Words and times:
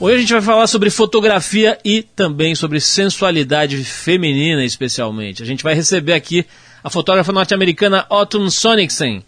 Hoje 0.00 0.14
a 0.14 0.18
gente 0.20 0.32
vai 0.32 0.40
falar 0.40 0.66
sobre 0.66 0.88
fotografia 0.88 1.78
e 1.84 2.02
também 2.02 2.54
sobre 2.54 2.80
sensualidade 2.80 3.84
feminina, 3.84 4.64
especialmente. 4.64 5.42
A 5.42 5.46
gente 5.46 5.62
vai 5.62 5.74
receber 5.74 6.14
aqui 6.14 6.46
a 6.82 6.88
fotógrafa 6.88 7.30
norte-americana 7.32 8.06
Autumn 8.08 8.48
Sonicsen, 8.48 9.22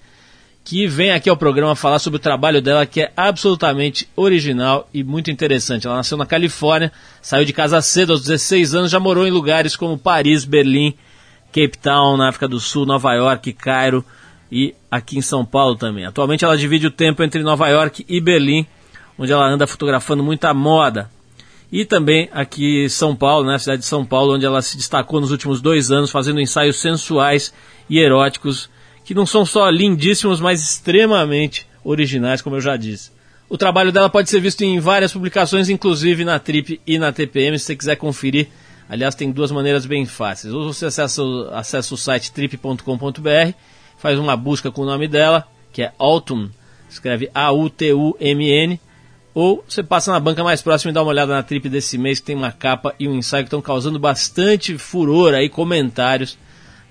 que 0.65 0.87
vem 0.87 1.11
aqui 1.11 1.29
ao 1.29 1.37
programa 1.37 1.77
falar 1.77 1.99
sobre 1.99 2.17
o 2.17 2.21
trabalho 2.21 2.63
dela, 2.63 2.87
que 2.87 3.03
é 3.03 3.13
absolutamente 3.15 4.09
original 4.17 4.89
e 4.95 5.05
muito 5.05 5.31
interessante. 5.31 5.87
Ela 5.87 5.97
nasceu 5.97 6.17
na 6.17 6.25
Califórnia, 6.25 6.91
saiu 7.21 7.45
de 7.45 7.53
casa 7.53 7.83
cedo, 7.83 8.15
aos 8.15 8.23
16 8.23 8.75
anos, 8.75 8.91
já 8.91 8.99
morou 8.99 9.27
em 9.27 9.31
lugares 9.31 9.77
como 9.77 9.99
Paris, 9.99 10.47
Berlim, 10.47 10.95
Cape 11.49 11.77
Town, 11.83 12.17
na 12.17 12.31
África 12.31 12.49
do 12.49 12.59
Sul, 12.59 12.87
Nova 12.87 13.13
York, 13.13 13.53
Cairo 13.53 14.03
e 14.51 14.75
aqui 14.91 15.19
em 15.19 15.23
São 15.23 15.45
Paulo 15.45 15.77
também. 15.77 16.07
Atualmente 16.07 16.47
ela 16.47 16.57
divide 16.57 16.87
o 16.87 16.91
tempo 16.91 17.23
entre 17.23 17.43
Nova 17.43 17.69
York 17.69 18.07
e 18.09 18.23
Berlim 18.23 18.67
onde 19.23 19.33
ela 19.33 19.47
anda 19.47 19.69
fotografando 19.69 20.21
muita 20.21 20.53
moda. 20.53 21.09
E 21.71 21.85
também 21.85 22.29
aqui 22.33 22.85
em 22.85 22.89
São 22.89 23.15
Paulo, 23.15 23.47
na 23.47 23.53
né, 23.53 23.59
cidade 23.59 23.83
de 23.83 23.87
São 23.87 24.05
Paulo, 24.05 24.35
onde 24.35 24.45
ela 24.45 24.61
se 24.61 24.77
destacou 24.77 25.21
nos 25.21 25.31
últimos 25.31 25.61
dois 25.61 25.93
anos 25.93 26.11
fazendo 26.11 26.41
ensaios 26.41 26.77
sensuais 26.77 27.55
e 27.89 28.01
eróticos, 28.01 28.69
que 29.05 29.15
não 29.15 29.25
são 29.25 29.47
só 29.47 29.71
lindíssimos, 29.71 30.41
mas 30.41 30.61
extremamente 30.61 31.69
originais, 31.85 32.43
como 32.43 32.57
eu 32.57 32.61
já 32.61 32.77
disse. 32.77 33.13
O 33.49 33.57
trabalho 33.57 33.93
dela 33.93 34.11
pode 34.11 34.29
ser 34.29 34.41
visto 34.41 34.63
em 34.63 34.81
várias 34.81 35.13
publicações, 35.13 35.69
inclusive 35.69 36.25
na 36.25 36.41
Trip 36.41 36.81
e 36.85 36.99
na 36.99 37.13
TPM, 37.13 37.57
se 37.57 37.67
você 37.67 37.77
quiser 37.77 37.97
conferir. 37.97 38.49
Aliás, 38.89 39.15
tem 39.15 39.31
duas 39.31 39.53
maneiras 39.53 39.87
bem 39.87 40.05
fáceis. 40.05 40.53
Ou 40.53 40.73
você 40.73 40.87
acessa, 40.87 41.23
acessa 41.53 41.95
o 41.95 41.97
site 41.97 42.33
trip.com.br, 42.33 43.53
faz 43.99 44.19
uma 44.19 44.37
busca 44.37 44.71
com 44.71 44.83
o 44.83 44.87
nome 44.87 45.07
dela, 45.07 45.47
que 45.73 45.83
é 45.83 45.93
Autumn, 45.97 46.49
escreve 46.91 47.31
A-U-T-U-M-N, 47.33 48.81
ou 49.35 49.65
você 49.67 49.83
passa 49.83 50.13
na 50.13 50.21
banca 50.21 50.45
mais 50.45 50.61
próxima 50.61 50.91
e 50.91 50.95
dá 50.95 51.03
uma 51.03 51.11
olhada 51.11 51.33
na 51.33 51.43
trip 51.43 51.69
desse 51.69 51.97
mês, 51.97 52.21
que 52.21 52.27
tem 52.27 52.37
uma 52.37 52.53
capa 52.53 52.95
e 52.99 53.09
um 53.09 53.17
ensaio 53.17 53.45
que 53.45 53.49
estão 53.49 53.63
causando 53.63 53.99
bastante 53.99 54.77
furor 54.77 55.35
aí, 55.35 55.49
comentários 55.49 56.39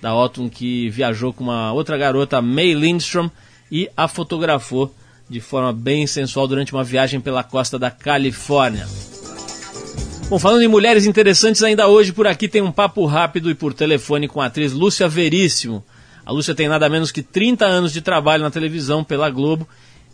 da 0.02 0.16
Otton 0.16 0.50
que 0.50 0.90
viajou 0.90 1.32
com 1.32 1.44
uma 1.44 1.72
outra 1.72 1.98
garota, 1.98 2.42
May 2.42 2.74
Lindstrom, 2.74 3.30
e 3.72 3.90
a 3.96 4.08
fotografou 4.08 4.94
de 5.30 5.40
forma 5.40 5.72
bem 5.72 6.08
sensual 6.08 6.48
durante 6.48 6.74
uma 6.74 6.84
viagem 6.84 7.22
pela 7.22 7.44
costa 7.44 7.80
da 7.80 7.92
Califórnia. 7.92 8.88
Bom, 10.28 10.40
falando 10.40 10.64
em 10.64 10.68
mulheres 10.68 11.06
interessantes, 11.06 11.62
ainda 11.62 11.88
hoje 11.88 12.12
por 12.12 12.26
aqui 12.26 12.48
tem 12.48 12.62
um 12.62 12.72
papo 12.72 13.06
rápido 13.06 13.50
e 13.50 13.56
por 13.56 13.74
telefone 13.74 14.28
com 14.28 14.42
a 14.42 14.48
atriz 14.48 14.74
Lúcia 14.74 15.08
Veríssimo. 15.08 15.84
A 16.26 16.32
Lúcia 16.32 16.56
tem 16.56 16.68
nada 16.68 16.90
menos 16.90 17.12
que 17.12 17.22
30 17.22 17.66
anos 17.66 17.94
de 17.94 18.02
trabalho 18.02 18.44
na 18.44 18.52
televisão 18.52 19.04
pela 19.04 19.30
Globo 19.30 19.68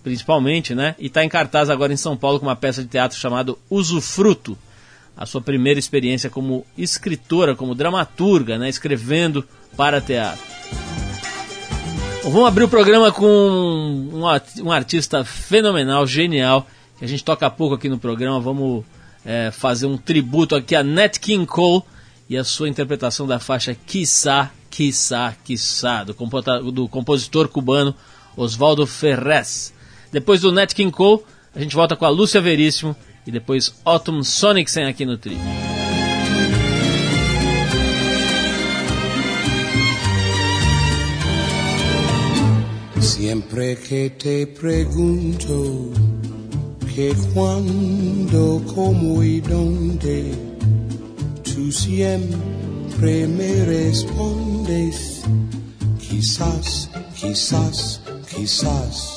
principalmente, 0.07 0.73
né? 0.73 0.95
E 0.97 1.07
está 1.07 1.21
em 1.21 1.27
cartaz 1.27 1.69
agora 1.69 1.91
em 1.91 1.97
São 1.97 2.15
Paulo 2.15 2.39
com 2.39 2.45
uma 2.45 2.55
peça 2.55 2.81
de 2.81 2.87
teatro 2.87 3.17
chamada 3.17 3.53
Usufruto. 3.69 4.57
A 5.17 5.25
sua 5.25 5.41
primeira 5.41 5.77
experiência 5.77 6.29
como 6.29 6.65
escritora, 6.77 7.57
como 7.57 7.75
dramaturga, 7.75 8.57
né? 8.57 8.69
Escrevendo 8.69 9.45
para 9.75 9.99
teatro. 9.99 10.41
Bom, 12.23 12.31
vamos 12.31 12.47
abrir 12.47 12.63
o 12.63 12.69
programa 12.69 13.11
com 13.11 13.27
um, 13.27 14.21
um 14.63 14.71
artista 14.71 15.25
fenomenal, 15.25 16.07
genial, 16.07 16.65
que 16.97 17.03
a 17.03 17.07
gente 17.07 17.21
toca 17.21 17.49
pouco 17.49 17.75
aqui 17.75 17.89
no 17.89 17.99
programa. 17.99 18.39
Vamos 18.39 18.85
é, 19.25 19.51
fazer 19.51 19.87
um 19.87 19.97
tributo 19.97 20.55
aqui 20.55 20.73
a 20.73 20.83
Nat 20.83 21.17
King 21.19 21.45
Cole 21.45 21.83
e 22.29 22.37
a 22.37 22.45
sua 22.45 22.69
interpretação 22.69 23.27
da 23.27 23.39
faixa 23.39 23.75
Quissá, 23.75 24.51
Quissá, 24.69 25.35
Quissá, 25.43 26.05
do, 26.05 26.71
do 26.71 26.87
compositor 26.87 27.49
cubano 27.49 27.93
Oswaldo 28.37 28.87
Ferrez. 28.87 29.75
Depois 30.11 30.41
do 30.41 30.51
Nat 30.51 30.73
King 30.73 30.91
Cole, 30.91 31.23
a 31.55 31.59
gente 31.59 31.75
volta 31.75 31.95
com 31.95 32.05
a 32.05 32.09
Lúcia 32.09 32.39
Veríssimo 32.39 32.95
e 33.25 33.31
depois 33.31 33.73
Autumn 33.83 34.23
Sonicsen 34.23 34.85
aqui 34.85 35.05
no 35.05 35.17
Tri. 35.17 35.37
Siempre 43.01 43.75
que 43.75 44.11
te 44.11 44.45
pregunto 44.45 45.91
que 46.93 47.13
cuando, 47.33 48.61
cómo 48.73 49.23
y 49.23 49.41
dónde, 49.41 50.31
tú 51.43 51.71
siempre 51.71 53.27
me 53.27 53.65
respondes, 53.65 55.23
quizás, 55.99 56.89
quizás, 57.15 58.01
quizás. 58.29 59.16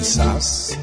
quizás. 0.00 0.78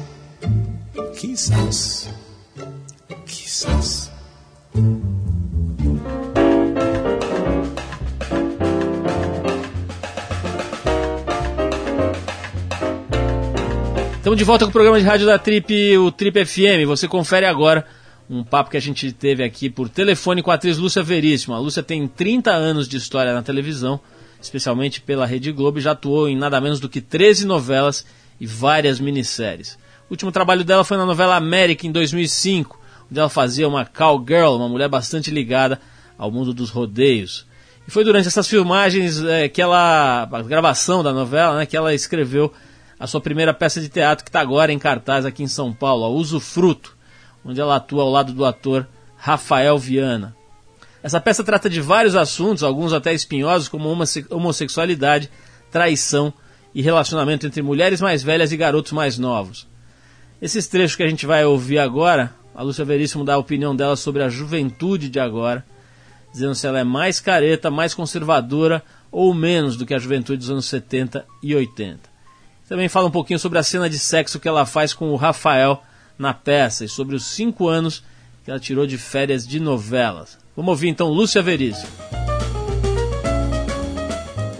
Estamos 14.18 14.38
de 14.38 14.44
volta 14.44 14.64
com 14.64 14.68
o 14.68 14.72
programa 14.72 15.00
de 15.00 15.04
rádio 15.04 15.26
da 15.26 15.36
Trip, 15.36 15.98
o 15.98 16.12
Trip 16.12 16.44
FM. 16.44 16.86
Você 16.86 17.08
confere 17.08 17.46
agora 17.46 17.84
Um 18.30 18.44
papo 18.44 18.70
que 18.70 18.76
a 18.76 18.80
gente 18.80 19.10
teve 19.10 19.42
aqui 19.42 19.68
por 19.68 19.88
telefone 19.88 20.42
com 20.42 20.52
a 20.52 20.54
atriz 20.54 20.78
Lúcia 20.78 21.02
Veríssimo. 21.02 21.54
A 21.54 21.58
Lúcia 21.58 21.82
tem 21.82 22.06
30 22.06 22.52
anos 22.52 22.86
de 22.86 22.98
história 22.98 23.32
na 23.32 23.42
televisão, 23.42 23.98
especialmente 24.40 25.00
pela 25.00 25.26
Rede 25.26 25.50
Globo, 25.50 25.78
e 25.78 25.82
já 25.82 25.90
atuou 25.90 26.28
em 26.28 26.36
nada 26.36 26.60
menos 26.60 26.78
do 26.78 26.88
que 26.88 27.00
13 27.00 27.46
novelas 27.46 28.06
e 28.40 28.46
várias 28.46 29.00
minisséries. 29.00 29.78
O 30.08 30.12
último 30.12 30.32
trabalho 30.32 30.64
dela 30.64 30.84
foi 30.84 30.96
na 30.96 31.04
novela 31.04 31.36
América, 31.36 31.86
em 31.86 31.92
2005, 31.92 32.78
onde 33.10 33.20
ela 33.20 33.28
fazia 33.28 33.68
uma 33.68 33.84
cowgirl, 33.84 34.56
uma 34.56 34.68
mulher 34.68 34.88
bastante 34.88 35.30
ligada 35.30 35.80
ao 36.16 36.30
mundo 36.30 36.54
dos 36.54 36.70
rodeios. 36.70 37.46
E 37.86 37.90
foi 37.90 38.04
durante 38.04 38.28
essas 38.28 38.48
filmagens 38.48 39.22
é, 39.22 39.48
que 39.48 39.62
ela, 39.62 40.28
a 40.30 40.42
gravação 40.42 41.02
da 41.02 41.12
novela, 41.12 41.58
né, 41.58 41.66
que 41.66 41.76
ela 41.76 41.94
escreveu 41.94 42.52
a 42.98 43.06
sua 43.06 43.20
primeira 43.20 43.54
peça 43.54 43.80
de 43.80 43.88
teatro 43.88 44.24
que 44.24 44.28
está 44.28 44.40
agora 44.40 44.72
em 44.72 44.78
cartaz 44.78 45.24
aqui 45.24 45.42
em 45.42 45.48
São 45.48 45.72
Paulo, 45.72 46.04
a 46.04 46.08
Uso 46.08 46.40
Fruto, 46.40 46.96
onde 47.44 47.60
ela 47.60 47.76
atua 47.76 48.02
ao 48.02 48.10
lado 48.10 48.32
do 48.32 48.44
ator 48.44 48.86
Rafael 49.16 49.78
Viana. 49.78 50.36
Essa 51.02 51.20
peça 51.20 51.44
trata 51.44 51.70
de 51.70 51.80
vários 51.80 52.16
assuntos, 52.16 52.62
alguns 52.62 52.92
até 52.92 53.14
espinhosos, 53.14 53.68
como 53.68 53.88
homossexualidade, 54.30 55.30
traição 55.70 56.32
e 56.78 56.82
relacionamento 56.82 57.44
entre 57.44 57.60
mulheres 57.60 58.00
mais 58.00 58.22
velhas 58.22 58.52
e 58.52 58.56
garotos 58.56 58.92
mais 58.92 59.18
novos. 59.18 59.66
Esses 60.40 60.68
trechos 60.68 60.94
que 60.94 61.02
a 61.02 61.08
gente 61.08 61.26
vai 61.26 61.44
ouvir 61.44 61.80
agora, 61.80 62.32
a 62.54 62.62
Lúcia 62.62 62.84
Veríssimo 62.84 63.24
dá 63.24 63.34
a 63.34 63.38
opinião 63.38 63.74
dela 63.74 63.96
sobre 63.96 64.22
a 64.22 64.28
juventude 64.28 65.08
de 65.08 65.18
agora 65.18 65.64
dizendo 66.32 66.54
se 66.54 66.68
ela 66.68 66.78
é 66.78 66.84
mais 66.84 67.18
careta, 67.18 67.68
mais 67.68 67.94
conservadora 67.94 68.80
ou 69.10 69.34
menos 69.34 69.76
do 69.76 69.84
que 69.84 69.92
a 69.92 69.98
juventude 69.98 70.38
dos 70.38 70.50
anos 70.50 70.66
70 70.66 71.26
e 71.42 71.52
80. 71.52 71.98
Também 72.68 72.88
fala 72.88 73.08
um 73.08 73.10
pouquinho 73.10 73.40
sobre 73.40 73.58
a 73.58 73.64
cena 73.64 73.90
de 73.90 73.98
sexo 73.98 74.38
que 74.38 74.46
ela 74.46 74.64
faz 74.64 74.94
com 74.94 75.10
o 75.10 75.16
Rafael 75.16 75.82
na 76.16 76.32
peça 76.32 76.84
e 76.84 76.88
sobre 76.88 77.16
os 77.16 77.24
cinco 77.24 77.66
anos 77.66 78.04
que 78.44 78.52
ela 78.52 78.60
tirou 78.60 78.86
de 78.86 78.96
férias 78.98 79.44
de 79.44 79.58
novelas. 79.58 80.38
Vamos 80.54 80.70
ouvir 80.70 80.90
então 80.90 81.08
Lúcia 81.08 81.42
Veríssimo. 81.42 81.90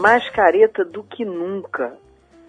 Mais 0.00 0.28
careta 0.30 0.84
do 0.84 1.04
que 1.04 1.24
nunca. 1.24 1.92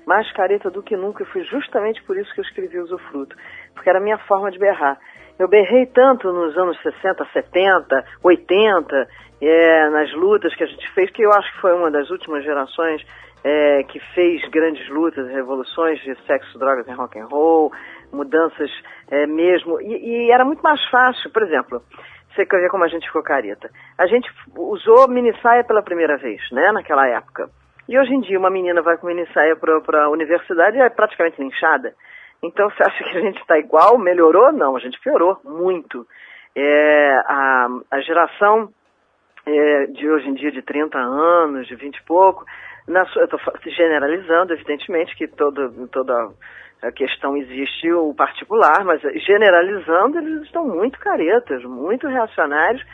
Mais 0.10 0.32
careta 0.32 0.72
do 0.72 0.82
que 0.82 0.98
nunca. 0.98 1.22
E 1.22 1.28
foi 1.28 1.44
justamente 1.44 2.02
por 2.02 2.18
isso 2.18 2.34
que 2.34 2.40
eu 2.40 2.44
escrevi 2.44 2.80
Usufruto. 2.80 3.36
Porque 3.76 3.88
era 3.88 4.00
a 4.00 4.02
minha 4.02 4.18
forma 4.18 4.50
de 4.50 4.58
berrar. 4.58 4.98
Eu 5.38 5.48
berrei 5.48 5.86
tanto 5.86 6.34
nos 6.34 6.58
anos 6.58 6.82
60, 6.82 7.28
70, 7.32 8.06
80, 8.24 9.08
é, 9.40 9.90
nas 9.92 10.12
lutas 10.14 10.56
que 10.56 10.64
a 10.64 10.66
gente 10.66 10.92
fez, 10.94 11.12
que 11.12 11.22
eu 11.22 11.32
acho 11.32 11.54
que 11.54 11.62
foi 11.62 11.76
uma 11.76 11.92
das 11.92 12.10
últimas 12.10 12.44
gerações 12.44 13.06
é, 13.44 13.84
que 13.84 14.00
fez 14.16 14.42
grandes 14.50 14.90
lutas, 14.90 15.30
revoluções 15.30 16.00
de 16.00 16.16
sexo, 16.26 16.58
drogas 16.58 16.88
e 16.88 16.92
rock 16.92 17.20
and 17.20 17.28
roll, 17.28 17.72
mudanças 18.12 18.72
é, 19.12 19.28
mesmo. 19.28 19.80
E, 19.80 20.26
e, 20.26 20.32
era 20.32 20.44
muito 20.44 20.64
mais 20.64 20.84
fácil, 20.90 21.30
por 21.30 21.44
exemplo, 21.44 21.84
você 22.34 22.48
quer 22.48 22.62
ver 22.62 22.70
como 22.70 22.84
a 22.84 22.88
gente 22.88 23.06
ficou 23.06 23.22
careta. 23.22 23.70
A 23.96 24.08
gente 24.08 24.28
usou 24.58 25.08
mini 25.08 25.38
saia 25.40 25.64
pela 25.64 25.84
primeira 25.84 26.18
vez, 26.18 26.42
né, 26.52 26.72
naquela 26.72 27.08
época. 27.08 27.48
E 27.90 27.98
hoje 27.98 28.14
em 28.14 28.22
dia 28.22 28.38
uma 28.38 28.52
menina 28.52 28.84
vai 28.84 29.00
com 29.00 29.08
mini 29.08 29.26
saia 29.34 29.56
para 29.56 30.04
a 30.04 30.10
universidade 30.12 30.78
e 30.78 30.80
é 30.80 30.90
praticamente 30.92 31.42
linchada. 31.42 31.96
Então 32.44 32.70
você 32.70 32.84
acha 32.84 33.04
que 33.04 33.18
a 33.18 33.22
gente 33.22 33.42
está 33.42 33.58
igual? 33.58 33.98
Melhorou? 33.98 34.52
Não, 34.52 34.76
a 34.76 34.80
gente 34.80 35.00
piorou 35.02 35.40
muito. 35.44 36.06
É, 36.56 37.18
a, 37.26 37.68
a 37.90 38.00
geração 38.02 38.70
é, 39.44 39.88
de 39.88 40.08
hoje 40.08 40.30
em 40.30 40.36
dia 40.36 40.52
de 40.52 40.62
30 40.62 41.00
anos, 41.00 41.68
de 41.68 41.76
20 41.76 41.96
e 41.96 42.04
pouco, 42.04 42.46
na, 42.88 43.08
eu 43.16 43.26
estou 43.26 43.40
generalizando, 43.66 44.54
evidentemente, 44.54 45.16
que 45.16 45.28
todo, 45.28 45.88
toda 45.88 46.30
a 46.84 46.92
questão 46.92 47.36
existe 47.36 47.92
o 47.92 48.14
particular, 48.14 48.86
mas 48.86 49.02
generalizando, 49.26 50.20
eles 50.20 50.44
estão 50.44 50.64
muito 50.68 51.00
caretas, 51.00 51.64
muito 51.64 52.08
reacionários 52.08 52.86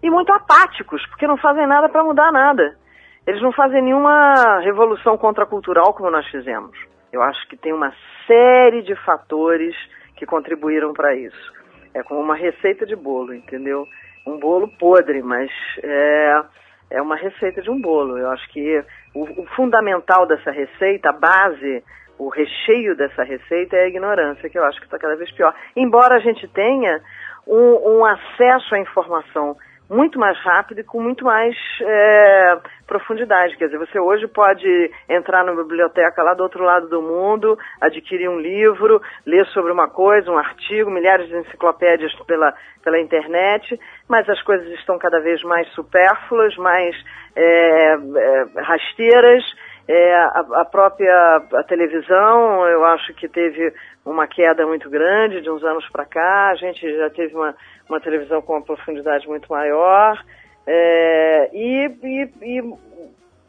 e 0.00 0.08
muito 0.08 0.32
apáticos, 0.32 1.04
porque 1.08 1.26
não 1.26 1.36
fazem 1.38 1.66
nada 1.66 1.88
para 1.88 2.04
mudar 2.04 2.30
nada. 2.30 2.83
Eles 3.26 3.40
não 3.40 3.52
fazem 3.52 3.82
nenhuma 3.82 4.60
revolução 4.60 5.16
contracultural 5.16 5.94
como 5.94 6.10
nós 6.10 6.26
fizemos. 6.28 6.76
Eu 7.12 7.22
acho 7.22 7.46
que 7.48 7.56
tem 7.56 7.72
uma 7.72 7.92
série 8.26 8.82
de 8.82 8.94
fatores 8.96 9.74
que 10.16 10.26
contribuíram 10.26 10.92
para 10.92 11.14
isso. 11.14 11.52
É 11.94 12.02
como 12.02 12.20
uma 12.20 12.34
receita 12.34 12.84
de 12.84 12.94
bolo, 12.94 13.32
entendeu? 13.32 13.86
Um 14.26 14.38
bolo 14.38 14.68
podre, 14.78 15.22
mas 15.22 15.50
é, 15.82 16.42
é 16.90 17.02
uma 17.02 17.16
receita 17.16 17.62
de 17.62 17.70
um 17.70 17.80
bolo. 17.80 18.18
Eu 18.18 18.30
acho 18.30 18.46
que 18.50 18.84
o, 19.14 19.42
o 19.42 19.46
fundamental 19.54 20.26
dessa 20.26 20.50
receita, 20.50 21.10
a 21.10 21.12
base, 21.12 21.82
o 22.18 22.28
recheio 22.28 22.96
dessa 22.96 23.22
receita 23.22 23.76
é 23.76 23.84
a 23.84 23.88
ignorância, 23.88 24.50
que 24.50 24.58
eu 24.58 24.64
acho 24.64 24.78
que 24.80 24.86
está 24.86 24.98
cada 24.98 25.16
vez 25.16 25.30
pior. 25.32 25.54
Embora 25.76 26.16
a 26.16 26.20
gente 26.20 26.46
tenha 26.48 27.00
um, 27.46 27.98
um 27.98 28.04
acesso 28.04 28.74
à 28.74 28.78
informação 28.78 29.56
muito 29.88 30.18
mais 30.18 30.38
rápido 30.38 30.80
e 30.80 30.84
com 30.84 31.00
muito 31.00 31.24
mais 31.24 31.54
é, 31.80 32.58
profundidade. 32.86 33.56
Quer 33.56 33.66
dizer, 33.66 33.78
você 33.78 33.98
hoje 33.98 34.26
pode 34.26 34.90
entrar 35.08 35.44
na 35.44 35.54
biblioteca 35.54 36.22
lá 36.22 36.34
do 36.34 36.42
outro 36.42 36.64
lado 36.64 36.88
do 36.88 37.02
mundo, 37.02 37.58
adquirir 37.80 38.28
um 38.28 38.38
livro, 38.38 39.00
ler 39.26 39.46
sobre 39.48 39.72
uma 39.72 39.88
coisa, 39.88 40.30
um 40.30 40.38
artigo, 40.38 40.90
milhares 40.90 41.28
de 41.28 41.36
enciclopédias 41.36 42.12
pela, 42.26 42.54
pela 42.82 43.00
internet, 43.00 43.78
mas 44.08 44.28
as 44.28 44.40
coisas 44.42 44.68
estão 44.78 44.98
cada 44.98 45.20
vez 45.20 45.42
mais 45.42 45.68
supérfluas, 45.74 46.56
mais 46.56 46.96
é, 47.36 47.94
é, 47.94 48.44
rasteiras. 48.62 49.44
É, 49.86 50.14
a, 50.14 50.44
a, 50.60 50.64
própria 50.64 51.36
a 51.52 51.62
televisão, 51.64 52.66
eu 52.68 52.84
acho 52.86 53.12
que 53.14 53.28
teve 53.28 53.72
uma 54.04 54.26
queda 54.26 54.66
muito 54.66 54.88
grande 54.88 55.42
de 55.42 55.50
uns 55.50 55.62
anos 55.62 55.86
para 55.90 56.06
cá. 56.06 56.50
A 56.50 56.54
gente 56.54 56.80
já 56.96 57.10
teve 57.10 57.34
uma, 57.34 57.54
uma 57.88 58.00
televisão 58.00 58.40
com 58.40 58.54
uma 58.54 58.64
profundidade 58.64 59.26
muito 59.28 59.46
maior. 59.48 60.18
É, 60.66 61.50
e, 61.52 61.86
e, 62.02 62.58
e 62.58 62.74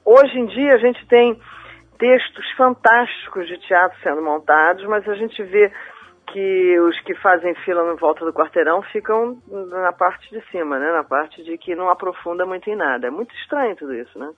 hoje 0.03 0.37
em 0.37 0.45
dia 0.47 0.73
a 0.75 0.77
gente 0.77 1.05
tem 1.07 1.39
textos 1.97 2.51
fantásticos 2.57 3.47
de 3.47 3.57
teatro 3.59 3.97
sendo 4.03 4.21
montados, 4.21 4.85
mas 4.85 5.07
a 5.07 5.15
gente 5.15 5.41
vê 5.43 5.71
que 6.27 6.79
os 6.81 6.99
que 7.01 7.15
fazem 7.15 7.55
fila 7.63 7.93
em 7.93 7.95
volta 7.95 8.25
do 8.25 8.33
quarteirão 8.33 8.81
ficam 8.81 9.37
na 9.47 9.93
parte 9.93 10.29
de 10.31 10.41
cima, 10.49 10.77
né? 10.77 10.91
Na 10.91 11.03
parte 11.03 11.41
de 11.43 11.57
que 11.57 11.75
não 11.75 11.89
aprofunda 11.89 12.45
muito 12.45 12.69
em 12.69 12.75
nada. 12.75 13.07
É 13.07 13.09
muito 13.09 13.33
estranho 13.35 13.75
tudo 13.77 13.93
isso, 13.93 14.19
né? 14.19 14.29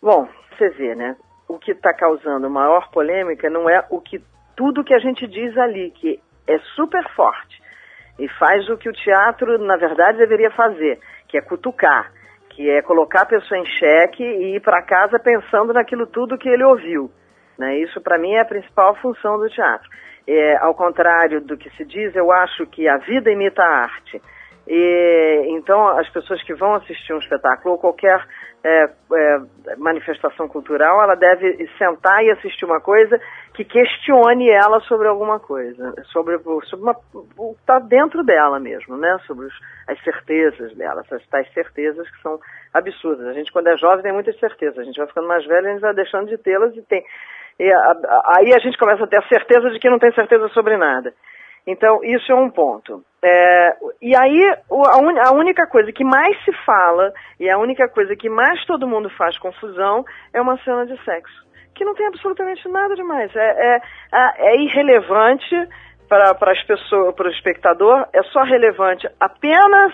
Bom, 0.00 0.26
você 0.50 0.70
vê, 0.70 0.94
né? 0.94 1.16
O 1.48 1.58
que 1.58 1.72
está 1.72 1.92
causando 1.92 2.48
maior 2.50 2.90
polêmica 2.90 3.50
não 3.50 3.68
é 3.68 3.84
o 3.90 4.00
que 4.00 4.22
tudo 4.56 4.84
que 4.84 4.94
a 4.94 4.98
gente 4.98 5.26
diz 5.26 5.56
ali, 5.58 5.90
que 5.90 6.20
é 6.46 6.58
super 6.74 7.06
forte 7.14 7.62
e 8.18 8.28
faz 8.28 8.68
o 8.68 8.76
que 8.76 8.88
o 8.88 8.92
teatro, 8.92 9.58
na 9.58 9.76
verdade, 9.76 10.18
deveria 10.18 10.50
fazer, 10.50 11.00
que 11.28 11.36
é 11.36 11.40
cutucar, 11.40 12.12
que 12.50 12.70
é 12.70 12.80
colocar 12.82 13.22
a 13.22 13.26
pessoa 13.26 13.58
em 13.58 13.66
xeque 13.66 14.22
e 14.22 14.56
ir 14.56 14.60
para 14.60 14.82
casa 14.82 15.18
pensando 15.18 15.72
naquilo 15.72 16.06
tudo 16.06 16.38
que 16.38 16.48
ele 16.48 16.62
ouviu. 16.62 17.10
Né? 17.58 17.78
Isso, 17.78 18.00
para 18.00 18.18
mim, 18.18 18.32
é 18.34 18.40
a 18.40 18.44
principal 18.44 18.94
função 18.96 19.38
do 19.38 19.48
teatro. 19.48 19.88
É, 20.26 20.56
ao 20.58 20.74
contrário 20.74 21.40
do 21.40 21.56
que 21.56 21.68
se 21.70 21.84
diz, 21.84 22.14
eu 22.14 22.32
acho 22.32 22.66
que 22.66 22.88
a 22.88 22.96
vida 22.98 23.30
imita 23.30 23.62
a 23.62 23.82
arte. 23.82 24.22
E, 24.66 25.46
então, 25.50 25.86
as 25.98 26.08
pessoas 26.10 26.42
que 26.42 26.54
vão 26.54 26.74
assistir 26.74 27.12
um 27.12 27.18
espetáculo 27.18 27.74
ou 27.74 27.80
qualquer 27.80 28.24
é, 28.64 28.84
é, 28.84 29.76
manifestação 29.76 30.48
cultural, 30.48 31.02
ela 31.02 31.14
deve 31.14 31.68
sentar 31.76 32.24
e 32.24 32.30
assistir 32.30 32.64
uma 32.64 32.80
coisa 32.80 33.20
que 33.52 33.62
questione 33.62 34.48
ela 34.48 34.80
sobre 34.80 35.06
alguma 35.06 35.38
coisa, 35.38 35.94
sobre, 36.06 36.38
sobre 36.38 36.82
uma, 36.82 36.96
o 37.36 37.54
que 37.54 37.60
está 37.60 37.78
dentro 37.78 38.24
dela 38.24 38.58
mesmo, 38.58 38.96
né? 38.96 39.18
Sobre 39.26 39.46
os, 39.46 39.54
as 39.86 40.02
certezas 40.02 40.74
dela, 40.76 41.02
essas 41.02 41.24
tais 41.26 41.52
certezas 41.52 42.08
que 42.10 42.22
são 42.22 42.40
absurdas. 42.72 43.26
A 43.26 43.32
gente, 43.34 43.52
quando 43.52 43.66
é 43.66 43.76
jovem, 43.76 44.02
tem 44.02 44.12
muitas 44.12 44.38
certezas. 44.40 44.78
A 44.78 44.84
gente 44.84 44.96
vai 44.96 45.06
ficando 45.08 45.28
mais 45.28 45.44
velho, 45.46 45.68
a 45.68 45.72
gente 45.72 45.82
vai 45.82 45.94
deixando 45.94 46.28
de 46.28 46.38
tê-las 46.38 46.74
e 46.74 46.80
tem. 46.82 47.04
E 47.60 47.70
a, 47.70 47.78
a, 47.78 48.38
aí 48.38 48.54
a 48.54 48.58
gente 48.58 48.78
começa 48.78 49.04
a 49.04 49.06
ter 49.06 49.18
a 49.18 49.28
certeza 49.28 49.70
de 49.70 49.78
que 49.78 49.90
não 49.90 49.98
tem 49.98 50.12
certeza 50.14 50.48
sobre 50.48 50.78
nada. 50.78 51.12
Então, 51.66 52.04
isso 52.04 52.30
é 52.30 52.34
um 52.34 52.50
ponto. 52.50 53.02
É, 53.22 53.76
e 54.02 54.14
aí, 54.14 54.54
a, 54.70 54.98
un, 54.98 55.18
a, 55.18 55.32
única 55.32 55.66
coisa 55.66 55.90
que 55.90 56.04
mais 56.04 56.36
se 56.44 56.52
fala 56.64 57.12
e 57.40 57.48
a 57.48 57.58
única 57.58 57.88
coisa 57.88 58.14
que 58.14 58.28
mais 58.28 58.62
todo 58.66 58.86
mundo 58.86 59.08
faz 59.10 59.38
confusão 59.38 60.04
é 60.32 60.40
uma 60.40 60.58
cena 60.58 60.84
de 60.84 61.02
sexo, 61.04 61.46
que 61.74 61.84
não 61.84 61.94
tem 61.94 62.06
absolutamente 62.06 62.68
nada 62.68 62.94
demais. 62.94 63.34
É, 63.34 63.76
é, 63.76 63.80
é 64.52 64.56
irrelevante 64.60 65.56
para 66.06 66.52
as 66.52 66.62
pessoas, 66.64 67.14
para 67.14 67.28
o 67.28 67.30
espectador, 67.30 68.06
é 68.12 68.22
só 68.24 68.42
relevante 68.42 69.08
apenas 69.18 69.92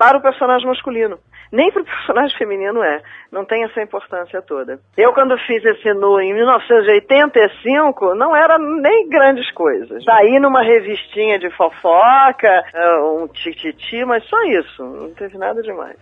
para 0.00 0.16
o 0.16 0.22
personagem 0.22 0.66
masculino. 0.66 1.18
Nem 1.52 1.70
para 1.70 1.82
o 1.82 1.84
personagem 1.92 2.34
feminino 2.38 2.82
é. 2.82 3.02
Não 3.30 3.44
tem 3.44 3.64
essa 3.64 3.82
importância 3.82 4.40
toda. 4.40 4.80
Eu, 4.96 5.12
quando 5.12 5.36
fiz 5.40 5.62
esse 5.62 5.92
nu 5.92 6.18
em 6.18 6.32
1985, 6.32 8.14
não 8.14 8.34
era 8.34 8.58
nem 8.58 9.06
grandes 9.10 9.52
coisas. 9.52 10.02
Daí 10.06 10.40
numa 10.40 10.62
revistinha 10.62 11.38
de 11.38 11.50
fofoca, 11.50 12.48
é, 12.72 12.96
um 13.02 13.28
tititi, 13.28 14.02
mas 14.06 14.24
só 14.24 14.42
isso. 14.44 14.82
Não 14.82 15.12
teve 15.12 15.36
nada 15.36 15.62
demais. 15.62 15.98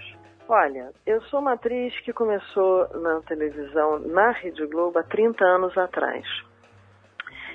Olha, 0.49 0.91
eu 1.05 1.21
sou 1.23 1.41
uma 1.41 1.55
atriz 1.55 1.93
que 2.01 2.13
começou 2.13 2.89
na 3.01 3.21
televisão, 3.23 3.99
na 3.99 4.31
Rede 4.31 4.65
Globo, 4.67 5.01
há 5.01 5.03
30 5.03 5.45
anos 5.45 5.77
atrás. 5.77 6.25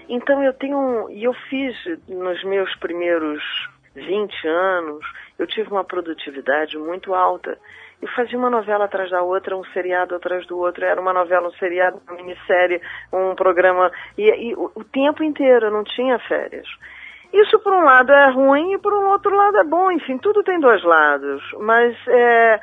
Então 0.10 0.44
eu 0.44 0.54
tenho, 0.54 1.10
e 1.10 1.24
eu 1.24 1.34
fiz 1.50 1.74
nos 2.10 2.44
meus 2.44 2.76
primeiros 2.76 3.42
20 3.96 4.48
anos, 4.48 5.06
eu 5.44 5.48
tive 5.48 5.70
uma 5.70 5.84
produtividade 5.84 6.78
muito 6.78 7.14
alta 7.14 7.58
e 8.02 8.08
fazia 8.16 8.38
uma 8.38 8.50
novela 8.50 8.86
atrás 8.86 9.10
da 9.12 9.22
outra, 9.22 9.58
um 9.58 9.64
seriado 9.66 10.16
atrás 10.16 10.46
do 10.48 10.58
outro, 10.58 10.84
era 10.86 11.00
uma 11.00 11.14
novela, 11.14 11.48
um 11.48 11.54
seriado, 11.54 12.02
uma 12.08 12.18
minissérie, 12.18 12.82
um 13.12 13.36
programa, 13.36 13.92
e, 14.18 14.24
e 14.24 14.56
o, 14.56 14.72
o 14.76 14.84
tempo 14.84 15.24
inteiro, 15.24 15.68
eu 15.68 15.72
não 15.72 15.84
tinha 15.84 16.18
férias. 16.20 16.68
Isso, 17.34 17.60
por 17.60 17.74
um 17.74 17.84
lado, 17.84 18.12
é 18.12 18.30
ruim 18.30 18.74
e, 18.74 18.78
por 18.78 18.94
um 18.94 19.08
outro 19.10 19.36
lado, 19.36 19.58
é 19.58 19.64
bom. 19.64 19.92
Enfim, 19.92 20.20
tudo 20.20 20.44
tem 20.44 20.60
dois 20.60 20.84
lados. 20.84 21.42
Mas 21.60 21.96
é, 22.08 22.60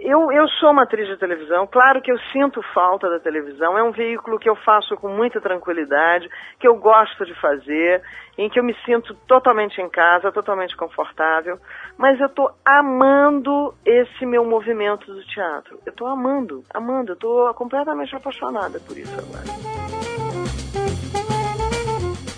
eu, 0.00 0.32
eu 0.32 0.48
sou 0.60 0.70
uma 0.70 0.84
atriz 0.84 1.06
de 1.06 1.16
televisão, 1.16 1.66
claro 1.66 2.00
que 2.00 2.10
eu 2.10 2.18
sinto 2.32 2.62
falta 2.72 3.10
da 3.10 3.18
televisão, 3.18 3.76
é 3.76 3.82
um 3.82 3.92
veículo 3.92 4.38
que 4.38 4.48
eu 4.48 4.56
faço 4.56 4.96
com 4.96 5.08
muita 5.08 5.40
tranquilidade, 5.40 6.28
que 6.58 6.66
eu 6.66 6.76
gosto 6.76 7.24
de 7.26 7.34
fazer, 7.40 8.02
em 8.38 8.48
que 8.48 8.58
eu 8.58 8.64
me 8.64 8.74
sinto 8.84 9.14
totalmente 9.26 9.80
em 9.80 9.88
casa, 9.90 10.32
totalmente 10.32 10.76
confortável, 10.76 11.58
mas 11.98 12.18
eu 12.20 12.26
estou 12.26 12.50
amando 12.64 13.74
esse 13.84 14.24
meu 14.24 14.44
movimento 14.44 15.12
do 15.12 15.22
teatro. 15.26 15.78
Eu 15.84 15.90
estou 15.90 16.06
amando, 16.06 16.64
amando, 16.72 17.12
eu 17.12 17.14
estou 17.14 17.52
completamente 17.54 18.14
apaixonada 18.14 18.80
por 18.80 18.96
isso 18.96 19.12
agora. 19.18 19.44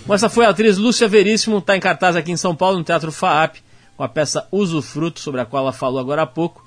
Bom, 0.05 0.13
essa 0.13 0.29
foi 0.29 0.45
a 0.45 0.49
atriz 0.49 0.77
Lúcia 0.77 1.07
Veríssimo, 1.07 1.59
está 1.59 1.75
em 1.75 1.79
cartaz 1.79 2.15
aqui 2.15 2.31
em 2.31 2.37
São 2.37 2.55
Paulo, 2.55 2.77
no 2.77 2.83
Teatro 2.83 3.11
FAAP, 3.11 3.57
com 3.95 4.03
a 4.03 4.09
peça 4.09 4.47
Usufruto, 4.51 5.19
sobre 5.19 5.41
a 5.41 5.45
qual 5.45 5.63
ela 5.63 5.73
falou 5.73 5.99
agora 5.99 6.23
há 6.23 6.27
pouco. 6.27 6.64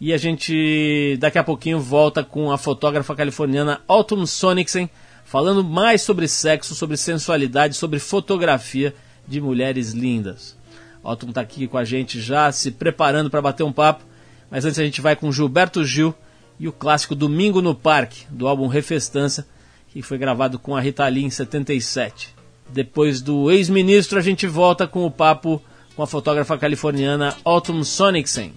E 0.00 0.12
a 0.12 0.16
gente, 0.16 1.16
daqui 1.18 1.38
a 1.38 1.44
pouquinho, 1.44 1.80
volta 1.80 2.22
com 2.22 2.52
a 2.52 2.58
fotógrafa 2.58 3.16
californiana 3.16 3.80
Autumn 3.88 4.26
Sonicsen, 4.26 4.88
falando 5.24 5.64
mais 5.64 6.02
sobre 6.02 6.28
sexo, 6.28 6.74
sobre 6.74 6.96
sensualidade, 6.96 7.74
sobre 7.74 7.98
fotografia 7.98 8.94
de 9.26 9.40
mulheres 9.40 9.92
lindas. 9.92 10.56
Autumn 11.02 11.30
está 11.30 11.40
aqui 11.40 11.66
com 11.66 11.76
a 11.76 11.84
gente 11.84 12.20
já, 12.20 12.50
se 12.52 12.70
preparando 12.70 13.28
para 13.28 13.42
bater 13.42 13.64
um 13.64 13.72
papo. 13.72 14.04
Mas 14.50 14.64
antes 14.64 14.78
a 14.78 14.84
gente 14.84 15.00
vai 15.00 15.16
com 15.16 15.32
Gilberto 15.32 15.84
Gil 15.84 16.14
e 16.58 16.68
o 16.68 16.72
clássico 16.72 17.14
Domingo 17.14 17.60
no 17.60 17.74
Parque, 17.74 18.24
do 18.30 18.46
álbum 18.46 18.66
Refestância, 18.66 19.46
que 19.88 20.00
foi 20.00 20.16
gravado 20.16 20.58
com 20.58 20.76
a 20.76 20.80
Rita 20.80 21.06
Lee 21.08 21.24
em 21.24 21.30
77. 21.30 22.34
Depois 22.70 23.20
do 23.20 23.50
ex-ministro, 23.50 24.18
a 24.18 24.22
gente 24.22 24.46
volta 24.46 24.86
com 24.86 25.04
o 25.04 25.10
papo 25.10 25.62
com 25.96 26.02
a 26.02 26.06
fotógrafa 26.06 26.56
californiana 26.56 27.36
Autumn 27.44 27.82
Sonicsen. 27.82 28.52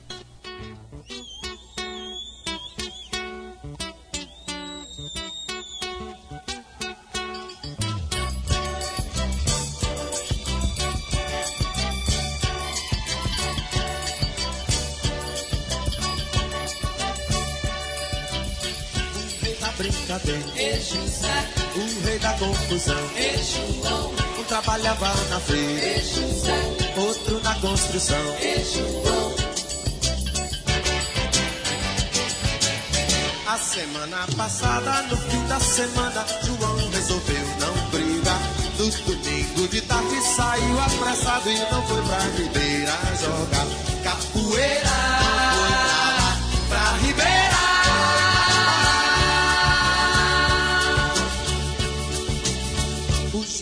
O 20.81 22.05
rei 22.05 22.17
da 22.17 22.33
confusão. 22.33 22.97
Um 24.39 24.43
trabalhava 24.45 25.13
na 25.29 25.39
feira, 25.39 26.01
outro 26.97 27.39
na 27.43 27.53
construção. 27.55 28.17
A 33.47 33.57
semana 33.59 34.27
passada, 34.35 35.03
no 35.03 35.17
fim 35.17 35.45
da 35.45 35.59
semana, 35.59 36.25
João 36.45 36.89
resolveu 36.89 37.45
não 37.59 37.89
brigar. 37.91 38.41
No 38.79 38.89
domingo 38.89 39.67
de 39.67 39.81
tarde 39.81 40.21
saiu 40.35 40.79
apressado 40.79 41.51
e 41.51 41.59
não 41.59 41.87
foi 41.87 42.01
pra 42.01 42.19
Ribeira 42.37 42.93
jogar 43.21 43.67
capoeira. 44.03 44.89
Pra 46.69 46.97
Ribeira. 47.05 47.50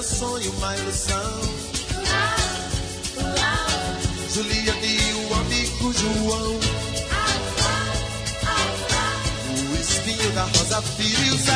Seu 0.00 0.16
sonho, 0.16 0.50
uma 0.52 0.74
ilusão. 0.78 1.40
Juliana 4.32 4.86
e 4.86 5.12
o 5.12 5.34
amigo 5.34 5.92
João. 5.92 6.58
O 9.68 9.76
espinho 9.78 10.32
da 10.32 10.44
rosa 10.44 10.80
feriu 10.80 11.36
Zé. 11.36 11.52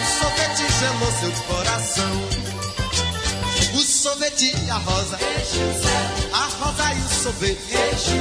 O 0.00 0.04
sorvete 0.18 0.64
gelou 0.80 1.12
seu 1.20 1.32
coração. 1.44 2.28
O 3.74 3.82
sorvete 3.82 4.52
e 4.66 4.70
a 4.70 4.78
rosa. 4.78 5.16
A 6.32 6.44
rosa 6.58 6.92
e 6.92 7.00
o 7.02 7.22
sorvete. 7.22 8.16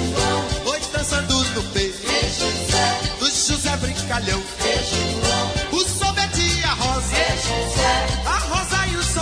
Foi 0.63 0.79
dançando 0.93 1.43
no 1.55 1.63
peito. 1.71 1.97
Do 3.17 3.25
José 3.25 3.75
Brincalhão. 3.77 4.39
O 4.39 4.43
sorvete 4.43 5.38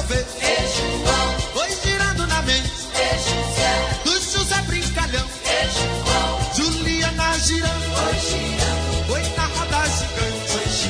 rosa 0.07 0.15
e 0.15 0.23
o 0.23 0.67
sorvete. 0.67 1.51
Foi 1.53 1.69
girando 1.83 2.27
na 2.27 2.41
mente. 2.43 2.71
Do 4.03 4.11
José 4.13 4.61
Brincalhão. 4.63 5.27
Juliana 6.55 7.37
girando. 7.39 7.87
Foi 9.07 9.21
na 9.35 9.45
roda 9.45 9.83
gigante. 9.89 10.89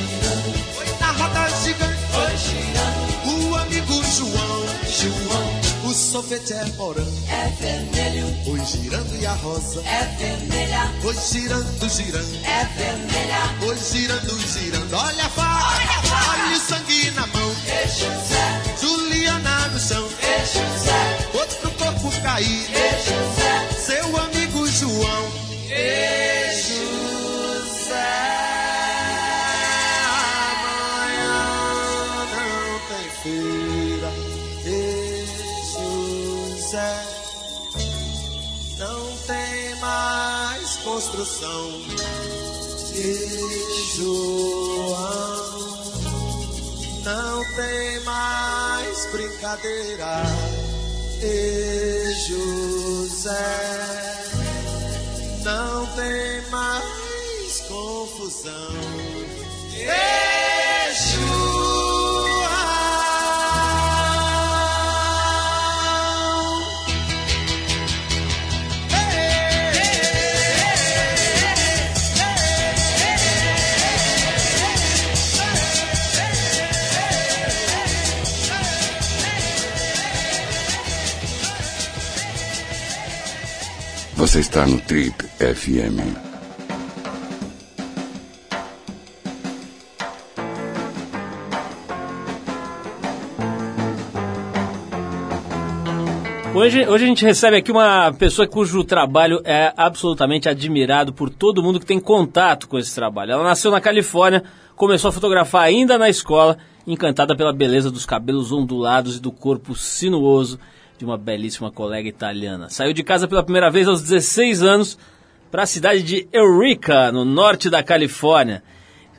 Foi 0.76 0.86
na 1.00 1.12
roda 1.12 1.50
gigante. 1.64 1.98
O 3.26 3.56
amigo 3.56 4.04
João. 4.04 4.66
João. 4.88 5.58
O 5.90 5.94
sorvete 5.94 6.54
é 6.54 6.66
morango. 6.76 7.12
É 7.30 7.48
vermelho, 7.62 8.36
Foi 8.46 8.60
girando 8.66 9.16
e 9.22 9.26
a 9.26 9.32
rosa. 9.34 9.82
é 9.86 10.04
vermelha, 10.20 10.92
Foi 11.02 11.14
girando, 11.16 11.90
girando. 11.90 12.46
é 12.46 12.66
vermelha. 12.76 13.56
Foi 13.60 13.78
girando, 13.78 14.40
girando. 14.52 14.94
Olha 14.94 15.26
a 15.26 15.30
faca. 15.30 16.32
Olha 16.32 16.58
o 16.58 16.60
sangue 16.60 17.12
na 17.12 17.26
mão. 17.28 17.56
E 17.68 17.88
José, 17.88 18.37
E 42.94 43.96
João. 43.96 44.98
Não 47.04 47.44
tem 47.56 48.00
mais 48.04 49.06
brincadeira. 49.12 50.24
E 51.22 52.14
José. 52.28 53.34
Não 55.44 55.86
tem 55.96 56.50
mais 56.50 57.62
confusão. 57.68 58.72
Você 84.28 84.42
está 84.42 84.68
no 84.68 84.78
Trip 84.82 85.24
FM. 85.24 86.04
Hoje, 96.54 96.86
hoje 96.86 97.06
a 97.06 97.08
gente 97.08 97.24
recebe 97.24 97.56
aqui 97.56 97.72
uma 97.72 98.12
pessoa 98.20 98.46
cujo 98.46 98.84
trabalho 98.84 99.40
é 99.46 99.72
absolutamente 99.78 100.50
admirado 100.50 101.14
por 101.14 101.30
todo 101.30 101.64
mundo 101.64 101.80
que 101.80 101.86
tem 101.86 101.98
contato 101.98 102.68
com 102.68 102.78
esse 102.78 102.94
trabalho. 102.94 103.32
Ela 103.32 103.44
nasceu 103.46 103.72
na 103.72 103.80
Califórnia, 103.80 104.44
começou 104.76 105.08
a 105.08 105.14
fotografar 105.14 105.64
ainda 105.64 105.98
na 105.98 106.10
escola, 106.10 106.58
encantada 106.86 107.34
pela 107.34 107.54
beleza 107.54 107.90
dos 107.90 108.06
cabelos 108.06 108.52
ondulados 108.52 109.16
e 109.16 109.22
do 109.22 109.32
corpo 109.32 109.74
sinuoso 109.74 110.60
de 110.98 111.06
uma 111.06 111.18
belíssima 111.18 111.72
colega 111.72 112.10
italiana. 112.10 112.70
Saiu 112.70 112.92
de 112.92 113.04
casa 113.04 113.28
pela 113.28 113.44
primeira 113.44 113.70
vez 113.70 113.88
aos 113.88 114.02
16 114.02 114.64
anos 114.64 114.98
para 115.52 115.64
a 115.64 115.68
cidade 115.68 116.02
de 116.02 116.28
Eureka, 116.34 117.12
no 117.12 117.24
norte 117.24 117.70
da 117.70 117.84
Califórnia. 117.84 118.64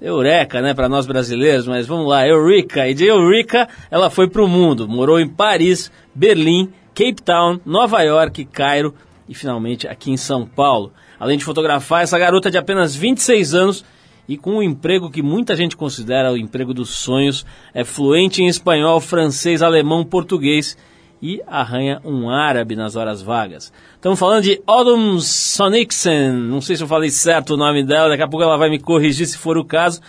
Eureka, 0.00 0.60
né, 0.60 0.74
para 0.74 0.88
nós 0.88 1.06
brasileiros, 1.06 1.66
mas 1.66 1.86
vamos 1.86 2.08
lá, 2.08 2.26
Eureka. 2.26 2.88
E 2.88 2.94
de 2.94 3.04
Eureka 3.04 3.68
ela 3.90 4.10
foi 4.10 4.28
para 4.28 4.42
o 4.42 4.48
mundo, 4.48 4.88
morou 4.88 5.20
em 5.20 5.28
Paris, 5.28 5.90
Berlim, 6.14 6.72
Cape 6.94 7.22
Town, 7.22 7.60
Nova 7.64 8.02
York, 8.02 8.44
Cairo 8.46 8.92
e 9.28 9.34
finalmente 9.34 9.86
aqui 9.86 10.10
em 10.10 10.16
São 10.16 10.44
Paulo. 10.44 10.92
Além 11.18 11.38
de 11.38 11.44
fotografar, 11.44 12.02
essa 12.02 12.18
garota 12.18 12.50
de 12.50 12.58
apenas 12.58 12.94
26 12.94 13.54
anos 13.54 13.84
e 14.28 14.36
com 14.36 14.56
um 14.56 14.62
emprego 14.62 15.10
que 15.10 15.22
muita 15.22 15.54
gente 15.54 15.76
considera 15.76 16.32
o 16.32 16.36
emprego 16.36 16.74
dos 16.74 16.90
sonhos, 16.90 17.46
é 17.72 17.84
fluente 17.84 18.42
em 18.42 18.48
espanhol, 18.48 19.00
francês, 19.00 19.62
alemão, 19.62 20.04
português 20.04 20.76
e 21.20 21.42
arranha 21.46 22.00
um 22.04 22.30
árabe 22.30 22.76
nas 22.76 22.96
horas 22.96 23.20
vagas. 23.22 23.72
Estamos 23.94 24.18
falando 24.18 24.44
de 24.44 24.62
Autumn 24.66 25.20
Sonicsen, 25.20 26.32
não 26.32 26.60
sei 26.60 26.76
se 26.76 26.82
eu 26.82 26.88
falei 26.88 27.10
certo 27.10 27.54
o 27.54 27.56
nome 27.56 27.84
dela, 27.84 28.08
daqui 28.08 28.22
a 28.22 28.28
pouco 28.28 28.44
ela 28.44 28.56
vai 28.56 28.70
me 28.70 28.78
corrigir 28.78 29.26
se 29.26 29.36
for 29.36 29.58
o 29.58 29.64
caso, 29.64 30.00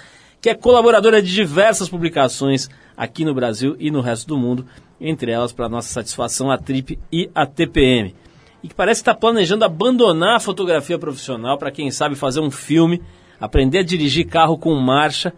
que 0.41 0.49
é 0.49 0.55
colaboradora 0.55 1.21
de 1.21 1.33
diversas 1.33 1.89
publicações 1.89 2.69
aqui 2.95 3.25
no 3.25 3.33
Brasil 3.33 3.75
e 3.79 3.89
no 3.89 4.01
resto 4.01 4.27
do 4.27 4.37
mundo 4.37 4.65
entre 4.99 5.31
elas, 5.31 5.53
para 5.53 5.69
nossa 5.69 5.89
satisfação, 5.89 6.51
a 6.51 6.57
Trip 6.57 6.99
e 7.11 7.29
a 7.33 7.45
TPM. 7.45 8.13
E 8.61 8.67
que 8.67 8.75
parece 8.75 9.01
estar 9.01 9.13
tá 9.13 9.19
planejando 9.19 9.63
abandonar 9.63 10.35
a 10.35 10.39
fotografia 10.39 10.99
profissional 10.99 11.57
para 11.57 11.71
quem 11.71 11.89
sabe 11.91 12.15
fazer 12.15 12.41
um 12.41 12.51
filme, 12.51 13.01
aprender 13.39 13.79
a 13.79 13.83
dirigir 13.83 14.27
carro 14.27 14.57
com 14.57 14.75
marcha 14.75 15.33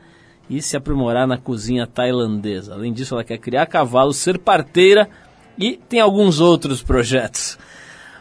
e 0.50 0.62
se 0.62 0.76
aprimorar 0.76 1.28
na 1.28 1.38
cozinha 1.38 1.86
tailandesa. 1.86 2.74
Além 2.74 2.92
disso, 2.92 3.14
ela 3.14 3.24
quer 3.24 3.38
criar 3.38 3.68
cavalos, 3.68 4.18
ser 4.18 4.40
parteira 4.40 5.08
e 5.58 5.78
tem 5.90 6.00
alguns 6.00 6.40
outros 6.40 6.82
projetos. 6.82 7.58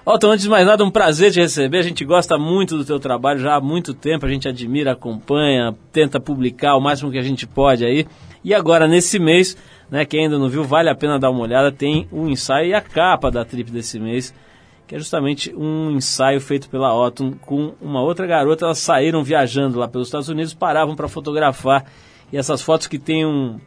Otto, 0.04 0.26
antes 0.28 0.44
de 0.44 0.50
mais 0.50 0.66
nada, 0.66 0.82
um 0.82 0.90
prazer 0.90 1.30
te 1.30 1.40
receber. 1.40 1.78
A 1.78 1.82
gente 1.82 2.04
gosta 2.04 2.38
muito 2.38 2.76
do 2.76 2.84
teu 2.84 2.98
trabalho 2.98 3.38
já 3.38 3.56
há 3.56 3.60
muito 3.60 3.92
tempo, 3.92 4.24
a 4.24 4.28
gente 4.28 4.48
admira, 4.48 4.92
acompanha, 4.92 5.74
tenta 5.92 6.18
publicar 6.18 6.74
o 6.74 6.80
máximo 6.80 7.10
que 7.10 7.18
a 7.18 7.22
gente 7.22 7.46
pode 7.46 7.84
aí. 7.84 8.06
E 8.42 8.54
agora, 8.54 8.88
nesse 8.88 9.18
mês, 9.18 9.56
né, 9.90 10.04
quem 10.04 10.24
ainda 10.24 10.38
não 10.38 10.48
viu, 10.48 10.64
vale 10.64 10.88
a 10.88 10.94
pena 10.94 11.18
dar 11.18 11.30
uma 11.30 11.42
olhada. 11.42 11.70
Tem 11.70 12.08
um 12.10 12.28
ensaio 12.28 12.70
e 12.70 12.74
a 12.74 12.80
capa 12.80 13.30
da 13.30 13.44
trip 13.44 13.70
desse 13.70 14.00
mês, 14.00 14.34
que 14.86 14.94
é 14.94 14.98
justamente 14.98 15.54
um 15.54 15.90
ensaio 15.90 16.40
feito 16.40 16.70
pela 16.70 16.96
Otton 16.96 17.32
com 17.32 17.74
uma 17.80 18.00
outra 18.02 18.26
garota. 18.26 18.64
Elas 18.64 18.78
saíram 18.78 19.22
viajando 19.22 19.78
lá 19.78 19.86
pelos 19.86 20.08
Estados 20.08 20.28
Unidos, 20.28 20.54
paravam 20.54 20.96
para 20.96 21.08
fotografar. 21.08 21.84
E 22.32 22.38
essas 22.38 22.62
fotos 22.62 22.86
que 22.86 22.98
tem 22.98 23.26
um, 23.26 23.60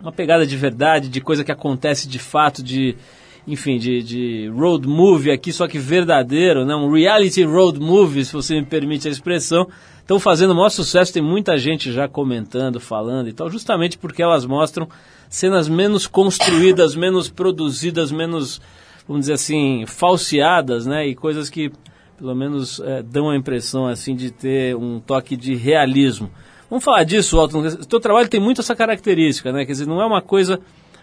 uma 0.00 0.12
pegada 0.12 0.46
de 0.46 0.56
verdade, 0.56 1.08
de 1.08 1.20
coisa 1.20 1.44
que 1.44 1.52
acontece 1.52 2.08
de 2.08 2.18
fato, 2.18 2.62
de 2.62 2.96
enfim, 3.46 3.78
de, 3.78 4.02
de 4.02 4.48
road 4.48 4.86
movie 4.86 5.30
aqui, 5.30 5.52
só 5.52 5.66
que 5.66 5.78
verdadeiro, 5.78 6.66
né? 6.66 6.76
um 6.76 6.92
reality 6.92 7.42
road 7.44 7.80
movie, 7.80 8.24
se 8.24 8.32
você 8.34 8.54
me 8.60 8.66
permite 8.66 9.08
a 9.08 9.10
expressão, 9.10 9.66
estão 10.00 10.20
fazendo 10.20 10.50
o 10.50 10.54
maior 10.54 10.68
sucesso, 10.68 11.14
tem 11.14 11.22
muita 11.22 11.56
gente 11.56 11.90
já 11.90 12.06
comentando, 12.06 12.78
falando 12.78 13.28
e 13.28 13.32
tal, 13.32 13.48
justamente 13.50 13.96
porque 13.96 14.22
elas 14.22 14.44
mostram 14.44 14.86
cenas 15.30 15.68
menos 15.68 16.06
construídas, 16.06 16.94
menos 16.96 17.28
produzidas, 17.28 18.12
menos, 18.12 18.60
vamos 19.06 19.22
dizer 19.22 19.34
assim, 19.34 19.84
falseadas, 19.86 20.86
né? 20.86 21.06
E 21.06 21.14
coisas 21.14 21.48
que, 21.50 21.70
pelo 22.18 22.34
menos, 22.34 22.80
é, 22.80 23.02
dão 23.02 23.30
a 23.30 23.36
impressão, 23.36 23.86
assim, 23.86 24.14
de 24.14 24.30
ter 24.30 24.76
um 24.76 25.00
toque 25.00 25.36
de 25.36 25.54
realismo. 25.54 26.30
Vamos 26.68 26.84
falar 26.84 27.04
disso, 27.04 27.38
Alton. 27.38 27.66
O 27.66 27.86
teu 27.86 27.98
trabalho 27.98 28.28
tem 28.28 28.40
muito 28.40 28.60
essa 28.60 28.76
característica, 28.76 29.50
né? 29.50 29.64
Quer 29.64 29.72
dizer, 29.72 29.86
não 29.86 30.02
é 30.02 30.06
uma 30.06 30.20
coisa, 30.20 30.60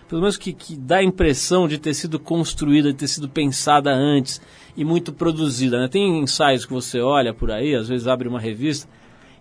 pelo 0.08 0.22
menos 0.22 0.38
que, 0.38 0.54
que 0.54 0.76
dá 0.76 0.98
a 0.98 1.04
impressão 1.04 1.68
de 1.68 1.78
ter 1.78 1.94
sido 1.94 2.20
construída, 2.20 2.92
de 2.92 2.98
ter 3.00 3.08
sido 3.08 3.28
pensada 3.28 3.92
antes 3.92 4.40
e 4.78 4.86
muito 4.86 5.12
produzida, 5.12 5.80
né? 5.80 5.88
Tem 5.88 6.20
ensaios 6.20 6.66
que 6.66 6.74
você 6.74 7.00
olha 7.00 7.34
por 7.34 7.50
aí, 7.50 7.74
às 7.74 7.88
vezes 7.88 8.08
abre 8.08 8.28
uma 8.28 8.40
revista, 8.40 8.88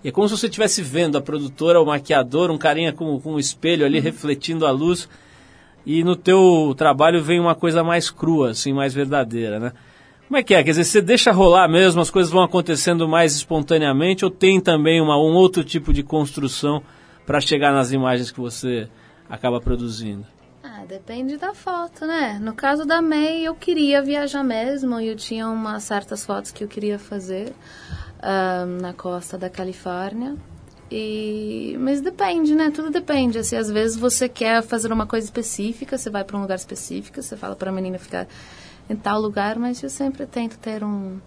e 0.02 0.08
é 0.08 0.12
como 0.12 0.28
se 0.28 0.36
você 0.36 0.46
estivesse 0.46 0.82
vendo 0.82 1.16
a 1.16 1.20
produtora, 1.20 1.80
o 1.80 1.86
maquiador, 1.86 2.50
um 2.50 2.58
carinha 2.58 2.92
com, 2.92 3.18
com 3.20 3.34
um 3.34 3.38
espelho 3.38 3.86
ali 3.86 3.98
uhum. 3.98 4.04
refletindo 4.04 4.66
a 4.66 4.70
luz. 4.70 5.08
E 5.86 6.04
no 6.04 6.16
teu 6.16 6.74
trabalho 6.76 7.22
vem 7.22 7.40
uma 7.40 7.54
coisa 7.54 7.82
mais 7.82 8.10
crua, 8.10 8.50
assim, 8.50 8.72
mais 8.72 8.94
verdadeira, 8.94 9.58
né? 9.58 9.72
Como 10.34 10.40
é 10.40 10.42
que 10.42 10.52
é? 10.52 10.64
Quer 10.64 10.70
dizer, 10.70 10.82
você 10.82 11.00
deixa 11.00 11.30
rolar 11.30 11.68
mesmo, 11.68 12.00
as 12.00 12.10
coisas 12.10 12.32
vão 12.32 12.42
acontecendo 12.42 13.06
mais 13.06 13.36
espontaneamente 13.36 14.24
ou 14.24 14.30
tem 14.32 14.60
também 14.60 15.00
uma, 15.00 15.16
um 15.16 15.32
outro 15.32 15.62
tipo 15.62 15.92
de 15.92 16.02
construção 16.02 16.82
para 17.24 17.40
chegar 17.40 17.72
nas 17.72 17.92
imagens 17.92 18.32
que 18.32 18.40
você 18.40 18.88
acaba 19.30 19.60
produzindo? 19.60 20.26
Ah, 20.60 20.82
depende 20.88 21.36
da 21.36 21.54
foto, 21.54 22.04
né? 22.04 22.40
No 22.42 22.52
caso 22.52 22.84
da 22.84 23.00
May, 23.00 23.42
eu 23.44 23.54
queria 23.54 24.02
viajar 24.02 24.42
mesmo 24.42 24.98
e 24.98 25.06
eu 25.06 25.14
tinha 25.14 25.48
umas 25.48 25.84
certas 25.84 26.26
fotos 26.26 26.50
que 26.50 26.64
eu 26.64 26.68
queria 26.68 26.98
fazer 26.98 27.52
um, 28.20 28.82
na 28.82 28.92
costa 28.92 29.38
da 29.38 29.48
Califórnia. 29.48 30.34
E, 30.90 31.76
mas 31.78 32.00
depende, 32.00 32.56
né? 32.56 32.72
Tudo 32.72 32.90
depende. 32.90 33.38
Assim, 33.38 33.54
às 33.54 33.70
vezes 33.70 33.96
você 33.96 34.28
quer 34.28 34.64
fazer 34.64 34.92
uma 34.92 35.06
coisa 35.06 35.24
específica, 35.24 35.96
você 35.96 36.10
vai 36.10 36.24
para 36.24 36.36
um 36.36 36.40
lugar 36.40 36.56
específico, 36.56 37.22
você 37.22 37.36
fala 37.36 37.54
para 37.54 37.70
a 37.70 37.72
menina 37.72 38.00
ficar 38.00 38.26
em 38.88 38.96
tal 38.96 39.20
lugar, 39.20 39.58
mas 39.58 39.82
eu 39.82 39.88
sempre 39.88 40.26
tento 40.26 40.58
ter 40.58 40.84
um, 40.84 41.18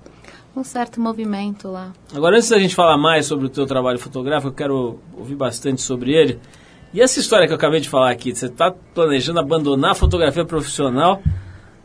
um 0.55 0.63
certo 0.63 0.99
movimento 0.99 1.67
lá. 1.69 1.91
Agora, 2.13 2.35
antes 2.35 2.49
da 2.49 2.59
gente 2.59 2.75
falar 2.75 2.97
mais 2.97 3.25
sobre 3.25 3.45
o 3.45 3.49
teu 3.49 3.65
trabalho 3.65 3.99
fotográfico, 3.99 4.49
eu 4.49 4.55
quero 4.55 4.99
ouvir 5.17 5.35
bastante 5.35 5.81
sobre 5.81 6.13
ele. 6.13 6.39
E 6.93 7.01
essa 7.01 7.19
história 7.19 7.45
que 7.45 7.53
eu 7.53 7.57
acabei 7.57 7.79
de 7.79 7.89
falar 7.89 8.11
aqui, 8.11 8.33
você 8.33 8.45
está 8.45 8.71
planejando 8.93 9.39
abandonar 9.39 9.91
a 9.91 9.95
fotografia 9.95 10.45
profissional 10.45 11.21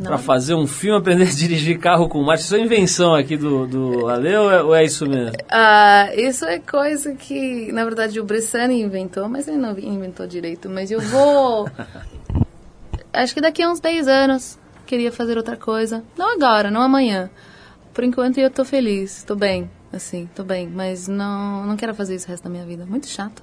para 0.03 0.19
fazer 0.19 0.55
um 0.55 0.67
filme, 0.67 0.99
aprender 0.99 1.25
a 1.25 1.35
dirigir 1.35 1.79
carro 1.79 2.09
com 2.09 2.23
marcha. 2.23 2.45
Isso 2.45 2.57
é 2.57 2.61
invenção 2.61 3.15
aqui 3.15 3.37
do, 3.37 3.67
do 3.67 4.09
Ale 4.09 4.37
ou 4.37 4.51
é, 4.51 4.63
ou 4.63 4.75
é 4.75 4.85
isso 4.85 5.07
mesmo? 5.07 5.33
Uh, 5.33 6.21
isso 6.21 6.45
é 6.45 6.59
coisa 6.59 7.15
que, 7.15 7.71
na 7.73 7.85
verdade, 7.85 8.21
o 8.21 8.25
Bressani 8.25 8.81
inventou, 8.81 9.29
mas 9.29 9.49
ele 9.49 9.59
não 9.59 9.79
inventou 9.79 10.27
direito. 10.27 10.69
Mas 10.69 10.91
eu 10.91 11.01
vou... 11.01 11.69
Acho 13.13 13.35
que 13.35 13.41
daqui 13.43 13.63
a 13.63 13.71
uns 13.71 13.81
10 13.81 14.09
anos 14.09 14.59
queria 14.93 15.11
fazer 15.11 15.39
outra 15.39 15.57
coisa. 15.57 16.05
Não 16.19 16.35
agora, 16.35 16.71
não 16.71 16.83
amanhã. 16.83 17.31
Por 17.95 18.05
enquanto 18.05 18.37
eu 18.37 18.51
tô 18.51 18.63
feliz, 18.63 19.25
tô 19.25 19.35
bem, 19.35 19.71
assim, 19.91 20.29
tô 20.35 20.45
bem. 20.45 20.69
Mas 20.69 21.09
não, 21.09 21.67
não 21.67 21.77
quero 21.79 21.95
fazer 21.95 22.15
isso 22.15 22.27
o 22.27 22.29
resto 22.29 22.45
da 22.45 22.51
minha 22.51 22.67
vida. 22.67 22.85
Muito 22.85 23.07
chato. 23.07 23.43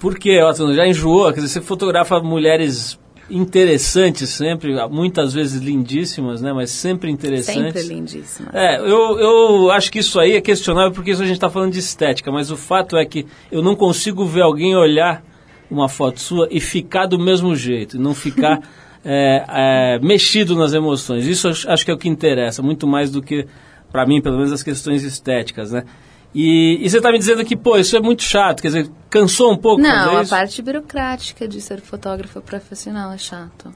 Por 0.00 0.18
quê, 0.18 0.42
Otto? 0.42 0.74
Já 0.74 0.84
enjoou? 0.88 1.32
Quer 1.32 1.42
dizer, 1.42 1.48
você 1.48 1.60
fotografa 1.60 2.18
mulheres 2.18 2.98
interessantes 3.30 4.30
sempre, 4.30 4.74
muitas 4.88 5.32
vezes 5.32 5.62
lindíssimas, 5.62 6.42
né? 6.42 6.52
Mas 6.52 6.72
sempre 6.72 7.08
interessantes. 7.08 7.82
Sempre 7.82 7.94
lindíssimas. 7.94 8.52
É, 8.52 8.80
eu, 8.80 9.20
eu 9.20 9.70
acho 9.70 9.92
que 9.92 10.00
isso 10.00 10.18
aí 10.18 10.32
é 10.32 10.40
questionável 10.40 10.90
porque 10.90 11.12
isso 11.12 11.22
a 11.22 11.26
gente 11.26 11.36
está 11.36 11.48
falando 11.48 11.72
de 11.72 11.78
estética, 11.78 12.32
mas 12.32 12.50
o 12.50 12.56
fato 12.56 12.96
é 12.96 13.04
que 13.04 13.24
eu 13.52 13.62
não 13.62 13.76
consigo 13.76 14.24
ver 14.24 14.42
alguém 14.42 14.74
olhar 14.74 15.22
uma 15.70 15.88
foto 15.88 16.18
sua 16.18 16.48
e 16.50 16.60
ficar 16.60 17.06
do 17.06 17.16
mesmo 17.16 17.54
jeito, 17.54 17.96
não 17.96 18.12
ficar 18.12 18.58
é, 19.04 19.44
é, 19.48 19.98
mexido 20.00 20.56
nas 20.56 20.72
emoções. 20.72 21.26
Isso 21.26 21.48
acho 21.48 21.84
que 21.84 21.90
é 21.90 21.94
o 21.94 21.98
que 21.98 22.08
interessa, 22.08 22.62
muito 22.62 22.86
mais 22.86 23.10
do 23.10 23.22
que, 23.22 23.46
para 23.90 24.06
mim, 24.06 24.20
pelo 24.20 24.36
menos, 24.36 24.52
as 24.52 24.62
questões 24.62 25.02
estéticas, 25.02 25.72
né? 25.72 25.84
E, 26.32 26.78
e, 26.80 26.88
você 26.88 26.98
está 26.98 27.10
me 27.10 27.18
dizendo 27.18 27.44
que, 27.44 27.56
pô, 27.56 27.76
isso 27.76 27.96
é 27.96 28.00
muito 28.00 28.22
chato, 28.22 28.62
quer 28.62 28.68
dizer, 28.68 28.90
cansou 29.08 29.52
um 29.52 29.56
pouco 29.56 29.82
Não, 29.82 30.16
a 30.16 30.22
isso? 30.22 30.30
parte 30.30 30.62
burocrática 30.62 31.48
de 31.48 31.60
ser 31.60 31.80
fotógrafo 31.80 32.40
profissional 32.40 33.12
é 33.12 33.18
chato. 33.18 33.74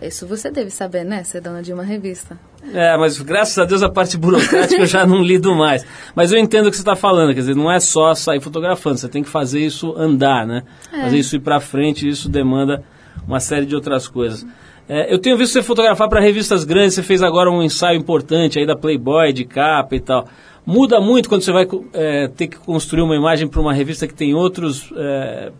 Isso 0.00 0.26
você 0.26 0.50
deve 0.50 0.70
saber, 0.70 1.04
né? 1.04 1.22
Ser 1.22 1.40
dona 1.40 1.62
de 1.62 1.72
uma 1.72 1.84
revista. 1.84 2.36
É, 2.72 2.96
mas 2.96 3.20
graças 3.20 3.56
a 3.58 3.64
Deus 3.64 3.82
a 3.82 3.88
parte 3.88 4.16
burocrática 4.16 4.80
eu 4.80 4.86
já 4.86 5.06
não 5.06 5.22
lido 5.22 5.54
mais. 5.54 5.84
Mas 6.16 6.32
eu 6.32 6.38
entendo 6.38 6.66
o 6.66 6.70
que 6.70 6.76
você 6.76 6.82
está 6.82 6.96
falando, 6.96 7.34
quer 7.34 7.40
dizer, 7.40 7.54
não 7.54 7.70
é 7.70 7.78
só 7.78 8.12
sair 8.14 8.40
fotografando, 8.40 8.98
você 8.98 9.08
tem 9.08 9.22
que 9.22 9.28
fazer 9.28 9.60
isso 9.60 9.94
andar, 9.96 10.46
né? 10.46 10.64
É. 10.92 11.02
Fazer 11.02 11.18
isso 11.18 11.36
ir 11.36 11.40
para 11.40 11.60
frente, 11.60 12.08
isso 12.08 12.28
demanda 12.28 12.82
uma 13.26 13.40
série 13.40 13.66
de 13.66 13.74
outras 13.74 14.08
coisas. 14.08 14.46
É, 14.88 15.12
eu 15.12 15.18
tenho 15.18 15.36
visto 15.36 15.52
você 15.52 15.62
fotografar 15.62 16.08
para 16.08 16.20
revistas 16.20 16.64
grandes, 16.64 16.94
você 16.94 17.02
fez 17.02 17.22
agora 17.22 17.50
um 17.50 17.62
ensaio 17.62 17.98
importante 17.98 18.58
aí 18.58 18.66
da 18.66 18.76
Playboy, 18.76 19.32
de 19.32 19.44
capa 19.44 19.94
e 19.94 20.00
tal. 20.00 20.26
Muda 20.64 21.00
muito 21.00 21.28
quando 21.28 21.42
você 21.42 21.52
vai 21.52 21.66
é, 21.92 22.28
ter 22.28 22.46
que 22.46 22.56
construir 22.56 23.02
uma 23.02 23.16
imagem 23.16 23.48
para 23.48 23.60
uma 23.60 23.72
revista 23.72 24.06
que 24.06 24.14
tem 24.14 24.34
outros, 24.34 24.92
é, 24.96 25.52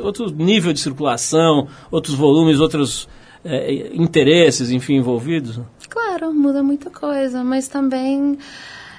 outro 0.00 0.30
nível 0.30 0.72
de 0.72 0.80
circulação, 0.80 1.68
outros 1.90 2.14
volumes, 2.14 2.58
outros 2.58 3.08
é, 3.44 3.90
interesses, 3.94 4.70
enfim, 4.70 4.96
envolvidos? 4.96 5.60
Claro, 5.88 6.34
muda 6.34 6.62
muita 6.62 6.90
coisa, 6.90 7.44
mas 7.44 7.68
também 7.68 8.36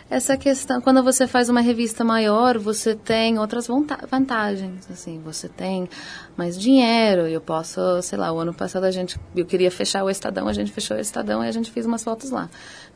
essa 0.09 0.35
questão, 0.35 0.81
quando 0.81 1.03
você 1.03 1.27
faz 1.27 1.49
uma 1.49 1.61
revista 1.61 2.03
maior, 2.03 2.57
você 2.57 2.95
tem 2.95 3.37
outras 3.37 3.67
vantagens, 4.09 4.89
assim, 4.89 5.21
você 5.23 5.47
tem 5.47 5.87
mais 6.35 6.57
dinheiro, 6.57 7.27
eu 7.27 7.39
posso, 7.39 8.01
sei 8.01 8.17
lá, 8.17 8.31
o 8.31 8.39
ano 8.39 8.51
passado 8.51 8.85
a 8.85 8.91
gente, 8.91 9.19
eu 9.35 9.45
queria 9.45 9.69
fechar 9.69 10.03
o 10.03 10.09
Estadão, 10.09 10.47
a 10.47 10.53
gente 10.53 10.71
fechou 10.71 10.97
o 10.97 10.99
Estadão 10.99 11.43
e 11.43 11.47
a 11.47 11.51
gente 11.51 11.69
fez 11.69 11.85
umas 11.85 12.03
fotos 12.03 12.31
lá. 12.31 12.49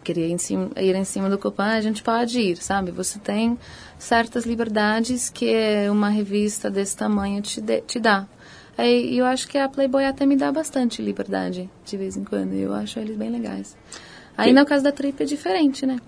Queria 0.03 0.25
ir 0.25 0.31
em 0.31 0.39
cima, 0.39 0.71
ir 0.75 0.95
em 0.95 1.03
cima 1.03 1.29
do 1.29 1.37
Copan, 1.37 1.65
a 1.65 1.81
gente 1.81 2.01
pode 2.01 2.39
ir, 2.39 2.57
sabe? 2.57 2.89
Você 2.89 3.19
tem 3.19 3.59
certas 3.99 4.43
liberdades 4.45 5.29
que 5.29 5.53
uma 5.91 6.09
revista 6.09 6.67
desse 6.67 6.97
tamanho 6.97 7.43
te, 7.43 7.61
de, 7.61 7.81
te 7.81 7.99
dá. 7.99 8.25
Aí, 8.75 9.15
eu 9.15 9.25
acho 9.25 9.47
que 9.47 9.59
a 9.59 9.69
Playboy 9.69 10.03
até 10.03 10.25
me 10.25 10.35
dá 10.35 10.51
bastante 10.51 10.99
liberdade, 10.99 11.69
de 11.85 11.95
vez 11.95 12.17
em 12.17 12.23
quando, 12.23 12.53
eu 12.53 12.73
acho 12.73 12.97
eles 12.97 13.15
bem 13.15 13.29
legais. 13.29 13.77
Aí, 14.35 14.51
no 14.51 14.65
caso 14.65 14.83
da 14.83 14.91
Trip, 14.91 15.21
é 15.21 15.25
diferente, 15.27 15.85
né? 15.85 15.99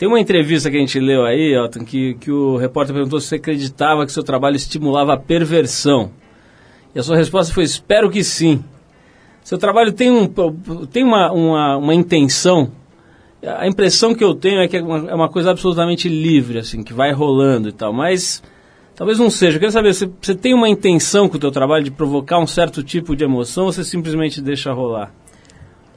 Tem 0.00 0.08
uma 0.08 0.18
entrevista 0.18 0.70
que 0.70 0.78
a 0.78 0.80
gente 0.80 0.98
leu 0.98 1.26
aí, 1.26 1.52
Elton, 1.52 1.84
que, 1.84 2.14
que 2.14 2.32
o 2.32 2.56
repórter 2.56 2.94
perguntou 2.94 3.20
se 3.20 3.26
você 3.26 3.34
acreditava 3.34 4.06
que 4.06 4.12
seu 4.12 4.22
trabalho 4.22 4.56
estimulava 4.56 5.12
a 5.12 5.16
perversão. 5.18 6.10
E 6.94 6.98
a 6.98 7.02
sua 7.02 7.18
resposta 7.18 7.52
foi: 7.52 7.64
espero 7.64 8.08
que 8.08 8.24
sim. 8.24 8.64
Seu 9.44 9.58
trabalho 9.58 9.92
tem, 9.92 10.10
um, 10.10 10.26
tem 10.90 11.04
uma, 11.04 11.30
uma, 11.30 11.76
uma 11.76 11.94
intenção. 11.94 12.72
A 13.44 13.66
impressão 13.66 14.14
que 14.14 14.24
eu 14.24 14.34
tenho 14.34 14.62
é 14.62 14.68
que 14.68 14.78
é 14.78 14.82
uma, 14.82 15.10
é 15.10 15.14
uma, 15.14 15.28
coisa 15.28 15.50
absolutamente 15.50 16.08
livre, 16.08 16.58
assim, 16.58 16.82
que 16.82 16.94
vai 16.94 17.12
rolando 17.12 17.68
e 17.68 17.72
tal. 17.72 17.92
Mas 17.92 18.42
talvez 18.96 19.18
não 19.18 19.28
seja. 19.28 19.58
Eu 19.58 19.60
quero 19.60 19.72
saber, 19.72 19.92
você, 19.92 20.10
você 20.18 20.34
tem 20.34 20.54
uma 20.54 20.70
intenção 20.70 21.28
com 21.28 21.36
o 21.36 21.40
teu 21.40 21.50
trabalho 21.50 21.84
de 21.84 21.90
provocar 21.90 22.38
um 22.38 22.46
certo 22.46 22.82
tipo 22.82 23.14
de 23.14 23.22
emoção 23.22 23.66
ou 23.66 23.72
você 23.72 23.84
simplesmente 23.84 24.40
deixa 24.40 24.72
rolar? 24.72 25.12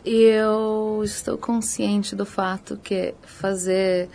Eu 0.05 1.01
estou 1.03 1.37
consciente 1.37 2.15
do 2.15 2.25
fato 2.25 2.77
que 2.77 3.13
fazer 3.21 4.09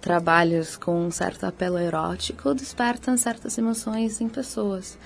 trabalhos 0.00 0.76
com 0.76 1.06
um 1.06 1.10
certo 1.10 1.46
apelo 1.46 1.78
erótico 1.78 2.54
despertam 2.54 3.16
certas 3.16 3.56
emoções 3.56 4.20
em 4.20 4.28
pessoas. 4.28 4.98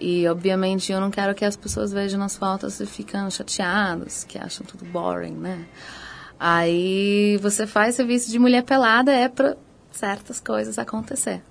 E, 0.00 0.28
obviamente, 0.28 0.92
eu 0.92 1.00
não 1.00 1.10
quero 1.10 1.34
que 1.34 1.44
as 1.44 1.56
pessoas 1.56 1.92
vejam 1.92 2.20
nas 2.20 2.36
fotos 2.36 2.78
e 2.80 2.86
ficam 2.86 3.30
chateadas, 3.30 4.24
que 4.24 4.38
acham 4.38 4.64
tudo 4.66 4.84
boring, 4.84 5.32
né? 5.32 5.66
Aí 6.38 7.38
você 7.38 7.66
faz 7.66 7.94
serviço 7.94 8.30
de 8.30 8.38
mulher 8.38 8.62
pelada 8.62 9.10
é 9.10 9.28
para 9.28 9.56
certas 9.90 10.38
coisas 10.38 10.78
acontecer. 10.78 11.42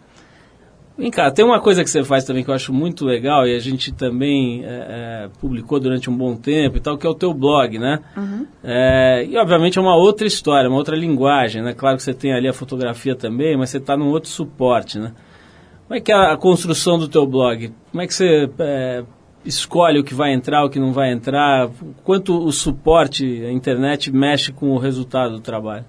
Vem 0.98 1.12
cá, 1.12 1.30
tem 1.30 1.44
uma 1.44 1.60
coisa 1.60 1.84
que 1.84 1.90
você 1.90 2.06
faz 2.06 2.24
também 2.24 2.42
que 2.42 2.50
eu 2.50 2.54
acho 2.54 2.72
muito 2.72 3.04
legal 3.04 3.46
e 3.46 3.54
a 3.54 3.60
gente 3.60 3.92
também 3.94 4.64
é, 4.64 4.68
é, 4.68 5.30
publicou 5.42 5.78
durante 5.78 6.10
um 6.10 6.16
bom 6.16 6.38
tempo 6.38 6.78
e 6.78 6.80
tal, 6.80 6.98
que 6.98 7.06
é 7.06 7.10
o 7.10 7.14
teu 7.14 7.34
blog, 7.34 7.78
né? 7.78 8.00
Uhum. 8.16 8.48
É, 8.64 9.26
e 9.28 9.38
obviamente 9.38 9.78
é 9.78 9.82
uma 9.82 9.96
outra 9.96 10.26
história, 10.26 10.70
uma 10.70 10.78
outra 10.78 10.96
linguagem, 10.96 11.62
né? 11.62 11.74
Claro 11.74 11.98
que 11.98 12.04
você 12.04 12.14
tem 12.14 12.34
ali 12.34 12.48
a 12.48 12.54
fotografia 12.54 13.14
também, 13.14 13.58
mas 13.58 13.72
você 13.72 13.78
está 13.78 13.98
num 13.98 14.08
outro 14.08 14.30
suporte, 14.30 14.98
né? 14.98 15.12
Como 15.86 15.98
é 15.98 16.02
que 16.02 16.14
é 16.14 16.16
a 16.16 16.38
construção 16.38 16.98
do 16.98 17.10
teu 17.10 17.28
blog? 17.28 17.74
Como 17.92 18.02
é 18.02 18.08
que 18.08 18.14
você 18.14 18.50
é, 18.58 19.04
escolhe 19.44 20.00
o 20.00 20.04
que 20.04 20.14
vai 20.14 20.34
entrar, 20.34 20.64
o 20.64 20.70
que 20.70 20.80
não 20.80 20.94
vai 20.94 21.12
entrar? 21.12 21.70
Quanto 22.06 22.42
o 22.42 22.52
suporte, 22.54 23.44
a 23.46 23.52
internet 23.52 24.14
mexe 24.14 24.54
com 24.54 24.72
o 24.72 24.78
resultado 24.78 25.34
do 25.34 25.42
trabalho? 25.42 25.86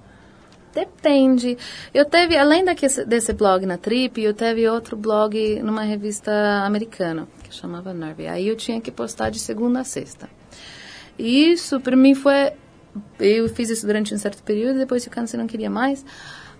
Depende. 0.77 1.57
Eu 1.95 2.05
teve, 2.05 2.37
além 2.37 2.63
daqui, 2.63 2.87
desse 3.07 3.33
blog 3.33 3.65
na 3.65 3.79
Trip, 3.79 4.21
eu 4.21 4.35
teve 4.35 4.69
outro 4.69 4.95
blog 4.95 5.59
numa 5.63 5.81
revista 5.83 6.31
americana, 6.67 7.27
que 7.43 7.55
chamava 7.55 7.95
Nerve. 7.95 8.27
Aí 8.27 8.47
eu 8.47 8.55
tinha 8.55 8.79
que 8.79 8.91
postar 8.91 9.31
de 9.31 9.39
segunda 9.39 9.81
a 9.81 9.85
sexta. 9.85 10.29
E 11.19 11.51
isso, 11.51 11.81
para 11.81 11.97
mim, 11.97 12.15
foi... 12.15 12.53
Eu 13.19 13.49
fiz 13.49 13.71
isso 13.71 13.87
durante 13.87 14.13
um 14.15 14.19
certo 14.19 14.43
período, 14.43 14.79
depois 14.79 15.03
ficando 15.03 15.27
você 15.27 15.39
não 15.39 15.47
queria 15.47 15.71
mais. 15.71 16.05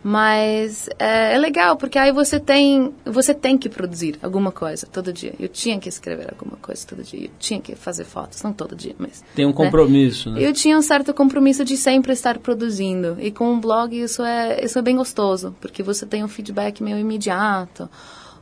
Mas 0.09 0.89
é, 1.01 1.35
é, 1.35 1.37
legal, 1.37 1.77
porque 1.77 1.99
aí 1.99 2.13
você 2.13 2.39
tem, 2.39 2.95
você 3.05 3.35
tem 3.35 3.59
que 3.59 3.69
produzir 3.69 4.17
alguma 4.23 4.53
coisa 4.53 4.87
todo 4.87 5.13
dia. 5.13 5.35
Eu 5.37 5.49
tinha 5.49 5.81
que 5.81 5.89
escrever 5.89 6.29
alguma 6.31 6.57
coisa 6.59 6.87
todo 6.87 7.03
dia. 7.03 7.25
Eu 7.25 7.31
tinha 7.41 7.61
que 7.61 7.75
fazer 7.75 8.05
fotos, 8.05 8.41
não 8.41 8.53
todo 8.53 8.77
dia, 8.77 8.95
mas... 8.99 9.25
Tem 9.35 9.45
um 9.45 9.49
né? 9.49 9.55
compromisso, 9.57 10.31
né? 10.31 10.41
Eu 10.41 10.53
tinha 10.53 10.79
um 10.79 10.83
certo 10.83 11.13
compromisso 11.13 11.65
de 11.65 11.77
sempre 11.77 12.13
estar 12.13 12.39
produzindo. 12.39 13.17
E 13.19 13.33
com 13.33 13.53
o 13.53 13.57
blog 13.57 14.01
isso 14.01 14.23
é, 14.23 14.65
isso 14.65 14.79
é 14.79 14.83
bem 14.83 14.95
gostoso, 14.95 15.57
porque 15.61 15.83
você 15.83 16.07
tem 16.07 16.23
um 16.23 16.29
feedback 16.29 16.81
meio 16.85 16.99
imediato. 16.99 17.91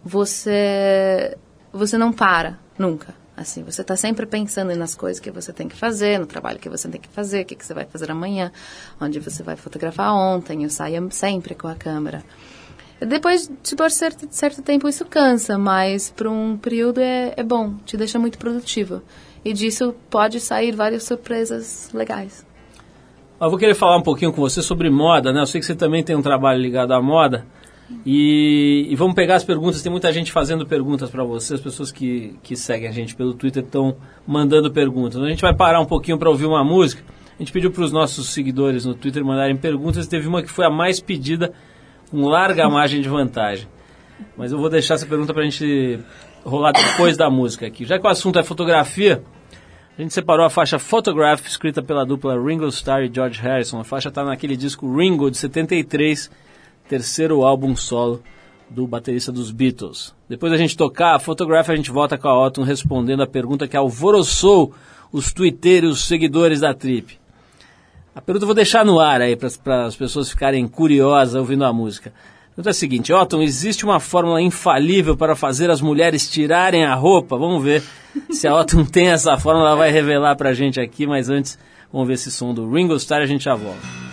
Você, 0.05 1.35
você 1.73 1.97
não 1.97 2.13
para, 2.13 2.59
nunca. 2.79 3.15
Assim, 3.37 3.65
você 3.65 3.81
está 3.81 3.97
sempre 3.97 4.27
pensando 4.27 4.75
nas 4.77 4.95
coisas 4.95 5.19
que 5.21 5.31
você 5.31 5.53
tem 5.53 5.67
que 5.67 5.77
fazer, 5.77 6.19
no 6.21 6.27
trabalho 6.27 6.59
que 6.59 6.69
você 6.69 6.89
tem 6.89 7.01
que 7.01 7.09
fazer, 7.09 7.43
o 7.43 7.45
que, 7.45 7.57
que 7.57 7.67
você 7.67 7.75
vai 7.75 7.85
fazer 7.85 8.11
amanhã, 8.11 8.53
onde 9.01 9.19
você 9.19 9.43
vai 9.43 9.57
fotografar 9.57 10.15
ontem. 10.15 10.63
Eu 10.63 10.71
saio 10.71 11.09
sempre 11.11 11.55
com 11.55 11.67
a 11.67 11.75
câmera. 11.75 12.23
Depois, 13.01 13.51
de 13.63 13.91
certo, 13.91 14.27
certo 14.31 14.63
tempo, 14.63 14.89
isso 14.89 15.05
cansa, 15.05 15.59
mas 15.59 16.11
por 16.11 16.29
um 16.29 16.57
período 16.57 17.01
é, 17.01 17.35
é 17.37 17.43
bom, 17.43 17.75
te 17.85 17.97
deixa 17.97 18.19
muito 18.19 18.39
produtivo. 18.39 19.03
E 19.45 19.53
disso 19.53 19.95
pode 20.09 20.41
sair 20.41 20.73
várias 20.73 21.03
surpresas 21.03 21.91
legais. 21.93 22.47
Eu 23.41 23.51
vou 23.51 23.59
querer 23.59 23.75
falar 23.75 23.97
um 23.97 24.03
pouquinho 24.03 24.33
com 24.33 24.41
você 24.41 24.63
sobre 24.63 24.89
moda, 24.89 25.33
né? 25.33 25.41
Eu 25.41 25.47
sei 25.47 25.61
que 25.61 25.67
você 25.67 25.75
também 25.75 26.03
tem 26.03 26.17
um 26.17 26.23
trabalho 26.23 26.61
ligado 26.61 26.93
à 26.93 27.03
moda. 27.03 27.45
E, 28.05 28.87
e, 28.91 28.97
vamos 28.97 29.15
pegar 29.15 29.37
as 29.37 29.45
perguntas. 29.45 29.83
Tem 29.83 29.93
muita 29.93 30.13
gente 30.13 30.33
fazendo 30.33 30.67
perguntas 30.67 31.11
para 31.11 31.23
você. 31.23 31.55
As 31.55 31.61
pessoas 31.61 31.93
que, 31.93 32.35
que 32.43 32.57
seguem 32.57 32.89
a 32.89 32.93
gente 32.93 33.15
pelo 33.15 33.35
Twitter 33.35 33.63
estão 33.63 33.97
mandando 34.27 34.71
perguntas. 34.71 35.17
Então, 35.17 35.27
a 35.27 35.31
gente 35.31 35.43
vai 35.43 35.55
parar 35.55 35.81
um 35.81 35.87
pouquinho 35.87 36.19
para 36.19 36.31
ouvir 36.31 36.47
uma 36.47 36.65
música. 36.65 37.03
A 37.39 37.43
gente 37.43 37.53
pediu 37.53 37.71
para 37.71 37.83
os 37.83 37.93
nossos 37.93 38.29
seguidores 38.29 38.85
no 38.85 38.95
Twitter 38.95 39.25
mandarem 39.25 39.57
perguntas. 39.57 40.07
Teve 40.07 40.27
uma 40.27 40.43
que 40.43 40.51
foi 40.51 40.65
a 40.65 40.71
mais 40.71 41.01
pedida, 41.01 41.53
com 42.11 42.27
larga 42.27 42.69
margem 42.71 43.01
de 43.01 43.09
vantagem. 43.09 43.69
Mas 44.37 44.53
eu 44.53 44.59
vou 44.59 44.71
deixar 44.71 44.95
essa 44.95 45.07
pergunta 45.07 45.35
para 45.35 45.43
a 45.43 45.45
gente 45.45 45.99
rolar 46.45 46.73
depois 46.73 47.17
da 47.17 47.29
música 47.29 47.67
aqui. 47.67 47.85
Já 47.85 47.99
que 47.99 48.07
o 48.07 48.11
assunto 48.11 48.39
é 48.39 48.43
fotografia, 48.43 49.23
a 49.99 50.03
gente 50.03 50.15
separou 50.15 50.47
a 50.47 50.51
faixa 50.51 50.79
Photograph, 50.79 51.47
escrita 51.47 51.83
pela 51.83 52.05
dupla 52.05 52.41
Ringo 52.41 52.67
Starr 52.69 53.05
e 53.05 53.13
George 53.13 53.41
Harrison. 53.41 53.81
A 53.81 53.85
faixa 53.85 54.09
está 54.09 54.25
naquele 54.25 54.57
disco 54.57 54.97
Ringo, 54.97 55.31
de 55.31 55.37
73 55.37 56.31
terceiro 56.89 57.43
álbum 57.43 57.75
solo 57.75 58.23
do 58.69 58.87
baterista 58.87 59.31
dos 59.31 59.51
Beatles. 59.51 60.15
Depois 60.29 60.51
da 60.51 60.59
gente 60.59 60.77
tocar 60.77 61.15
a 61.15 61.19
Photograph, 61.19 61.69
a 61.71 61.77
gente 61.77 61.91
volta 61.91 62.19
com 62.19 62.29
a 62.29 62.47
Otton 62.47 62.63
respondendo 62.63 63.23
a 63.23 63.27
pergunta 63.27 63.69
que 63.69 63.77
alvoroçou 63.77 64.73
os 65.13 65.33
twitteiros, 65.33 66.01
os 66.01 66.05
seguidores 66.07 66.61
da 66.61 66.75
Trip. 66.75 67.19
A 68.15 68.21
pergunta 68.21 68.45
eu 68.45 68.49
vou 68.49 68.55
deixar 68.55 68.85
no 68.85 69.01
ar 69.01 69.21
aí 69.21 69.37
para 69.37 69.87
as 69.87 69.97
pessoas 69.97 70.31
ficarem 70.31 70.67
curiosas 70.69 71.35
ouvindo 71.35 71.65
a 71.65 71.73
música. 71.73 72.13
Pergunta 72.55 72.71
é 72.71 72.73
a 72.73 72.75
seguinte, 72.75 73.13
Otton, 73.13 73.43
existe 73.43 73.85
uma 73.85 73.99
fórmula 73.99 74.41
infalível 74.41 75.17
para 75.17 75.35
fazer 75.35 75.71
as 75.71 75.81
mulheres 75.81 76.31
tirarem 76.31 76.85
a 76.85 76.95
roupa? 76.95 77.37
Vamos 77.37 77.63
ver 77.63 77.83
se 78.31 78.47
a 78.47 78.55
Otton 78.55 78.85
tem 78.87 79.09
essa 79.09 79.37
fórmula, 79.37 79.71
ela 79.71 79.77
vai 79.77 79.91
revelar 79.91 80.37
para 80.37 80.51
a 80.51 80.55
gente 80.55 80.81
aqui, 80.81 81.07
mas 81.07 81.29
antes 81.29 81.59
vamos 81.93 82.07
ver 82.07 82.15
esse 82.15 82.31
som 82.31 82.55
do 82.55 82.71
Ringo 82.71 82.95
Starr 82.95 83.23
e 83.23 83.25
a 83.25 83.27
gente 83.27 83.45
já 83.45 83.57
volta. 83.57 84.04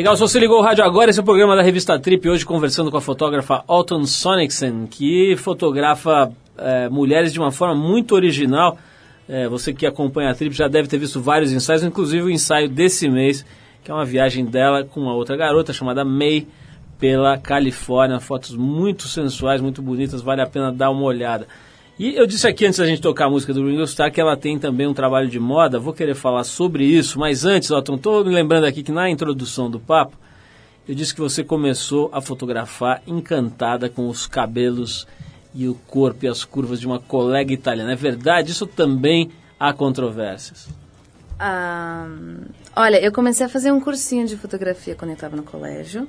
Legal, 0.00 0.16
se 0.16 0.22
você 0.22 0.38
ligou 0.38 0.58
o 0.58 0.62
rádio 0.62 0.82
agora, 0.82 1.10
esse 1.10 1.18
é 1.18 1.22
o 1.22 1.24
programa 1.26 1.54
da 1.54 1.60
revista 1.60 1.98
Trip, 1.98 2.26
hoje 2.26 2.42
conversando 2.42 2.90
com 2.90 2.96
a 2.96 3.02
fotógrafa 3.02 3.62
Alton 3.68 4.06
Sonicsen, 4.06 4.86
que 4.86 5.36
fotografa 5.36 6.32
é, 6.56 6.88
mulheres 6.88 7.34
de 7.34 7.38
uma 7.38 7.52
forma 7.52 7.74
muito 7.74 8.14
original. 8.14 8.78
É, 9.28 9.46
você 9.46 9.74
que 9.74 9.84
acompanha 9.84 10.30
a 10.30 10.34
Trip 10.34 10.56
já 10.56 10.68
deve 10.68 10.88
ter 10.88 10.96
visto 10.96 11.20
vários 11.20 11.52
ensaios, 11.52 11.84
inclusive 11.84 12.22
o 12.22 12.30
ensaio 12.30 12.66
desse 12.66 13.10
mês, 13.10 13.44
que 13.84 13.90
é 13.90 13.94
uma 13.94 14.06
viagem 14.06 14.46
dela 14.46 14.84
com 14.84 15.00
uma 15.00 15.12
outra 15.12 15.36
garota 15.36 15.70
chamada 15.70 16.02
May 16.02 16.46
pela 16.98 17.36
Califórnia. 17.36 18.18
Fotos 18.20 18.56
muito 18.56 19.06
sensuais, 19.06 19.60
muito 19.60 19.82
bonitas, 19.82 20.22
vale 20.22 20.40
a 20.40 20.46
pena 20.46 20.72
dar 20.72 20.88
uma 20.88 21.02
olhada. 21.02 21.46
E 22.00 22.16
eu 22.16 22.26
disse 22.26 22.48
aqui 22.48 22.64
antes 22.64 22.78
da 22.78 22.86
gente 22.86 23.02
tocar 23.02 23.26
a 23.26 23.28
música 23.28 23.52
do 23.52 23.68
Ringo 23.68 23.82
Starr 23.82 24.10
que 24.10 24.18
ela 24.18 24.34
tem 24.34 24.58
também 24.58 24.86
um 24.86 24.94
trabalho 24.94 25.28
de 25.28 25.38
moda, 25.38 25.78
vou 25.78 25.92
querer 25.92 26.14
falar 26.14 26.44
sobre 26.44 26.82
isso, 26.82 27.18
mas 27.18 27.44
antes, 27.44 27.70
Otton, 27.70 27.96
estou 27.96 28.24
me 28.24 28.32
lembrando 28.32 28.64
aqui 28.64 28.82
que 28.82 28.90
na 28.90 29.10
introdução 29.10 29.70
do 29.70 29.78
papo, 29.78 30.16
eu 30.88 30.94
disse 30.94 31.14
que 31.14 31.20
você 31.20 31.44
começou 31.44 32.08
a 32.10 32.22
fotografar 32.22 33.02
encantada 33.06 33.90
com 33.90 34.08
os 34.08 34.26
cabelos 34.26 35.06
e 35.54 35.68
o 35.68 35.74
corpo 35.74 36.24
e 36.24 36.28
as 36.28 36.42
curvas 36.42 36.80
de 36.80 36.86
uma 36.86 36.98
colega 36.98 37.52
italiana. 37.52 37.92
É 37.92 37.96
verdade? 37.96 38.50
Isso 38.50 38.66
também 38.66 39.30
há 39.58 39.70
controvérsias. 39.74 40.70
Ah, 41.38 42.08
olha, 42.76 42.98
eu 42.98 43.12
comecei 43.12 43.44
a 43.44 43.48
fazer 43.50 43.72
um 43.72 43.80
cursinho 43.80 44.26
de 44.26 44.38
fotografia 44.38 44.94
quando 44.94 45.10
eu 45.10 45.16
estava 45.16 45.36
no 45.36 45.42
colégio, 45.42 46.08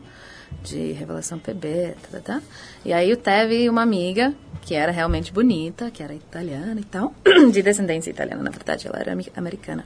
de 0.64 0.92
revelação 0.92 1.40
PB, 1.40 1.96
tá, 2.02 2.20
tá, 2.20 2.20
tá. 2.20 2.42
E 2.86 2.94
aí 2.94 3.10
eu 3.10 3.18
teve 3.18 3.70
uma 3.70 3.82
amiga 3.82 4.34
que 4.62 4.76
era 4.76 4.92
realmente 4.92 5.34
bonita, 5.34 5.90
que 5.90 6.04
era 6.04 6.14
italiana 6.14 6.80
e 6.80 6.84
tal, 6.84 7.14
de 7.52 7.62
descendência 7.62 8.10
italiana, 8.10 8.44
na 8.44 8.52
verdade, 8.52 8.88
ela 8.88 9.00
era 9.00 9.18
americana. 9.36 9.86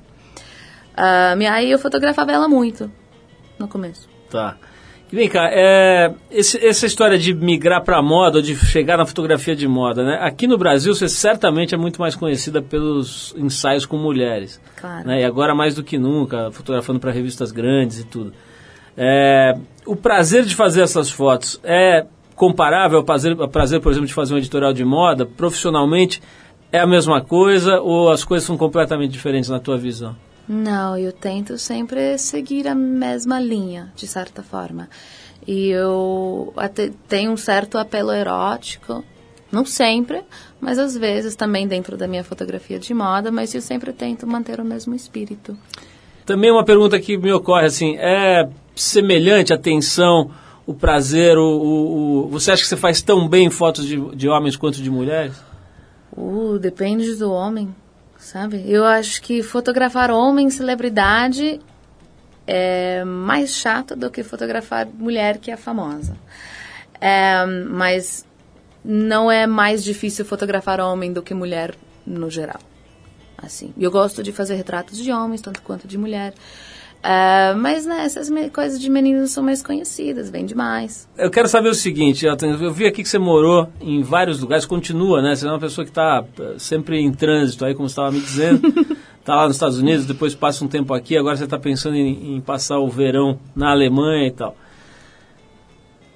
Uh, 0.98 1.42
e 1.42 1.46
aí 1.46 1.72
eu 1.72 1.80
fotografava 1.80 2.32
ela 2.32 2.48
muito 2.48 2.92
no 3.60 3.68
começo. 3.68 4.08
Tá. 4.30 4.58
E 5.12 5.16
vem 5.16 5.30
cá, 5.30 5.50
é, 5.52 6.14
esse, 6.32 6.58
essa 6.66 6.86
história 6.86 7.18
de 7.18 7.34
migrar 7.34 7.84
para 7.84 8.02
moda, 8.02 8.38
ou 8.38 8.42
de 8.42 8.56
chegar 8.56 8.98
na 8.98 9.06
fotografia 9.06 9.56
de 9.56 9.68
moda, 9.68 10.04
né? 10.04 10.18
Aqui 10.22 10.48
no 10.48 10.58
Brasil 10.58 10.96
você 10.96 11.08
certamente 11.08 11.76
é 11.76 11.78
muito 11.78 12.02
mais 12.02 12.16
conhecida 12.16 12.62
pelos 12.62 13.34
ensaios 13.38 13.86
com 13.86 13.98
mulheres. 13.98 14.60
Claro. 14.76 15.08
Né? 15.08 15.22
E 15.22 15.24
agora 15.24 15.54
mais 15.54 15.76
do 15.76 15.84
que 15.84 15.98
nunca, 15.98 16.52
fotografando 16.52 17.00
para 17.00 17.12
revistas 17.12 17.52
grandes 17.52 18.00
e 18.00 18.04
tudo. 18.04 18.34
É, 18.98 19.58
o 19.86 19.96
prazer 19.96 20.46
de 20.46 20.56
fazer 20.56 20.82
essas 20.82 21.10
fotos 21.10 21.60
é 21.64 22.06
comparável 22.36 23.00
ao 23.00 23.04
prazer, 23.04 23.40
ao 23.40 23.48
prazer, 23.48 23.80
por 23.82 23.92
exemplo, 23.92 24.08
de 24.08 24.14
fazer 24.14 24.34
um 24.34 24.38
editorial 24.38 24.74
de 24.74 24.84
moda, 24.84 25.26
profissionalmente, 25.26 26.22
é 26.72 26.80
a 26.80 26.88
mesma 26.88 27.22
coisa 27.22 27.80
ou 27.80 28.10
as 28.10 28.24
coisas 28.24 28.46
são 28.46 28.58
completamente 28.58 29.12
diferentes 29.12 29.50
na 29.50 29.60
tua 29.60 29.78
visão? 29.78 30.16
Não, 30.48 30.98
eu 30.98 31.12
tento 31.12 31.58
sempre 31.58 32.18
seguir 32.18 32.68
a 32.68 32.76
mesma 32.76 33.40
linha, 33.40 33.92
de 33.96 34.06
certa 34.06 34.44
forma. 34.44 34.90
E 35.48 35.70
eu 35.70 36.54
até 36.56 36.92
tenho 37.08 37.32
um 37.32 37.38
certo 37.38 37.78
apelo 37.78 38.12
erótico, 38.12 39.04
não 39.52 39.66
sempre, 39.66 40.24
mas 40.60 40.78
às 40.78 40.98
vezes 40.98 41.36
também 41.36 41.68
dentro 41.68 41.98
da 41.98 42.08
minha 42.08 42.24
fotografia 42.24 42.78
de 42.78 42.94
moda, 42.94 43.32
mas 43.32 43.56
eu 43.56 43.62
sempre 43.62 43.94
tento 43.94 44.28
manter 44.28 44.60
o 44.60 44.66
mesmo 44.66 44.94
espírito. 44.94 45.58
Também 46.26 46.52
uma 46.52 46.66
pergunta 46.66 47.00
que 47.00 47.18
me 47.18 47.32
ocorre 47.32 47.66
assim, 47.66 47.96
é 47.98 48.50
semelhante 48.76 49.54
a 49.54 49.58
tensão 49.58 50.32
o 50.66 50.74
prazer, 50.74 51.38
o, 51.38 51.44
o, 51.44 52.26
o, 52.26 52.28
você 52.28 52.52
acha 52.52 52.64
que 52.64 52.68
você 52.68 52.78
faz 52.78 53.02
tão 53.02 53.28
bem 53.28 53.50
fotos 53.50 53.86
de, 53.86 53.98
de 54.16 54.28
homens 54.28 54.56
quanto 54.56 54.82
de 54.82 54.90
mulheres? 54.90 55.36
Uh, 56.16 56.58
depende 56.58 57.14
do 57.16 57.32
homem, 57.32 57.74
sabe? 58.18 58.64
Eu 58.66 58.84
acho 58.84 59.22
que 59.22 59.44
fotografar 59.44 60.10
homem, 60.10 60.50
celebridade, 60.50 61.60
é 62.48 63.04
mais 63.04 63.52
chato 63.56 63.96
do 63.96 64.10
que 64.10 64.24
fotografar 64.24 64.88
mulher 64.88 65.38
que 65.38 65.52
é 65.52 65.58
famosa. 65.58 66.18
É, 67.00 67.46
mas 67.46 68.26
não 68.84 69.32
é 69.32 69.46
mais 69.46 69.84
difícil 69.84 70.26
fotografar 70.26 70.80
homem 70.80 71.12
do 71.14 71.22
que 71.22 71.34
mulher 71.34 71.76
no 72.06 72.30
geral. 72.30 72.60
Assim, 73.38 73.74
eu 73.78 73.92
gosto 73.92 74.24
de 74.24 74.32
fazer 74.32 74.56
retratos 74.56 74.98
de 74.98 75.12
homens 75.12 75.42
tanto 75.42 75.62
quanto 75.62 75.88
de 75.88 75.98
mulher. 75.98 76.34
Uh, 77.06 77.56
mas 77.60 77.86
né, 77.86 78.04
essas 78.04 78.32
coisas 78.52 78.82
de 78.82 78.90
meninos 78.90 79.30
são 79.30 79.44
mais 79.44 79.62
conhecidas, 79.62 80.32
bem 80.32 80.44
demais. 80.44 81.08
Eu 81.16 81.30
quero 81.30 81.48
saber 81.48 81.70
o 81.70 81.76
seguinte, 81.76 82.26
eu 82.26 82.74
vi 82.74 82.88
aqui 82.88 83.04
que 83.04 83.10
você 83.10 83.20
morou 83.20 83.70
em 83.80 84.02
vários 84.02 84.40
lugares, 84.40 84.66
continua, 84.66 85.22
né? 85.22 85.36
Você 85.36 85.46
é 85.46 85.52
uma 85.52 85.60
pessoa 85.60 85.86
que 85.86 85.92
está 85.92 86.26
eh, 86.40 86.56
sempre 86.58 87.00
em 87.00 87.14
trânsito 87.14 87.64
aí, 87.64 87.76
como 87.76 87.88
você 87.88 87.94
estava 87.94 88.12
me 88.12 88.20
dizendo. 88.20 88.68
Está 89.20 89.36
lá 89.38 89.46
nos 89.46 89.56
Estados 89.56 89.78
Unidos, 89.78 90.08
depois 90.08 90.34
passa 90.34 90.66
um 90.66 90.68
tempo 90.68 90.96
aqui, 90.96 91.16
agora 91.16 91.38
você 91.38 91.44
está 91.44 91.60
pensando 91.60 91.96
em, 91.96 92.38
em, 92.38 92.42
passar 92.42 92.80
o 92.80 92.90
verão 92.90 93.38
na 93.56 93.70
Alemanha 93.70 94.26
e 94.26 94.32
tal. 94.32 94.58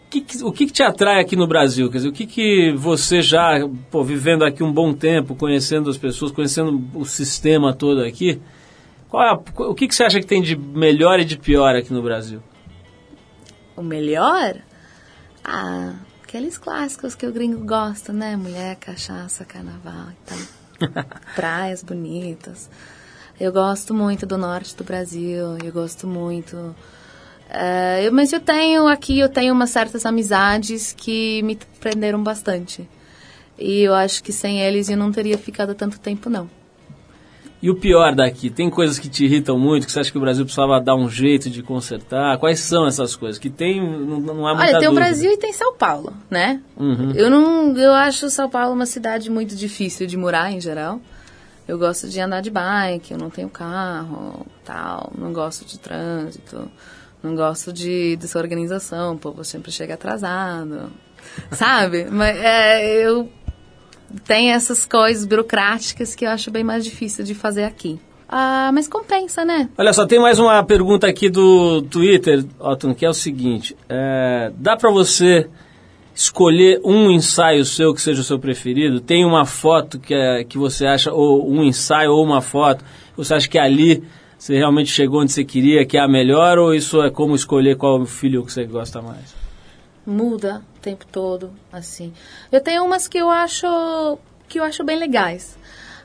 Que, 0.09 0.21
que, 0.21 0.43
o 0.43 0.51
que, 0.51 0.65
que, 0.65 0.73
te 0.73 0.81
atrai 0.81 1.21
aqui 1.21 1.35
no 1.35 1.45
Brasil? 1.45 1.87
Quer 1.91 1.97
dizer, 1.97 2.09
o 2.09 2.13
que, 2.13 2.25
que 2.25 2.73
você 2.75 3.21
já, 3.21 3.59
pô, 3.91 4.03
vivendo 4.03 4.43
aqui 4.43 4.63
um 4.63 4.73
bom 4.73 4.91
tempo, 4.91 5.35
conhecendo 5.35 5.87
as 5.87 5.99
pessoas, 5.99 6.31
conhecendo 6.31 6.83
o 6.95 7.05
sistema 7.05 7.75
todo 7.75 8.01
aqui, 8.01 8.41
qual 9.09 9.23
é 9.23 9.33
o 9.63 9.73
que, 9.73 9.87
que 9.87 9.95
você 9.95 10.03
acha 10.03 10.19
que 10.19 10.27
tem 10.27 10.41
de 10.41 10.55
melhor 10.55 11.19
e 11.19 11.25
de 11.25 11.37
pior 11.37 11.75
aqui 11.75 11.91
no 11.91 12.01
Brasil? 12.01 12.41
O 13.75 13.81
melhor? 13.81 14.55
Ah, 15.43 15.95
aqueles 16.23 16.57
clássicos 16.57 17.15
que 17.15 17.25
o 17.25 17.31
gringo 17.31 17.65
gosta, 17.65 18.13
né? 18.13 18.35
Mulher, 18.35 18.75
cachaça, 18.75 19.43
carnaval 19.43 20.09
e 20.11 20.29
tal. 20.29 21.05
Praias 21.35 21.81
bonitas. 21.81 22.69
Eu 23.39 23.51
gosto 23.51 23.93
muito 23.93 24.25
do 24.25 24.37
norte 24.37 24.75
do 24.75 24.83
Brasil, 24.83 25.57
eu 25.63 25.71
gosto 25.71 26.05
muito. 26.05 26.55
Uh, 26.55 28.01
eu, 28.03 28.11
mas 28.11 28.31
eu 28.31 28.39
tenho 28.39 28.85
aqui, 28.85 29.17
eu 29.17 29.29
tenho 29.29 29.53
umas 29.53 29.71
certas 29.71 30.05
amizades 30.05 30.93
que 30.93 31.41
me 31.41 31.57
prenderam 31.79 32.21
bastante. 32.21 32.87
E 33.57 33.81
eu 33.81 33.95
acho 33.95 34.21
que 34.23 34.31
sem 34.31 34.61
eles 34.61 34.87
eu 34.87 34.97
não 34.97 35.11
teria 35.11 35.37
ficado 35.37 35.73
tanto 35.73 35.99
tempo, 35.99 36.29
não. 36.29 36.58
E 37.61 37.69
o 37.69 37.75
pior 37.75 38.15
daqui, 38.15 38.49
tem 38.49 38.69
coisas 38.69 38.97
que 38.97 39.09
te 39.09 39.25
irritam 39.25 39.59
muito, 39.59 39.85
que 39.85 39.91
você 39.91 39.99
acha 39.99 40.11
que 40.11 40.17
o 40.17 40.21
Brasil 40.21 40.45
precisava 40.45 40.79
dar 40.79 40.95
um 40.95 41.09
jeito 41.09 41.49
de 41.49 41.61
consertar? 41.61 42.37
Quais 42.37 42.61
são 42.61 42.87
essas 42.87 43.17
coisas? 43.17 43.37
Que 43.37 43.49
tem, 43.49 43.81
não, 43.81 44.19
não 44.19 44.47
há 44.47 44.55
muita 44.55 44.69
Olha, 44.69 44.79
tem 44.79 44.87
dúvida. 44.87 44.91
o 44.91 44.93
Brasil 44.93 45.31
e 45.31 45.37
tem 45.37 45.51
São 45.51 45.75
Paulo, 45.75 46.13
né? 46.29 46.61
Uhum. 46.77 47.11
Eu 47.11 47.29
não, 47.29 47.75
eu 47.75 47.91
acho 47.93 48.29
São 48.29 48.49
Paulo 48.49 48.73
uma 48.73 48.85
cidade 48.85 49.29
muito 49.29 49.55
difícil 49.55 50.07
de 50.07 50.15
morar 50.15 50.51
em 50.53 50.61
geral. 50.61 51.01
Eu 51.67 51.77
gosto 51.77 52.07
de 52.07 52.19
andar 52.19 52.41
de 52.41 52.49
bike, 52.49 53.11
eu 53.11 53.17
não 53.17 53.29
tenho 53.29 53.49
carro, 53.49 54.47
tal, 54.63 55.11
não 55.15 55.31
gosto 55.33 55.65
de 55.65 55.77
trânsito, 55.77 56.71
não 57.21 57.35
gosto 57.35 57.73
de 57.73 58.15
desorganização, 58.15 59.13
o 59.13 59.19
povo 59.19 59.43
sempre 59.43 59.71
chega 59.71 59.93
atrasado, 59.93 60.89
sabe? 61.51 62.05
Mas 62.09 62.37
é, 62.37 63.05
eu 63.05 63.29
tem 64.25 64.51
essas 64.51 64.85
coisas 64.85 65.25
burocráticas 65.25 66.15
que 66.15 66.25
eu 66.25 66.29
acho 66.29 66.51
bem 66.51 66.63
mais 66.63 66.83
difícil 66.83 67.23
de 67.23 67.33
fazer 67.33 67.63
aqui. 67.63 67.99
Ah, 68.27 68.69
mas 68.73 68.87
compensa, 68.87 69.43
né? 69.43 69.69
Olha 69.75 69.91
só, 69.91 70.05
tem 70.05 70.19
mais 70.19 70.37
uma 70.37 70.63
pergunta 70.63 71.07
aqui 71.07 71.29
do 71.29 71.81
Twitter, 71.81 72.45
Otton, 72.59 72.93
que 72.93 73.03
é 73.03 73.09
o 73.09 73.13
seguinte: 73.13 73.75
é, 73.89 74.51
dá 74.55 74.77
para 74.77 74.91
você 74.91 75.47
escolher 76.13 76.79
um 76.83 77.09
ensaio 77.09 77.65
seu 77.65 77.93
que 77.93 78.01
seja 78.01 78.21
o 78.21 78.23
seu 78.23 78.37
preferido? 78.37 78.99
Tem 78.99 79.25
uma 79.25 79.45
foto 79.45 79.99
que, 79.99 80.13
é, 80.13 80.43
que 80.43 80.59
você 80.59 80.85
acha, 80.85 81.11
ou 81.11 81.49
um 81.49 81.63
ensaio 81.63 82.11
ou 82.11 82.23
uma 82.23 82.39
foto, 82.39 82.85
você 83.17 83.33
acha 83.33 83.49
que 83.49 83.57
ali 83.57 84.03
você 84.37 84.55
realmente 84.55 84.91
chegou 84.91 85.21
onde 85.21 85.31
você 85.31 85.43
queria, 85.43 85.85
que 85.85 85.97
é 85.97 86.01
a 86.01 86.07
melhor, 86.07 86.59
ou 86.59 86.73
isso 86.73 87.01
é 87.01 87.09
como 87.09 87.35
escolher 87.35 87.77
qual 87.77 88.05
filho 88.05 88.45
que 88.45 88.53
você 88.53 88.63
gosta 88.63 89.01
mais? 89.01 89.38
Muda 90.09 90.61
o 90.77 90.79
tempo 90.79 91.05
todo, 91.05 91.51
assim. 91.71 92.13
Eu 92.51 92.61
tenho 92.61 92.83
umas 92.83 93.07
que 93.07 93.17
eu 93.17 93.29
acho 93.29 94.17
que 94.47 94.59
eu 94.59 94.63
acho 94.63 94.83
bem 94.83 94.97
legais. 94.97 95.57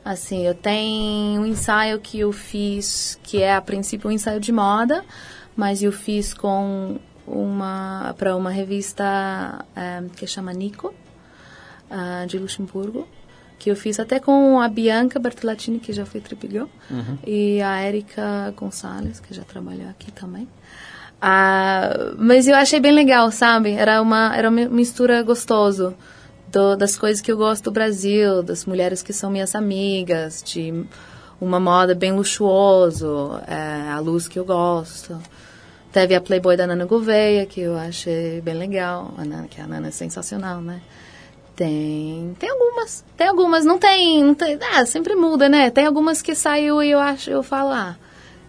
Assim, 0.04 0.46
eu 0.46 0.54
tenho 0.54 1.40
um 1.40 1.46
ensaio 1.46 1.98
que 1.98 2.20
eu 2.20 2.30
fiz, 2.30 3.18
que 3.22 3.42
é 3.42 3.54
a 3.54 3.60
princípio 3.60 4.10
um 4.10 4.12
ensaio 4.12 4.38
de 4.38 4.52
moda, 4.52 5.02
mas 5.56 5.82
eu 5.82 5.90
fiz 5.90 6.34
com 6.34 6.98
uma 7.26 8.14
para 8.18 8.36
uma 8.36 8.50
revista 8.50 9.64
é, 9.74 10.02
que 10.14 10.26
chama 10.26 10.52
Nico, 10.52 10.94
uh, 11.90 12.26
de 12.26 12.38
Luxemburgo, 12.38 13.08
que 13.58 13.70
eu 13.70 13.76
fiz 13.76 13.98
até 13.98 14.20
com 14.20 14.60
a 14.60 14.68
Bianca 14.68 15.18
Bertolatini, 15.18 15.78
que 15.78 15.92
já 15.92 16.04
foi 16.04 16.20
tripigão, 16.20 16.68
uhum. 16.90 17.18
e 17.26 17.62
a 17.62 17.82
Erika 17.86 18.52
Gonçalves, 18.56 19.20
que 19.20 19.32
já 19.32 19.42
trabalhou 19.42 19.88
aqui 19.88 20.12
também. 20.12 20.46
Ah, 21.26 22.12
mas 22.18 22.46
eu 22.46 22.54
achei 22.54 22.78
bem 22.78 22.92
legal, 22.92 23.30
sabe? 23.30 23.72
Era 23.72 24.02
uma, 24.02 24.36
era 24.36 24.50
uma 24.50 24.68
mistura 24.68 25.22
gostoso 25.22 25.94
do, 26.48 26.76
das 26.76 26.98
coisas 26.98 27.22
que 27.22 27.32
eu 27.32 27.36
gosto 27.38 27.64
do 27.64 27.70
Brasil, 27.70 28.42
das 28.42 28.66
mulheres 28.66 29.02
que 29.02 29.10
são 29.10 29.30
minhas 29.30 29.54
amigas, 29.54 30.42
de 30.42 30.84
uma 31.40 31.58
moda 31.58 31.94
bem 31.94 32.12
luxuoso, 32.12 33.40
é, 33.46 33.90
a 33.90 33.98
luz 34.00 34.28
que 34.28 34.38
eu 34.38 34.44
gosto. 34.44 35.18
Teve 35.90 36.14
a 36.14 36.20
Playboy 36.20 36.58
da 36.58 36.66
Nana 36.66 36.84
Gouveia, 36.84 37.46
que 37.46 37.62
eu 37.62 37.74
achei 37.74 38.42
bem 38.42 38.56
legal, 38.58 39.14
a 39.16 39.24
Nana, 39.24 39.48
que 39.48 39.62
a 39.62 39.66
Nana 39.66 39.88
é 39.88 39.92
sensacional, 39.92 40.60
né? 40.60 40.82
Tem, 41.56 42.36
tem 42.38 42.50
algumas, 42.50 43.02
tem 43.16 43.28
algumas, 43.28 43.64
não 43.64 43.78
tem, 43.78 44.22
não 44.22 44.34
tem, 44.34 44.58
ah, 44.74 44.84
sempre 44.84 45.14
muda, 45.14 45.48
né? 45.48 45.70
Tem 45.70 45.86
algumas 45.86 46.20
que 46.20 46.34
saiu 46.34 46.82
e 46.82 46.90
eu 46.90 46.98
acho, 46.98 47.30
eu 47.30 47.42
falo, 47.42 47.70
ah, 47.70 47.96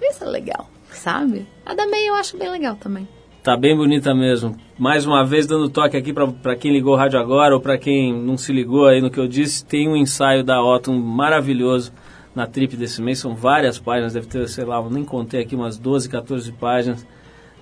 Isso 0.01 0.25
é 0.25 0.27
legal, 0.27 0.69
sabe? 0.97 1.45
A 1.65 1.73
da 1.73 1.87
May 1.87 2.07
eu 2.07 2.15
acho 2.15 2.37
bem 2.37 2.49
legal 2.49 2.75
também. 2.75 3.07
Tá 3.45 3.55
bem 3.55 3.77
bonita 3.77 4.13
mesmo. 4.15 4.57
Mais 4.75 5.05
uma 5.05 5.23
vez 5.23 5.45
dando 5.45 5.69
toque 5.69 5.95
aqui 5.95 6.11
para 6.11 6.55
quem 6.55 6.73
ligou 6.73 6.93
o 6.93 6.97
rádio 6.97 7.19
agora 7.19 7.53
ou 7.53 7.61
para 7.61 7.77
quem 7.77 8.11
não 8.11 8.37
se 8.37 8.51
ligou 8.51 8.87
aí 8.87 8.99
no 8.99 9.11
que 9.11 9.19
eu 9.19 9.27
disse, 9.27 9.63
tem 9.63 9.87
um 9.87 9.95
ensaio 9.95 10.43
da 10.43 10.63
Otton 10.63 10.97
maravilhoso 10.97 11.93
na 12.33 12.47
trip 12.47 12.75
desse 12.75 13.01
mês. 13.03 13.19
São 13.19 13.35
várias 13.35 13.77
páginas, 13.77 14.13
deve 14.13 14.25
ter, 14.25 14.49
sei 14.49 14.65
lá, 14.65 14.81
nem 14.89 15.05
contei 15.05 15.41
aqui 15.41 15.55
umas 15.55 15.77
12, 15.77 16.09
14 16.09 16.51
páginas 16.53 17.05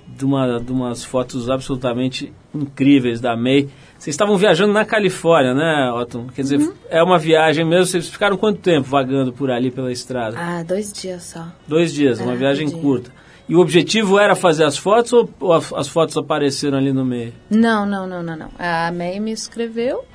de, 0.08 0.26
uma, 0.26 0.60
de 0.60 0.72
umas 0.72 1.04
fotos 1.04 1.50
absolutamente 1.50 2.34
incríveis 2.54 3.19
da 3.19 3.36
May. 3.36 3.69
Vocês 3.98 4.13
estavam 4.13 4.38
viajando 4.38 4.74
na 4.74 4.86
Califórnia, 4.86 5.54
né, 5.54 5.91
Otton? 5.91 6.28
Quer 6.28 6.43
dizer, 6.43 6.60
uhum. 6.60 6.74
é 6.89 7.04
uma 7.04 7.17
viagem 7.17 7.65
mesmo. 7.65 7.86
Vocês 7.86 8.08
ficaram 8.08 8.38
quanto 8.38 8.60
tempo 8.60 8.88
vagando 8.88 9.34
por 9.34 9.52
ali 9.52 9.72
pela 9.72 9.91
estrada? 9.91 10.38
Ah, 10.39 10.63
dois 10.63 10.91
dias 10.93 11.24
só. 11.24 11.46
Dois 11.67 11.93
dias, 11.93 12.19
é, 12.19 12.24
uma 12.24 12.36
viagem 12.36 12.69
curta. 12.69 13.12
E 13.47 13.56
o 13.56 13.60
objetivo 13.60 14.17
era 14.17 14.36
fazer 14.36 14.63
as 14.63 14.77
fotos 14.77 15.12
ou, 15.12 15.29
ou 15.39 15.53
as 15.53 15.88
fotos 15.88 16.15
apareceram 16.15 16.77
ali 16.77 16.93
no 16.93 17.03
meio? 17.03 17.34
Não, 17.49 17.86
não, 17.86 18.08
não, 18.08 18.23
não, 18.23 18.36
não. 18.38 18.49
A 18.58 18.91
May 18.91 19.19
me 19.19 19.32
escreveu, 19.32 20.06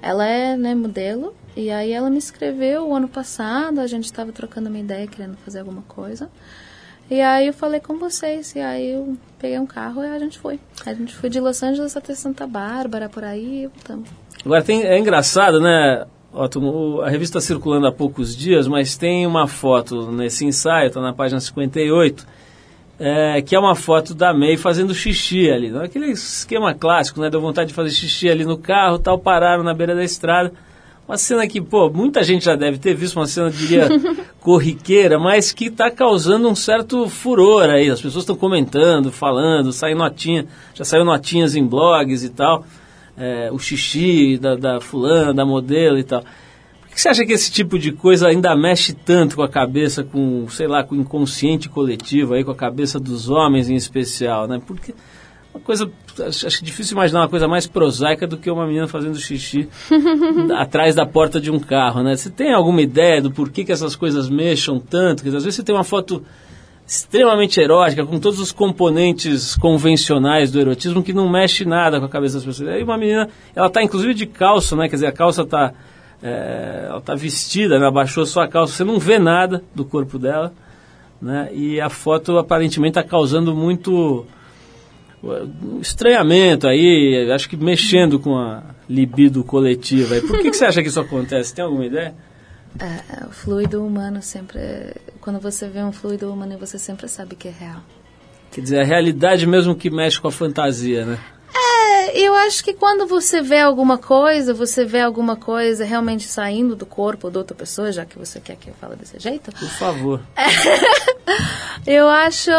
ela 0.00 0.24
é 0.24 0.56
né, 0.56 0.74
modelo, 0.74 1.34
e 1.56 1.70
aí 1.70 1.92
ela 1.92 2.08
me 2.08 2.18
escreveu 2.18 2.88
o 2.88 2.94
ano 2.94 3.08
passado, 3.08 3.80
a 3.80 3.86
gente 3.86 4.04
estava 4.04 4.30
trocando 4.30 4.68
uma 4.68 4.78
ideia, 4.78 5.06
querendo 5.06 5.36
fazer 5.38 5.60
alguma 5.60 5.82
coisa. 5.82 6.30
E 7.10 7.20
aí 7.20 7.46
eu 7.46 7.52
falei 7.52 7.80
com 7.80 7.98
vocês, 7.98 8.54
e 8.54 8.60
aí 8.60 8.92
eu 8.92 9.16
peguei 9.38 9.58
um 9.58 9.66
carro 9.66 10.02
e 10.02 10.06
a 10.06 10.18
gente 10.18 10.38
foi. 10.38 10.58
A 10.84 10.92
gente 10.92 11.14
foi 11.14 11.30
de 11.30 11.40
Los 11.40 11.62
Angeles 11.62 11.96
até 11.96 12.14
Santa 12.14 12.46
Bárbara, 12.46 13.08
por 13.08 13.24
aí, 13.24 13.62
e 13.62 13.66
voltamos. 13.66 14.08
Agora 14.44 14.62
tem, 14.62 14.82
é 14.82 14.98
engraçado, 14.98 15.60
né, 15.60 16.04
Otto, 16.32 17.00
a 17.00 17.08
revista 17.08 17.38
está 17.38 17.46
circulando 17.46 17.86
há 17.86 17.92
poucos 17.92 18.36
dias, 18.36 18.68
mas 18.68 18.96
tem 18.96 19.26
uma 19.26 19.46
foto 19.46 20.12
nesse 20.12 20.44
ensaio, 20.44 20.88
está 20.88 21.00
na 21.00 21.12
página 21.12 21.40
58, 21.40 22.26
é, 22.98 23.42
que 23.42 23.54
é 23.54 23.58
uma 23.58 23.74
foto 23.74 24.14
da 24.14 24.32
May 24.32 24.56
fazendo 24.56 24.94
xixi 24.94 25.50
ali. 25.50 25.70
Né? 25.70 25.84
Aquele 25.84 26.10
esquema 26.10 26.74
clássico, 26.74 27.20
né? 27.20 27.28
Deu 27.28 27.40
vontade 27.40 27.68
de 27.68 27.74
fazer 27.74 27.90
xixi 27.90 28.28
ali 28.28 28.44
no 28.44 28.56
carro, 28.56 28.98
tal, 28.98 29.18
pararam 29.18 29.62
na 29.62 29.74
beira 29.74 29.94
da 29.94 30.04
estrada. 30.04 30.52
Uma 31.06 31.16
cena 31.16 31.46
que, 31.46 31.60
pô, 31.60 31.88
muita 31.88 32.24
gente 32.24 32.44
já 32.44 32.56
deve 32.56 32.78
ter 32.78 32.94
visto, 32.94 33.16
uma 33.16 33.26
cena, 33.26 33.48
diria, 33.48 33.88
corriqueira, 34.40 35.20
mas 35.20 35.52
que 35.52 35.66
está 35.66 35.88
causando 35.88 36.48
um 36.48 36.54
certo 36.54 37.08
furor 37.08 37.70
aí. 37.70 37.88
As 37.88 38.00
pessoas 38.00 38.22
estão 38.22 38.34
comentando, 38.34 39.12
falando, 39.12 39.72
sai 39.72 39.94
notinha, 39.94 40.46
já 40.74 40.84
saiu 40.84 41.04
notinhas 41.04 41.54
em 41.54 41.64
blogs 41.64 42.24
e 42.24 42.30
tal. 42.30 42.64
É, 43.16 43.50
o 43.52 43.58
xixi 43.58 44.36
da, 44.36 44.56
da 44.56 44.80
fulana, 44.80 45.32
da 45.32 45.44
modelo 45.44 45.96
e 45.96 46.02
tal 46.02 46.22
você 47.00 47.08
acha 47.08 47.26
que 47.26 47.32
esse 47.32 47.50
tipo 47.50 47.78
de 47.78 47.92
coisa 47.92 48.28
ainda 48.28 48.56
mexe 48.56 48.92
tanto 48.92 49.36
com 49.36 49.42
a 49.42 49.48
cabeça, 49.48 50.02
com, 50.02 50.48
sei 50.48 50.66
lá, 50.66 50.82
com 50.82 50.94
o 50.94 50.98
inconsciente 50.98 51.68
coletivo, 51.68 52.34
aí, 52.34 52.42
com 52.42 52.50
a 52.50 52.56
cabeça 52.56 52.98
dos 52.98 53.28
homens 53.28 53.68
em 53.68 53.74
especial, 53.74 54.48
né? 54.48 54.60
Porque 54.66 54.94
uma 55.52 55.60
coisa, 55.60 55.90
acho 56.26 56.64
difícil 56.64 56.94
imaginar 56.94 57.20
uma 57.20 57.28
coisa 57.28 57.48
mais 57.48 57.66
prosaica 57.66 58.26
do 58.26 58.36
que 58.36 58.50
uma 58.50 58.66
menina 58.66 58.86
fazendo 58.86 59.18
xixi 59.18 59.68
atrás 60.56 60.94
da 60.94 61.06
porta 61.06 61.40
de 61.40 61.50
um 61.50 61.58
carro, 61.58 62.02
né? 62.02 62.16
Você 62.16 62.30
tem 62.30 62.52
alguma 62.52 62.82
ideia 62.82 63.20
do 63.20 63.30
porquê 63.30 63.64
que 63.64 63.72
essas 63.72 63.96
coisas 63.96 64.28
mexam 64.28 64.78
tanto? 64.78 65.24
Dizer, 65.24 65.36
às 65.36 65.44
vezes 65.44 65.56
você 65.56 65.62
tem 65.62 65.74
uma 65.74 65.84
foto 65.84 66.22
extremamente 66.86 67.60
erótica, 67.60 68.06
com 68.06 68.20
todos 68.20 68.38
os 68.38 68.52
componentes 68.52 69.56
convencionais 69.56 70.52
do 70.52 70.60
erotismo 70.60 71.02
que 71.02 71.12
não 71.12 71.28
mexe 71.28 71.64
nada 71.64 71.98
com 71.98 72.06
a 72.06 72.08
cabeça 72.08 72.34
das 72.34 72.44
pessoas. 72.44 72.68
Aí 72.68 72.82
uma 72.82 72.96
menina, 72.96 73.28
ela 73.54 73.66
está 73.66 73.82
inclusive 73.82 74.14
de 74.14 74.26
calça, 74.26 74.76
né? 74.76 74.88
Quer 74.88 74.96
dizer, 74.96 75.06
a 75.06 75.12
calça 75.12 75.42
está 75.42 75.74
é, 76.22 76.86
ela 76.88 76.98
está 76.98 77.14
vestida, 77.14 77.78
né, 77.78 77.86
abaixou 77.86 78.24
sua 78.26 78.48
calça, 78.48 78.72
você 78.72 78.84
não 78.84 78.98
vê 78.98 79.18
nada 79.18 79.62
do 79.74 79.84
corpo 79.84 80.18
dela, 80.18 80.52
né, 81.20 81.48
e 81.52 81.80
a 81.80 81.88
foto 81.88 82.38
aparentemente 82.38 82.98
está 82.98 83.02
causando 83.02 83.54
muito 83.54 84.26
uh, 85.22 85.80
estranhamento 85.80 86.66
aí, 86.66 87.30
acho 87.32 87.48
que 87.48 87.56
mexendo 87.56 88.18
com 88.18 88.36
a 88.36 88.62
libido 88.88 89.42
coletiva. 89.42 90.20
Por 90.20 90.38
que, 90.40 90.50
que 90.50 90.56
você 90.56 90.64
acha 90.64 90.82
que 90.82 90.88
isso 90.88 91.00
acontece? 91.00 91.54
Tem 91.54 91.64
alguma 91.64 91.86
ideia? 91.86 92.14
É, 92.78 93.24
o 93.26 93.30
fluido 93.30 93.84
humano 93.84 94.22
sempre. 94.22 94.60
Quando 95.20 95.40
você 95.40 95.68
vê 95.68 95.82
um 95.82 95.92
fluido 95.92 96.30
humano, 96.32 96.58
você 96.58 96.78
sempre 96.78 97.08
sabe 97.08 97.34
que 97.34 97.48
é 97.48 97.50
real. 97.50 97.80
Quer 98.52 98.60
dizer, 98.60 98.80
a 98.80 98.84
realidade 98.84 99.46
mesmo 99.46 99.74
que 99.74 99.90
mexe 99.90 100.20
com 100.20 100.28
a 100.28 100.32
fantasia, 100.32 101.04
né? 101.04 101.18
Eu 102.14 102.34
acho 102.34 102.62
que 102.64 102.72
quando 102.74 103.06
você 103.06 103.40
vê 103.40 103.60
alguma 103.60 103.98
coisa, 103.98 104.54
você 104.54 104.84
vê 104.84 105.00
alguma 105.00 105.36
coisa 105.36 105.84
realmente 105.84 106.24
saindo 106.24 106.74
do 106.76 106.86
corpo 106.86 107.30
de 107.30 107.38
outra 107.38 107.56
pessoa, 107.56 107.92
já 107.92 108.04
que 108.04 108.18
você 108.18 108.40
quer 108.40 108.56
que 108.56 108.68
eu 108.68 108.74
fale 108.74 108.96
desse 108.96 109.18
jeito. 109.18 109.52
Por 109.52 109.68
favor. 109.68 110.20
eu 111.86 112.08
acho 112.08 112.50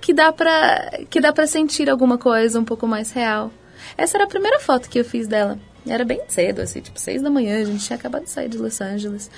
que 0.00 0.12
dá 0.12 0.32
pra, 0.32 0.98
que 1.08 1.20
dá 1.20 1.32
pra 1.32 1.46
sentir 1.46 1.88
alguma 1.88 2.18
coisa 2.18 2.58
um 2.58 2.64
pouco 2.64 2.86
mais 2.86 3.12
real. 3.12 3.50
Essa 3.96 4.16
era 4.16 4.24
a 4.24 4.28
primeira 4.28 4.60
foto 4.60 4.88
que 4.88 4.98
eu 4.98 5.04
fiz 5.04 5.26
dela. 5.26 5.58
Era 5.86 6.04
bem 6.04 6.20
cedo, 6.28 6.60
assim, 6.60 6.80
tipo 6.80 7.00
seis 7.00 7.22
da 7.22 7.30
manhã, 7.30 7.60
a 7.60 7.64
gente 7.64 7.84
tinha 7.84 7.96
acabado 7.96 8.24
de 8.24 8.30
sair 8.30 8.48
de 8.48 8.58
Los 8.58 8.80
Angeles. 8.80 9.30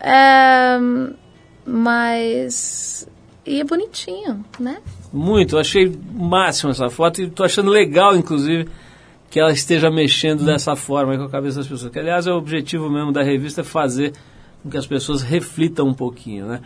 É, 0.00 0.78
mas. 1.64 3.08
E 3.44 3.60
é 3.60 3.64
bonitinho, 3.64 4.44
né? 4.58 4.78
Muito, 5.12 5.56
eu 5.56 5.60
achei 5.60 5.90
máximo 6.12 6.70
essa 6.70 6.90
foto 6.90 7.22
e 7.22 7.30
tô 7.30 7.42
achando 7.44 7.70
legal, 7.70 8.14
inclusive, 8.16 8.68
que 9.30 9.40
ela 9.40 9.52
esteja 9.52 9.90
mexendo 9.90 10.44
dessa 10.44 10.76
forma 10.76 11.16
com 11.16 11.24
a 11.24 11.30
cabeça 11.30 11.58
das 11.58 11.66
pessoas. 11.66 11.90
Que, 11.90 11.98
aliás, 11.98 12.26
é 12.26 12.32
o 12.32 12.36
objetivo 12.36 12.90
mesmo 12.90 13.12
da 13.12 13.22
revista, 13.22 13.62
é 13.62 13.64
fazer 13.64 14.12
com 14.62 14.70
que 14.70 14.76
as 14.76 14.86
pessoas 14.86 15.22
reflitam 15.22 15.86
um 15.86 15.94
pouquinho, 15.94 16.46
né? 16.46 16.60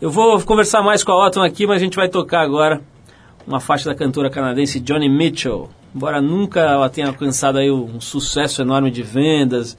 Eu 0.00 0.10
vou 0.10 0.40
conversar 0.42 0.82
mais 0.82 1.02
com 1.02 1.12
a 1.12 1.26
Otton 1.26 1.42
aqui, 1.42 1.66
mas 1.66 1.76
a 1.76 1.84
gente 1.84 1.96
vai 1.96 2.08
tocar 2.08 2.42
agora 2.42 2.80
uma 3.46 3.58
faixa 3.58 3.88
da 3.88 3.96
cantora 3.96 4.30
canadense 4.30 4.78
Johnny 4.78 5.08
Mitchell. 5.08 5.70
Embora 5.94 6.20
nunca 6.20 6.60
ela 6.60 6.88
tenha 6.88 7.08
alcançado 7.08 7.58
aí 7.58 7.70
um 7.70 8.00
sucesso 8.00 8.62
enorme 8.62 8.90
de 8.90 9.02
vendas, 9.02 9.76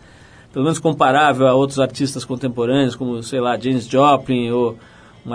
pelo 0.52 0.66
menos 0.66 0.80
comparável 0.80 1.48
a 1.48 1.54
outros 1.54 1.80
artistas 1.80 2.26
contemporâneos, 2.26 2.96
como, 2.96 3.22
sei 3.22 3.40
lá, 3.40 3.58
James 3.58 3.88
Joplin 3.88 4.52
ou 4.52 4.78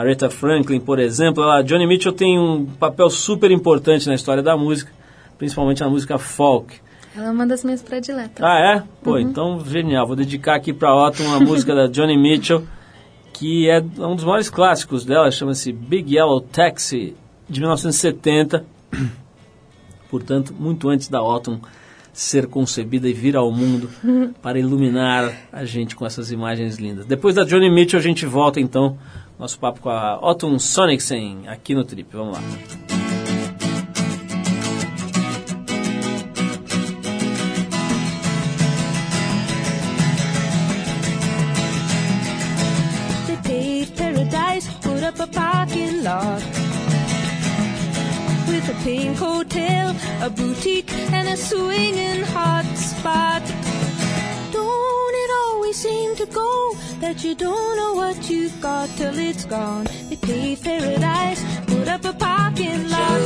Aretha 0.00 0.30
Franklin, 0.30 0.80
por 0.80 0.98
exemplo, 0.98 1.42
a 1.44 1.62
Johnny 1.62 1.86
Mitchell 1.86 2.12
tem 2.12 2.38
um 2.38 2.66
papel 2.66 3.08
super 3.10 3.50
importante 3.50 4.06
na 4.06 4.14
história 4.14 4.42
da 4.42 4.56
música, 4.56 4.92
principalmente 5.38 5.80
na 5.80 5.88
música 5.88 6.18
folk. 6.18 6.80
Ela 7.16 7.28
é 7.28 7.30
uma 7.30 7.46
das 7.46 7.62
minhas 7.62 7.80
prediletas. 7.80 8.44
Ah, 8.44 8.58
é? 8.58 8.82
Pô, 9.02 9.12
uhum. 9.12 9.18
então 9.20 9.64
genial. 9.64 10.06
Vou 10.06 10.16
dedicar 10.16 10.56
aqui 10.56 10.72
para 10.72 10.94
Otto 10.94 11.22
uma 11.22 11.38
música 11.38 11.74
da 11.74 11.86
Johnny 11.86 12.18
Mitchell, 12.18 12.64
que 13.32 13.68
é 13.68 13.80
um 13.80 14.16
dos 14.16 14.24
maiores 14.24 14.50
clássicos 14.50 15.04
dela, 15.04 15.30
chama-se 15.30 15.72
Big 15.72 16.16
Yellow 16.16 16.40
Taxi, 16.40 17.14
de 17.48 17.60
1970. 17.60 18.64
Portanto, 20.10 20.54
muito 20.58 20.88
antes 20.88 21.08
da 21.08 21.18
Autumn 21.18 21.60
ser 22.12 22.46
concebida 22.46 23.08
e 23.08 23.12
vir 23.12 23.36
ao 23.36 23.50
mundo 23.50 23.90
para 24.40 24.58
iluminar 24.58 25.32
a 25.52 25.64
gente 25.64 25.96
com 25.96 26.06
essas 26.06 26.30
imagens 26.30 26.76
lindas. 26.76 27.06
Depois 27.06 27.34
da 27.34 27.44
Johnny 27.44 27.68
Mitchell, 27.68 27.98
a 27.98 28.02
gente 28.02 28.24
volta 28.24 28.60
então 28.60 28.96
nosso 29.44 29.58
papo 29.58 29.78
com 29.80 29.90
a 29.90 30.12
Autumn 30.22 30.58
Sonicsen 30.58 31.46
aqui 31.48 31.74
no 31.74 31.84
Trip. 31.84 32.08
Vamos 32.16 32.32
lá. 32.32 32.40
up 45.04 45.20
a 45.20 45.26
parking 45.26 46.02
lot 46.02 46.42
with 48.48 48.66
a 48.70 48.76
pink 48.82 49.18
hotel, 49.18 49.94
a 50.22 50.30
boutique, 50.30 50.90
and 51.12 51.28
a 51.28 51.36
swinging 51.36 52.22
hot 52.22 52.64
spot. 52.74 53.43
That 57.04 57.22
you 57.22 57.34
don't 57.34 57.76
know 57.76 57.92
what 57.92 58.30
you've 58.30 58.58
got 58.62 58.88
till 58.96 59.18
it's 59.18 59.44
gone? 59.44 59.86
They 60.08 60.16
paved 60.16 60.64
paradise, 60.64 61.40
put 61.66 61.86
up 61.86 62.02
a 62.06 62.14
parking 62.14 62.88
lot. 62.88 63.20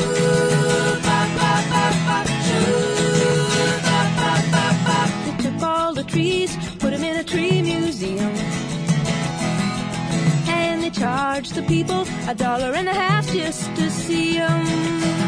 They 5.24 5.34
took 5.44 5.62
all 5.62 5.94
the 5.94 6.02
trees, 6.02 6.50
put 6.80 6.90
them 6.90 7.04
in 7.04 7.16
a 7.18 7.24
tree 7.32 7.62
museum 7.62 8.34
And 10.60 10.82
they 10.82 10.90
charge 10.90 11.50
the 11.50 11.62
people 11.62 12.02
a 12.26 12.34
dollar 12.34 12.72
and 12.74 12.88
a 12.88 12.94
half 12.94 13.24
just 13.32 13.62
to 13.76 13.88
see 13.90 14.38
them. 14.38 15.27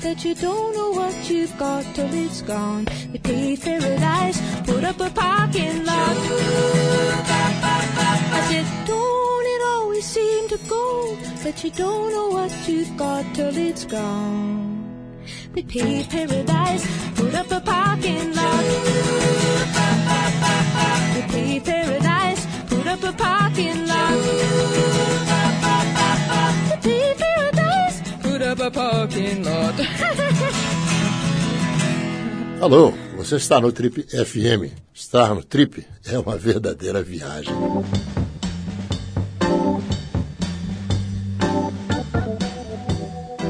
that 0.00 0.24
you 0.24 0.34
don't 0.34 0.74
know 0.76 0.90
what 0.90 1.30
you've 1.30 1.56
got 1.58 1.84
till 1.94 2.12
it's 2.12 2.42
gone? 2.42 2.84
They 3.12 3.18
paved 3.18 3.62
paradise, 3.62 4.40
put 4.64 4.84
up 4.84 5.00
a 5.00 5.10
parking 5.10 5.84
lot. 5.84 6.16
I 8.36 8.40
said, 8.48 8.86
don't 8.86 9.46
it 9.54 9.62
always 9.66 10.04
seem 10.04 10.48
to 10.48 10.58
go 10.68 11.16
that 11.42 11.64
you 11.64 11.70
don't 11.70 12.12
know 12.12 12.28
what 12.28 12.52
you've 12.68 12.96
got 12.96 13.24
till 13.34 13.56
it's 13.56 13.84
gone? 13.84 14.84
They 15.54 15.62
paved 15.62 16.10
paradise, 16.10 16.86
put 17.16 17.34
up 17.34 17.50
a 17.50 17.60
parking 17.60 18.34
lot. 18.34 18.64
They 21.14 21.22
paved 21.28 21.66
paradise, 21.66 22.46
put 22.68 22.86
up 22.86 23.02
a 23.02 23.12
parking 23.12 23.86
lot. 23.86 25.37
Up 28.48 28.62
a 28.62 28.70
parking 28.70 29.42
lot. 29.42 29.74
Alô, 32.62 32.94
você 33.16 33.36
está 33.36 33.60
no 33.60 33.70
Trip 33.70 34.04
FM. 34.04 34.72
Estar 34.94 35.34
no 35.34 35.44
Trip 35.44 35.86
é 36.10 36.18
uma 36.18 36.34
verdadeira 36.36 37.02
viagem. 37.02 37.54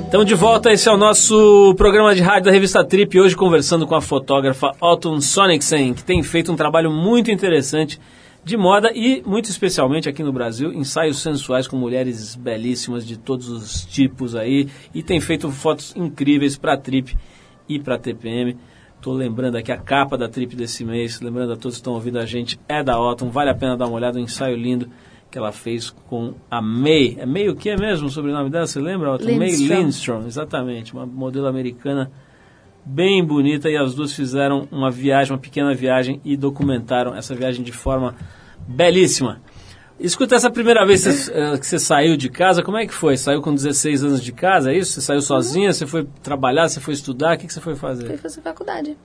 Então, 0.09 0.25
de 0.25 0.35
volta, 0.35 0.73
esse 0.73 0.89
é 0.89 0.93
o 0.93 0.97
nosso 0.97 1.75
programa 1.77 2.13
de 2.15 2.21
rádio 2.21 2.47
da 2.47 2.51
revista 2.51 2.85
Trip. 2.85 3.21
Hoje, 3.21 3.37
conversando 3.37 3.87
com 3.87 3.95
a 3.95 4.01
fotógrafa 4.01 4.73
Autumn 4.81 5.21
Sonicsen, 5.21 5.95
que 5.95 6.03
tem 6.03 6.21
feito 6.23 6.51
um 6.51 6.57
trabalho 6.57 6.91
muito 6.91 7.31
interessante 7.31 8.01
de 8.45 8.57
moda 8.57 8.91
e, 8.95 9.23
muito 9.27 9.51
especialmente 9.51 10.09
aqui 10.09 10.23
no 10.23 10.33
Brasil, 10.33 10.73
ensaios 10.73 11.21
sensuais 11.21 11.67
com 11.67 11.77
mulheres 11.77 12.35
belíssimas 12.35 13.07
de 13.07 13.17
todos 13.17 13.49
os 13.49 13.85
tipos 13.85 14.35
aí. 14.35 14.69
E 14.95 15.03
tem 15.03 15.21
feito 15.21 15.51
fotos 15.51 15.95
incríveis 15.97 16.57
para 16.57 16.75
a 16.75 16.77
Trip 16.77 17.17
e 17.69 17.79
para 17.79 17.97
a 17.97 17.99
TPM. 17.99 18.57
Estou 18.97 19.15
lembrando 19.15 19.57
aqui 19.57 19.71
a 19.71 19.77
capa 19.77 20.17
da 20.17 20.29
Trip 20.29 20.57
desse 20.57 20.85
mês, 20.85 21.21
lembrando 21.21 21.53
a 21.53 21.57
todos 21.57 21.77
que 21.77 21.81
estão 21.81 21.93
ouvindo 21.93 22.19
a 22.19 22.27
gente, 22.27 22.59
é 22.69 22.83
da 22.83 22.95
Autumn. 22.95 23.31
Vale 23.31 23.51
a 23.51 23.55
pena 23.55 23.77
dar 23.77 23.87
uma 23.87 23.97
olhada, 23.97 24.19
um 24.19 24.23
ensaio 24.23 24.57
lindo 24.57 24.89
que 25.31 25.39
ela 25.39 25.53
fez 25.53 25.91
com 25.91 26.35
a 26.51 26.61
May. 26.61 27.17
É 27.19 27.27
May 27.27 27.49
o 27.49 27.55
que 27.55 27.69
é 27.69 27.77
mesmo 27.77 28.09
o 28.09 28.11
sobrenome 28.11 28.51
dela? 28.51 28.67
Você 28.67 28.81
lembra? 28.81 29.11
Autumn? 29.11 29.39
May 29.39 29.51
Lindstrom. 29.51 29.77
Lindstrom, 29.77 30.27
exatamente. 30.27 30.93
Uma 30.95 31.07
modelo 31.07 31.47
americana 31.47 32.11
bem 32.89 33.25
bonita 33.25 33.69
e 33.69 33.77
as 33.77 33.95
duas 33.95 34.13
fizeram 34.13 34.67
uma 34.73 34.91
viagem, 34.91 35.33
uma 35.33 35.39
pequena 35.39 35.75
viagem 35.75 36.21
e 36.25 36.37
documentaram 36.37 37.15
essa 37.15 37.35
viagem 37.35 37.63
de 37.63 37.73
forma 37.73 38.15
belíssima. 38.67 39.41
Escuta, 40.01 40.37
essa 40.37 40.49
primeira 40.51 40.87
vez 40.87 41.03
que 41.05 41.13
você, 41.13 41.75
eh, 41.75 41.79
saiu 41.79 42.17
de 42.17 42.29
casa, 42.31 42.63
como 42.63 42.77
é 42.77 42.87
que 42.87 42.95
foi? 42.95 43.17
Saiu 43.17 43.43
com 43.43 43.53
16 43.53 44.05
anos 44.05 44.23
de 44.23 44.31
casa, 44.33 44.73
é 44.73 44.79
isso? 44.79 44.93
Você 44.93 45.01
saiu 45.01 45.21
sozinha, 45.21 45.73
você 45.73 45.87
foi 45.87 46.07
trabalhar, 46.23 46.69
você 46.69 46.79
foi 46.81 46.95
estudar, 46.95 47.35
o 47.35 47.39
que, 47.39 47.47
que 47.49 47.53
você 47.53 47.61
foi 47.61 47.75
Fui 47.75 47.81
fazer? 47.81 48.17
fazer 48.19 48.41
faculdade. 48.41 48.97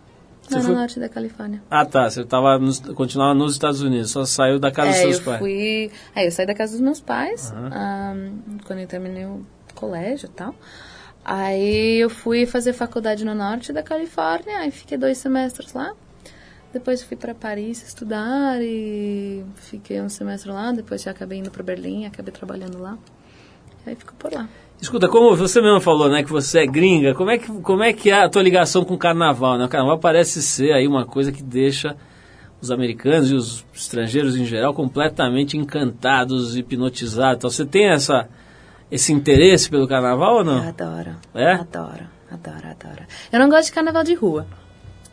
Você 0.44 0.56
Lá 0.56 0.62
foi- 0.62 0.72
no 0.72 0.78
norte 0.78 1.00
da 1.00 1.10
Califórnia. 1.10 1.64
Ah 1.72 1.84
tá, 1.86 2.10
você 2.10 2.24
tava 2.24 2.60
nos, 2.60 2.80
continuava 2.80 3.34
nos 3.34 3.54
Estados 3.54 3.82
Unidos, 3.82 4.12
só 4.12 4.24
saiu 4.26 4.60
da 4.60 4.72
casa 4.72 4.90
dos 4.90 4.98
é, 4.98 5.02
seus 5.02 5.18
eu 5.18 5.24
pais. 5.24 5.40
fui. 5.40 5.92
Aí 6.16 6.26
eu 6.26 6.32
saí 6.32 6.46
da 6.46 6.54
casa 6.54 6.74
dos 6.74 6.82
meus 6.82 7.00
pais 7.02 7.52
ahn, 7.52 8.34
quando 8.68 8.80
eu 8.80 8.88
terminei 8.88 9.26
o 9.26 9.44
colégio 9.74 10.28
e 10.28 10.30
tal. 10.30 10.54
Aí 11.26 12.00
eu 12.00 12.10
fui 12.10 12.46
fazer 12.46 12.74
faculdade 12.74 13.24
no 13.24 13.34
norte 13.34 13.72
da 13.72 13.82
Califórnia, 13.82 14.60
aí 14.60 14.72
fiquei 14.72 14.98
dois 14.98 15.18
semestres 15.18 15.74
lá. 15.74 15.94
Depois 16.74 17.04
fui 17.04 17.16
para 17.16 17.36
Paris 17.36 17.84
estudar 17.84 18.62
e 18.62 19.44
fiquei 19.56 20.02
um 20.02 20.10
semestre 20.10 20.52
lá. 20.52 20.72
Depois 20.72 21.04
já 21.04 21.12
acabei 21.12 21.38
indo 21.38 21.52
para 21.52 21.62
Berlim, 21.64 22.06
acabei 22.06 22.34
trabalhando 22.34 22.80
lá. 22.80 22.98
Aí 23.86 23.96
fico 23.96 24.14
por 24.16 24.34
lá. 24.34 24.50
Escuta, 24.82 25.08
como 25.08 25.36
você 25.36 25.62
mesmo 25.62 25.80
falou, 25.80 26.10
né, 26.10 26.24
que 26.24 26.32
você 26.32 26.60
é 26.60 26.66
gringa, 26.66 27.14
como 27.14 27.30
é 27.30 27.38
que, 27.38 27.48
como 27.62 27.84
é, 27.84 27.94
que 27.94 28.10
é 28.10 28.24
a 28.24 28.28
tua 28.28 28.42
ligação 28.42 28.84
com 28.84 28.96
o 28.96 28.98
carnaval? 28.98 29.58
Né? 29.58 29.66
O 29.66 29.70
carnaval 29.70 30.00
parece 30.00 30.42
ser 30.42 30.74
aí 30.74 30.88
uma 30.88 31.06
coisa 31.06 31.32
que 31.32 31.42
deixa 31.42 31.96
os 32.60 32.72
americanos 32.72 33.32
e 33.32 33.36
os 33.36 33.66
estrangeiros 33.74 34.36
em 34.36 34.46
geral 34.46 34.74
completamente 34.74 35.56
encantados, 35.58 36.58
hipnotizados. 36.58 37.38
Então, 37.38 37.50
você 37.50 37.66
tem 37.66 37.92
essa, 37.92 38.28
esse 38.94 39.12
interesse 39.12 39.70
pelo 39.70 39.88
carnaval 39.88 40.34
ou 40.36 40.40
Eu 40.40 40.46
não? 40.46 40.68
adoro. 40.68 41.16
É? 41.34 41.54
Adoro, 41.54 42.06
adoro, 42.32 42.68
adoro. 42.70 43.04
Eu 43.32 43.40
não 43.40 43.50
gosto 43.50 43.66
de 43.66 43.72
carnaval 43.74 44.04
de 44.04 44.14
rua. 44.14 44.46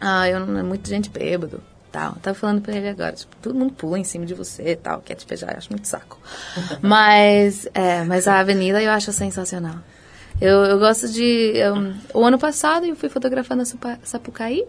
Ah, 0.01 0.29
eu 0.29 0.41
não 0.47 0.59
é 0.59 0.63
muita 0.63 0.89
gente 0.89 1.09
bêbado. 1.11 1.63
Tal. 1.93 2.13
Eu 2.15 2.21
tava 2.23 2.35
falando 2.37 2.61
pra 2.63 2.77
ele 2.77 2.89
agora, 2.89 3.13
tipo, 3.13 3.35
todo 3.43 3.53
mundo 3.55 3.73
pula 3.73 3.99
em 3.99 4.05
cima 4.05 4.25
de 4.25 4.33
você 4.33 4.63
e 4.73 4.77
tal, 4.77 5.01
quer 5.01 5.17
te 5.17 5.27
beijar, 5.27 5.51
eu 5.53 5.59
acho 5.59 5.71
muito 5.71 5.89
saco. 5.89 6.19
mas, 6.81 7.69
é, 7.75 8.05
mas 8.05 8.29
a 8.29 8.39
avenida 8.39 8.81
eu 8.83 8.91
acho 8.93 9.13
sensacional. 9.13 9.75
Eu, 10.41 10.59
eu 10.65 10.79
gosto 10.79 11.09
de. 11.09 11.23
eu- 11.57 11.93
o 12.15 12.25
ano 12.25 12.39
passado 12.39 12.87
eu 12.87 12.95
fui 12.97 13.09
fotografar 13.09 13.57
na 13.57 13.65
Supa- 13.65 13.99
Sapucaí. 14.05 14.65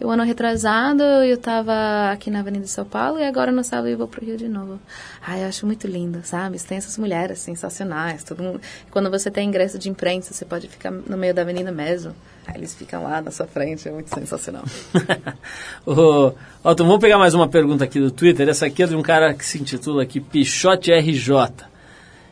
O 0.00 0.10
ano 0.10 0.22
retrasado 0.22 1.02
eu 1.02 1.36
tava 1.36 2.12
aqui 2.12 2.30
na 2.30 2.38
Avenida 2.38 2.64
de 2.64 2.70
São 2.70 2.84
Paulo 2.84 3.18
e 3.18 3.24
agora 3.24 3.50
no 3.50 3.64
sábado 3.64 3.88
eu 3.88 3.98
vou 3.98 4.06
pro 4.06 4.24
Rio 4.24 4.36
de 4.36 4.46
novo. 4.46 4.78
Ai, 5.20 5.42
eu 5.42 5.48
acho 5.48 5.66
muito 5.66 5.88
lindo, 5.88 6.20
sabe? 6.22 6.56
Tem 6.60 6.78
essas 6.78 6.96
mulheres 6.96 7.40
sensacionais. 7.40 8.22
Todo 8.22 8.40
mundo... 8.40 8.60
Quando 8.92 9.10
você 9.10 9.28
tem 9.28 9.48
ingresso 9.48 9.76
de 9.76 9.88
imprensa, 9.88 10.32
você 10.32 10.44
pode 10.44 10.68
ficar 10.68 10.92
no 10.92 11.16
meio 11.16 11.34
da 11.34 11.42
avenida 11.42 11.72
mesmo. 11.72 12.14
Aí 12.46 12.56
eles 12.56 12.74
ficam 12.74 13.02
lá 13.02 13.20
na 13.20 13.32
sua 13.32 13.46
frente, 13.46 13.88
é 13.88 13.90
muito 13.90 14.14
sensacional. 14.14 14.62
Ô, 15.84 16.32
Alton, 16.62 16.84
vamos 16.84 17.00
pegar 17.00 17.18
mais 17.18 17.34
uma 17.34 17.48
pergunta 17.48 17.82
aqui 17.82 17.98
do 17.98 18.12
Twitter. 18.12 18.48
Essa 18.48 18.66
aqui 18.66 18.84
é 18.84 18.86
de 18.86 18.94
um 18.94 19.02
cara 19.02 19.34
que 19.34 19.44
se 19.44 19.60
intitula 19.60 20.04
aqui 20.04 20.20
Pichote 20.20 20.92
RJ. 20.92 21.66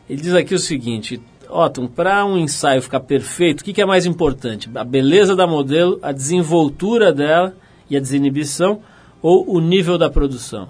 Ele 0.09 0.21
diz 0.21 0.33
aqui 0.33 0.55
o 0.55 0.59
seguinte: 0.59 1.21
Otton, 1.49 1.87
para 1.87 2.25
um 2.25 2.37
ensaio 2.37 2.81
ficar 2.81 2.99
perfeito, 3.01 3.61
o 3.61 3.63
que, 3.63 3.73
que 3.73 3.81
é 3.81 3.85
mais 3.85 4.05
importante? 4.05 4.69
A 4.75 4.83
beleza 4.83 5.35
da 5.35 5.47
modelo, 5.47 5.99
a 6.01 6.11
desenvoltura 6.11 7.13
dela 7.13 7.55
e 7.89 7.95
a 7.97 7.99
desinibição 7.99 8.81
ou 9.21 9.49
o 9.49 9.59
nível 9.59 9.97
da 9.97 10.09
produção? 10.09 10.69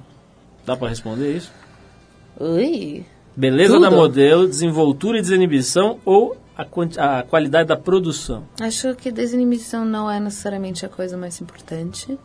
Dá 0.65 0.75
para 0.75 0.89
responder 0.89 1.38
isso? 1.38 1.51
Ui, 2.39 3.05
Beleza 3.38 3.73
Tudo. 3.73 3.84
da 3.84 3.91
modelo, 3.91 4.47
desenvoltura 4.47 5.19
e 5.19 5.21
desinibição 5.21 5.99
ou 6.03 6.36
a, 6.57 6.65
a 7.19 7.21
qualidade 7.21 7.67
da 7.67 7.78
produção? 7.78 8.47
Acho 8.59 8.95
que 8.95 9.11
desinibição 9.11 9.86
não 9.86 10.09
é 10.09 10.19
necessariamente 10.19 10.84
a 10.84 10.89
coisa 10.89 11.15
mais 11.15 11.39
importante. 11.39 12.17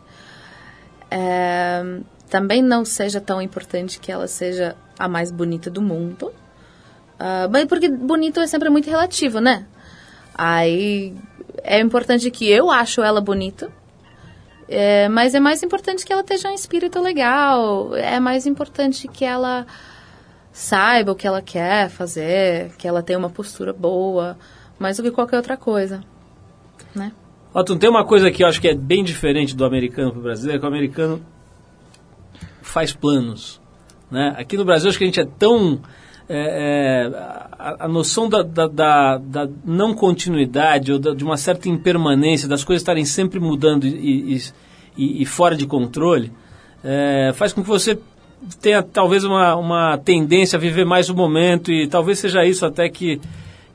É, 1.11 1.99
também 2.31 2.63
não 2.63 2.83
seja 2.83 3.21
tão 3.21 3.39
importante 3.39 3.99
que 3.99 4.11
ela 4.11 4.27
seja 4.27 4.75
a 4.97 5.07
mais 5.07 5.29
bonita 5.29 5.69
do 5.69 5.83
mundo. 5.83 6.31
Ah, 7.25 7.47
mas 7.49 7.63
porque 7.65 7.87
bonito 7.87 8.41
é 8.41 8.47
sempre 8.47 8.69
muito 8.69 8.89
relativo, 8.89 9.39
né? 9.39 9.65
Aí 10.35 11.15
é 11.63 11.79
importante 11.79 12.29
que 12.29 12.49
eu 12.49 12.69
acho 12.69 13.01
ela 13.01 13.21
bonita. 13.21 13.71
É, 14.67 15.07
mas 15.07 15.33
é 15.33 15.39
mais 15.39 15.63
importante 15.63 16.05
que 16.05 16.11
ela 16.11 16.21
esteja 16.21 16.49
um 16.49 16.53
espírito 16.53 16.99
legal. 16.99 17.95
É 17.95 18.19
mais 18.19 18.45
importante 18.45 19.07
que 19.07 19.23
ela 19.23 19.65
saiba 20.51 21.13
o 21.13 21.15
que 21.15 21.25
ela 21.25 21.41
quer 21.41 21.89
fazer, 21.89 22.73
que 22.77 22.85
ela 22.85 23.01
tenha 23.01 23.17
uma 23.17 23.29
postura 23.29 23.71
boa, 23.71 24.37
mais 24.77 24.97
do 24.97 25.03
que 25.03 25.11
qualquer 25.11 25.37
outra 25.37 25.55
coisa, 25.55 26.03
né? 26.93 27.13
Otton, 27.53 27.77
tem 27.77 27.89
uma 27.89 28.05
coisa 28.05 28.29
que 28.31 28.43
eu 28.43 28.47
acho 28.47 28.59
que 28.59 28.67
é 28.67 28.75
bem 28.75 29.01
diferente 29.01 29.55
do 29.55 29.63
americano 29.63 30.11
para 30.11 30.19
o 30.19 30.23
brasileiro, 30.23 30.59
que 30.59 30.65
o 30.65 30.69
americano 30.69 31.25
faz 32.61 32.91
planos. 32.91 33.61
Né? 34.11 34.35
Aqui 34.37 34.57
no 34.57 34.65
Brasil, 34.65 34.89
acho 34.89 34.97
que 34.97 35.05
a 35.05 35.07
gente 35.07 35.21
é 35.21 35.25
tão. 35.25 35.79
É, 36.29 37.09
é, 37.11 37.17
a, 37.59 37.85
a 37.85 37.87
noção 37.87 38.29
da, 38.29 38.41
da, 38.43 38.67
da- 38.67 39.17
da 39.17 39.49
não 39.65 39.93
continuidade 39.93 40.91
ou 40.93 40.99
de 40.99 41.23
uma 41.23 41.37
certa 41.37 41.67
impermanência, 41.69 42.47
das 42.47 42.63
coisas 42.63 42.81
estarem 42.81 43.05
sempre 43.05 43.39
mudando 43.39 43.85
e, 43.85 44.35
e- 44.35 44.41
e- 44.97 45.21
e 45.21 45.25
fora 45.25 45.55
de 45.55 45.65
controle, 45.65 46.31
é, 46.83 47.31
faz 47.35 47.51
com 47.53 47.61
que 47.61 47.67
você 47.67 47.97
tenha 48.61 48.81
talvez 48.83 49.23
uma, 49.23 49.55
uma 49.55 49.97
tendência 49.97 50.57
a 50.57 50.59
viver 50.59 50.85
mais 50.85 51.09
o 51.09 51.15
momento 51.15 51.71
e 51.71 51.87
talvez 51.87 52.19
seja 52.19 52.45
isso 52.45 52.65
até 52.65 52.89
que, 52.89 53.19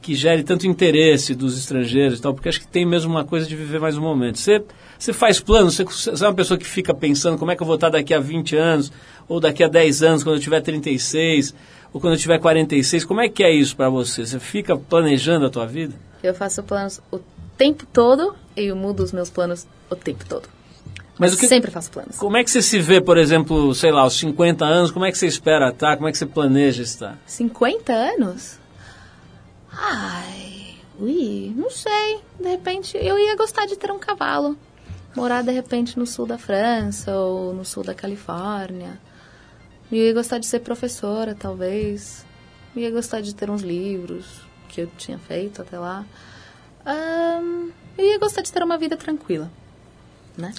que 0.03 0.15
gere 0.15 0.43
tanto 0.43 0.67
interesse 0.67 1.35
dos 1.35 1.59
estrangeiros 1.59 2.19
e 2.19 2.23
tal, 2.23 2.35
porque 2.35 2.49
acho 2.49 2.61
que 2.61 2.69
tem 2.69 2.85
mesmo 2.85 3.11
uma 3.11 3.25
coisa 3.25 3.47
de 3.47 3.57
viver 3.57 3.81
mais 3.81 3.97
o 3.97 4.01
momento. 4.03 4.39
Você, 4.39 4.63
você 4.99 5.13
faz 5.13 5.41
planos, 5.41 5.75
você, 5.77 5.85
você 5.85 6.25
é 6.25 6.29
uma 6.29 6.35
pessoa 6.35 6.59
que 6.59 6.67
fica 6.67 6.93
pensando 6.95 7.39
como 7.39 7.51
é 7.51 7.57
que 7.57 7.63
eu 7.63 7.67
vou 7.67 7.77
estar 7.77 7.89
daqui 7.89 8.13
a 8.13 8.21
20 8.21 8.57
anos, 8.57 8.93
ou 9.29 9.39
daqui 9.41 9.63
a 9.63 9.69
10 9.69 10.03
anos, 10.03 10.25
quando 10.25 10.37
eu 10.37 10.43
tiver 10.43 10.61
36, 10.61 11.55
ou 11.93 12.01
quando 12.01 12.15
eu 12.15 12.19
tiver 12.19 12.39
46, 12.39 13.05
como 13.05 13.21
é 13.21 13.29
que 13.29 13.43
é 13.43 13.53
isso 13.53 13.77
para 13.77 13.89
você? 13.89 14.27
Você 14.27 14.39
fica 14.39 14.77
planejando 14.77 15.47
a 15.47 15.51
tua 15.51 15.67
vida? 15.67 15.95
Eu 16.23 16.35
faço 16.35 16.63
planos 16.63 17.01
o 17.13 17.19
tempo 17.57 17.85
todo 17.93 18.35
e 18.57 18.65
eu 18.67 18.77
mudo 18.77 19.03
os 19.03 19.13
meus 19.13 19.31
planos 19.31 19.67
o 19.91 19.97
tempo 19.97 20.25
todo. 20.27 20.49
Mas 21.19 21.35
o 21.35 21.37
que, 21.37 21.49
Sempre 21.49 21.71
faço 21.73 21.91
planos. 21.91 22.17
como 22.17 22.37
é 22.37 22.45
que 22.45 22.51
você 22.51 22.63
se 22.63 22.79
vê, 22.79 23.01
por 23.01 23.19
exemplo, 23.19 23.75
sei 23.75 23.91
lá, 23.91 24.03
aos 24.03 24.15
50 24.15 24.65
anos, 24.65 24.91
como 24.93 25.05
é 25.05 25.11
que 25.11 25.19
você 25.19 25.27
espera 25.27 25.69
estar, 25.71 25.97
como 25.97 26.09
é 26.09 26.13
que 26.13 26.19
você 26.19 26.27
planeja 26.27 26.83
estar? 26.83 27.19
50 27.27 27.93
anos? 27.93 28.57
Ai, 29.73 30.77
ui, 30.99 31.53
não 31.57 31.71
sei. 31.71 32.21
De 32.41 32.49
repente, 32.49 32.97
eu 32.97 33.19
ia 33.19 33.37
gostar 33.37 33.67
de 33.67 33.77
ter 33.77 33.91
um 33.91 33.99
cavalo. 33.99 34.57
Morar, 35.17 35.43
de 35.43 35.51
repente, 35.51 35.99
no 35.99 36.07
sul 36.07 36.27
da 36.27 36.39
França 36.39 37.17
ou 37.17 37.53
no 37.53 37.65
sul 37.65 37.83
da 37.83 37.95
Califórnia. 37.95 39.01
Eu 39.91 39.99
ia 39.99 40.15
gostar 40.15 40.39
de 40.39 40.47
ser 40.47 40.61
professora, 40.61 41.35
talvez. 41.35 42.27
Ia 42.77 42.91
gostar 42.91 43.21
de 43.21 43.35
ter 43.35 43.51
uns 43.51 43.63
livros 43.63 44.43
que 44.69 44.83
eu 44.83 44.91
tinha 44.97 45.19
feito 45.19 45.63
até 45.63 45.79
lá. 45.79 46.05
Eu 47.97 48.05
ia 48.05 48.19
gostar 48.19 48.43
de 48.43 48.53
ter 48.53 48.63
uma 48.63 48.79
vida 48.79 48.97
tranquila, 48.97 49.51
né? 50.37 50.53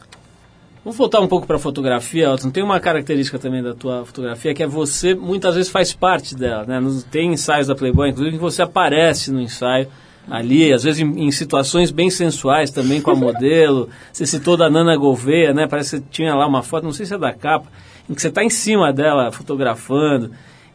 Vamos 0.83 0.97
voltar 0.97 1.19
um 1.19 1.27
pouco 1.27 1.45
para 1.45 1.57
a 1.57 1.59
fotografia, 1.59 2.25
Elton. 2.25 2.49
Tem 2.49 2.63
uma 2.63 2.79
característica 2.79 3.37
também 3.37 3.61
da 3.61 3.73
tua 3.73 4.05
fotografia 4.05 4.53
que 4.53 4.63
é 4.63 4.67
você 4.67 5.13
muitas 5.13 5.55
vezes 5.55 5.69
faz 5.69 5.93
parte 5.93 6.33
dela, 6.35 6.65
né? 6.65 6.81
Tem 7.11 7.31
ensaios 7.31 7.67
da 7.67 7.75
Playboy, 7.75 8.09
inclusive, 8.09 8.37
que 8.37 8.41
você 8.41 8.61
aparece 8.61 9.31
no 9.31 9.41
ensaio 9.41 9.87
ali, 10.29 10.71
às 10.71 10.83
vezes 10.83 11.01
em, 11.01 11.25
em 11.25 11.31
situações 11.31 11.91
bem 11.91 12.09
sensuais 12.09 12.71
também 12.71 13.01
com 13.01 13.11
a 13.11 13.15
modelo. 13.15 13.89
Você 14.13 14.25
citou 14.25 14.55
da 14.55 14.69
Nana 14.69 14.95
Gouveia, 14.95 15.53
né? 15.53 15.67
Parece 15.67 15.99
que 15.99 16.07
tinha 16.09 16.35
lá 16.35 16.45
uma 16.45 16.61
foto, 16.61 16.83
não 16.83 16.91
sei 16.91 17.05
se 17.05 17.13
é 17.13 17.17
da 17.17 17.33
capa, 17.33 17.67
em 18.09 18.13
que 18.13 18.21
você 18.21 18.29
está 18.29 18.43
em 18.43 18.49
cima 18.49 18.91
dela 18.91 19.31
fotografando 19.31 20.31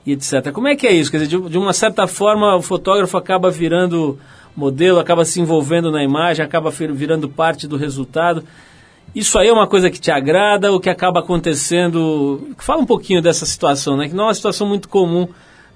e 0.06 0.12
etc. 0.12 0.52
Como 0.52 0.68
é 0.68 0.76
que 0.76 0.86
é 0.86 0.92
isso? 0.92 1.10
Quer 1.10 1.18
dizer, 1.18 1.38
de, 1.38 1.48
de 1.50 1.58
uma 1.58 1.72
certa 1.72 2.06
forma 2.06 2.54
o 2.56 2.62
fotógrafo 2.62 3.16
acaba 3.16 3.50
virando 3.50 4.18
modelo, 4.56 5.00
acaba 5.00 5.24
se 5.24 5.40
envolvendo 5.40 5.90
na 5.90 6.02
imagem, 6.04 6.44
acaba 6.44 6.70
vir- 6.70 6.92
virando 6.92 7.28
parte 7.28 7.66
do 7.66 7.76
resultado. 7.76 8.44
Isso 9.14 9.38
aí 9.38 9.48
é 9.48 9.52
uma 9.52 9.66
coisa 9.66 9.90
que 9.90 10.00
te 10.00 10.10
agrada 10.10 10.70
ou 10.72 10.78
que 10.80 10.90
acaba 10.90 11.20
acontecendo? 11.20 12.48
Fala 12.58 12.80
um 12.80 12.86
pouquinho 12.86 13.20
dessa 13.22 13.46
situação, 13.46 13.96
né? 13.96 14.08
Que 14.08 14.14
não 14.14 14.24
é 14.24 14.26
uma 14.28 14.34
situação 14.34 14.66
muito 14.66 14.88
comum 14.88 15.28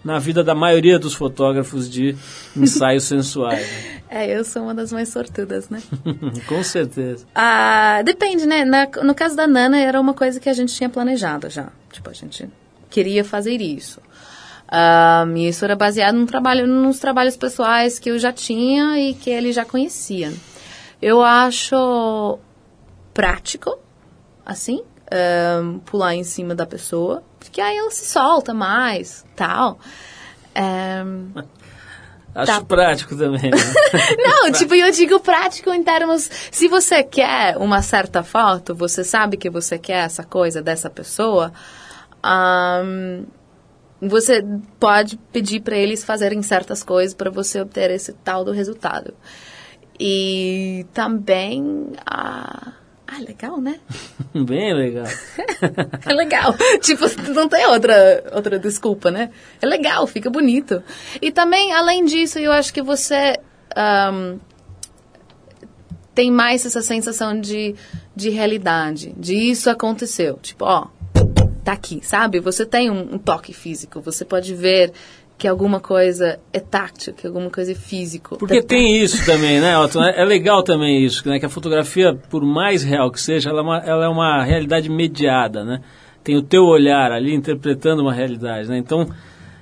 na 0.09 0.19
vida 0.19 0.43
da 0.43 0.55
maioria 0.55 0.99
dos 0.99 1.13
fotógrafos 1.13 1.89
de 1.91 2.17
ensaios 2.57 3.05
sensuais. 3.05 3.61
né? 3.61 4.01
É, 4.11 4.37
eu 4.39 4.43
sou 4.43 4.63
uma 4.63 4.75
das 4.75 4.91
mais 4.91 5.11
sortudas, 5.11 5.69
né? 5.69 5.83
Com 6.49 6.63
certeza. 6.65 7.27
Ah, 7.35 8.01
depende, 8.03 8.47
né? 8.47 8.65
Na- 8.65 8.89
no 9.05 9.15
caso 9.15 9.37
da 9.37 9.47
Nana, 9.47 9.79
era 9.79 10.01
uma 10.01 10.15
coisa 10.15 10.41
que 10.41 10.49
a 10.49 10.53
gente 10.55 10.75
tinha 10.75 10.89
planejado 10.89 11.51
já. 11.51 11.69
Tipo, 11.93 12.09
a 12.09 12.15
gente 12.15 12.49
queria 12.89 13.23
fazer 13.23 13.61
isso. 13.61 14.01
Ah, 14.67 15.27
e 15.37 15.49
isso 15.49 15.63
era 15.65 15.77
baseado 15.77 16.15
num 16.15 16.25
trabalho, 16.27 16.67
nos 16.67 16.99
trabalhos 16.99 17.37
pessoais 17.37 17.99
que 17.99 18.11
eu 18.11 18.19
já 18.19 18.33
tinha 18.33 18.99
e 18.99 19.13
que 19.13 19.29
ele 19.29 19.53
já 19.53 19.65
conhecia. 19.67 20.33
Eu 21.03 21.23
acho 21.23 22.39
prático, 23.13 23.79
assim, 24.45 24.81
ah, 25.11 25.79
pular 25.85 26.15
em 26.15 26.25
cima 26.25 26.55
da 26.55 26.67
pessoa, 26.67 27.23
porque 27.39 27.61
aí 27.61 27.77
ela 27.77 27.91
se 27.91 28.07
solta 28.07 28.53
mais, 28.55 29.25
tal. 29.37 29.79
Ah, 30.55 31.05
Acho 32.35 32.53
Tá. 32.53 32.61
prático 32.61 33.17
também. 33.17 33.51
Né? 33.51 33.57
não, 34.19 34.53
tipo, 34.53 34.73
eu 34.75 34.93
digo 34.93 35.19
prático 35.19 35.71
em 35.71 35.83
termos. 35.83 36.31
Se 36.53 36.69
você 36.69 37.03
quer 37.03 37.57
uma 37.57 37.83
certa 37.83 38.23
foto, 38.23 38.75
você 38.77 39.03
sabe 39.03 39.37
que 39.37 39.51
você 39.51 39.77
quer 39.77 40.05
essa 40.05 40.23
coisa 40.23 40.63
dessa 40.63 40.89
pessoa, 40.89 41.53
ahn, 42.23 43.25
você 44.01 44.45
pode 44.79 45.17
pedir 45.33 45.61
para 45.61 45.77
eles 45.77 46.05
fazerem 46.05 46.41
certas 46.43 46.85
coisas 46.85 47.13
para 47.13 47.31
você 47.31 47.61
obter 47.61 47.91
esse 47.91 48.13
tal 48.13 48.45
do 48.45 48.53
resultado. 48.53 49.15
E 49.99 50.87
também. 50.93 51.93
Ah, 52.07 52.73
ah, 53.11 53.21
legal, 53.21 53.59
né? 53.59 53.81
Bem 54.35 54.75
legal. 54.75 55.07
É 56.07 56.13
legal. 56.13 56.55
tipo, 56.81 57.05
não 57.33 57.49
tem 57.49 57.67
outra, 57.67 58.25
outra 58.33 58.59
desculpa, 58.59 59.11
né? 59.11 59.31
É 59.61 59.67
legal, 59.67 60.07
fica 60.07 60.31
bonito. 60.31 60.83
E 61.21 61.33
também, 61.33 61.73
além 61.73 62.05
disso, 62.05 62.39
eu 62.39 62.53
acho 62.53 62.73
que 62.73 62.83
você 62.83 63.39
ahn, 63.75 64.39
tem 66.15 66.31
mais 66.31 66.67
essa 66.67 66.83
sensação 66.83 67.41
de, 67.41 67.75
de 68.15 68.29
realidade, 68.29 69.15
de 69.17 69.35
isso 69.35 69.71
aconteceu. 69.71 70.39
Tipo, 70.43 70.65
ó, 70.65 70.89
tá 71.65 71.73
aqui, 71.73 72.01
sabe? 72.03 72.41
Você 72.41 72.67
tem 72.67 72.91
um, 72.91 73.15
um 73.15 73.19
toque 73.19 73.53
físico, 73.53 74.01
você 74.01 74.25
pode 74.25 74.55
ver 74.55 74.93
que 75.39 75.47
alguma 75.47 75.79
coisa 75.79 76.41
é 76.53 76.59
táctil, 76.59 77.15
que 77.15 77.25
alguma 77.25 77.49
coisa 77.49 77.71
é 77.71 77.75
físico. 77.75 78.37
Porque 78.37 78.61
tem 78.61 79.01
isso 79.01 79.25
também, 79.25 79.61
né, 79.61 79.79
Otto? 79.79 80.03
É 80.03 80.21
é 80.21 80.25
legal 80.25 80.65
também 80.65 81.05
isso, 81.05 81.27
né? 81.29 81.39
Que 81.39 81.47
a 81.47 81.49
fotografia, 81.49 82.13
por 82.29 82.45
mais 82.45 82.83
real 82.83 83.09
que 83.09 83.21
seja, 83.21 83.51
ela 83.51 83.61
é 83.61 83.63
uma, 83.63 83.79
ela 83.79 84.05
é 84.05 84.09
uma 84.09 84.43
realidade 84.43 84.91
mediada, 84.91 85.65
né? 85.65 85.81
Tem 86.25 86.37
o 86.37 86.43
teu 86.43 86.65
olhar 86.65 87.13
ali 87.13 87.33
interpretando 87.33 88.03
uma 88.03 88.13
realidade, 88.13 88.69
né? 88.69 88.77
Então, 88.79 89.09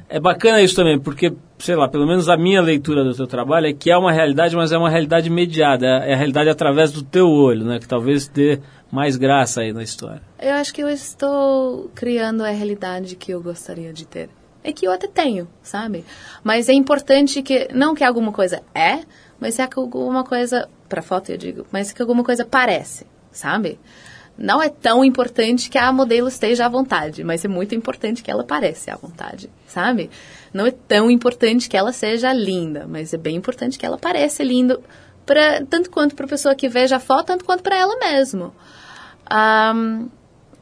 é 0.08 0.18
bacana 0.18 0.62
isso 0.62 0.74
também, 0.74 0.98
porque, 0.98 1.32
sei 1.58 1.76
lá, 1.76 1.86
pelo 1.86 2.06
menos 2.06 2.26
a 2.30 2.38
minha 2.38 2.62
leitura 2.62 3.04
do 3.04 3.14
teu 3.14 3.26
trabalho 3.26 3.66
é 3.66 3.72
que 3.74 3.90
é 3.90 3.98
uma 3.98 4.12
realidade, 4.12 4.56
mas 4.56 4.72
é 4.72 4.78
uma 4.78 4.88
realidade 4.88 5.28
mediada. 5.28 5.86
É 5.86 6.10
é 6.10 6.14
a 6.14 6.16
realidade 6.16 6.48
através 6.48 6.90
do 6.90 7.02
teu 7.02 7.28
olho, 7.28 7.66
né? 7.66 7.78
Que 7.78 7.86
talvez 7.86 8.26
dê 8.28 8.60
mais 8.90 9.16
graça 9.16 9.60
aí 9.60 9.74
na 9.74 9.82
história. 9.82 10.22
Eu 10.40 10.54
acho 10.54 10.72
que 10.72 10.82
eu 10.82 10.88
estou 10.88 11.90
criando 11.94 12.42
a 12.42 12.50
realidade 12.50 13.14
que 13.14 13.30
eu 13.32 13.42
gostaria 13.42 13.92
de 13.92 14.06
ter. 14.06 14.30
É 14.66 14.72
que 14.72 14.84
eu 14.84 14.90
até 14.90 15.06
tenho, 15.06 15.46
sabe? 15.62 16.04
Mas 16.42 16.68
é 16.68 16.72
importante 16.72 17.40
que, 17.40 17.68
não 17.72 17.94
que 17.94 18.02
alguma 18.02 18.32
coisa 18.32 18.64
é, 18.74 18.98
mas 19.38 19.60
é 19.60 19.66
que 19.68 19.78
alguma 19.78 20.24
coisa, 20.24 20.68
para 20.88 21.00
foto 21.00 21.30
eu 21.30 21.36
digo, 21.36 21.64
mas 21.70 21.92
que 21.92 22.02
alguma 22.02 22.24
coisa 22.24 22.44
parece, 22.44 23.06
sabe? 23.30 23.78
Não 24.36 24.60
é 24.60 24.68
tão 24.68 25.04
importante 25.04 25.70
que 25.70 25.78
a 25.78 25.92
modelo 25.92 26.26
esteja 26.26 26.66
à 26.66 26.68
vontade, 26.68 27.22
mas 27.22 27.44
é 27.44 27.48
muito 27.48 27.76
importante 27.76 28.24
que 28.24 28.30
ela 28.30 28.42
pareça 28.42 28.92
à 28.92 28.96
vontade, 28.96 29.48
sabe? 29.68 30.10
Não 30.52 30.66
é 30.66 30.72
tão 30.72 31.08
importante 31.12 31.68
que 31.68 31.76
ela 31.76 31.92
seja 31.92 32.32
linda, 32.32 32.88
mas 32.88 33.14
é 33.14 33.16
bem 33.16 33.36
importante 33.36 33.78
que 33.78 33.86
ela 33.86 33.96
pareça 33.96 34.42
linda, 34.42 34.80
pra, 35.24 35.64
tanto 35.64 35.90
quanto 35.90 36.16
para 36.16 36.26
a 36.26 36.28
pessoa 36.28 36.56
que 36.56 36.68
veja 36.68 36.96
a 36.96 37.00
foto, 37.00 37.26
tanto 37.26 37.44
quanto 37.44 37.62
para 37.62 37.76
ela 37.76 37.96
mesmo. 38.00 38.52
Ahn, 39.30 40.08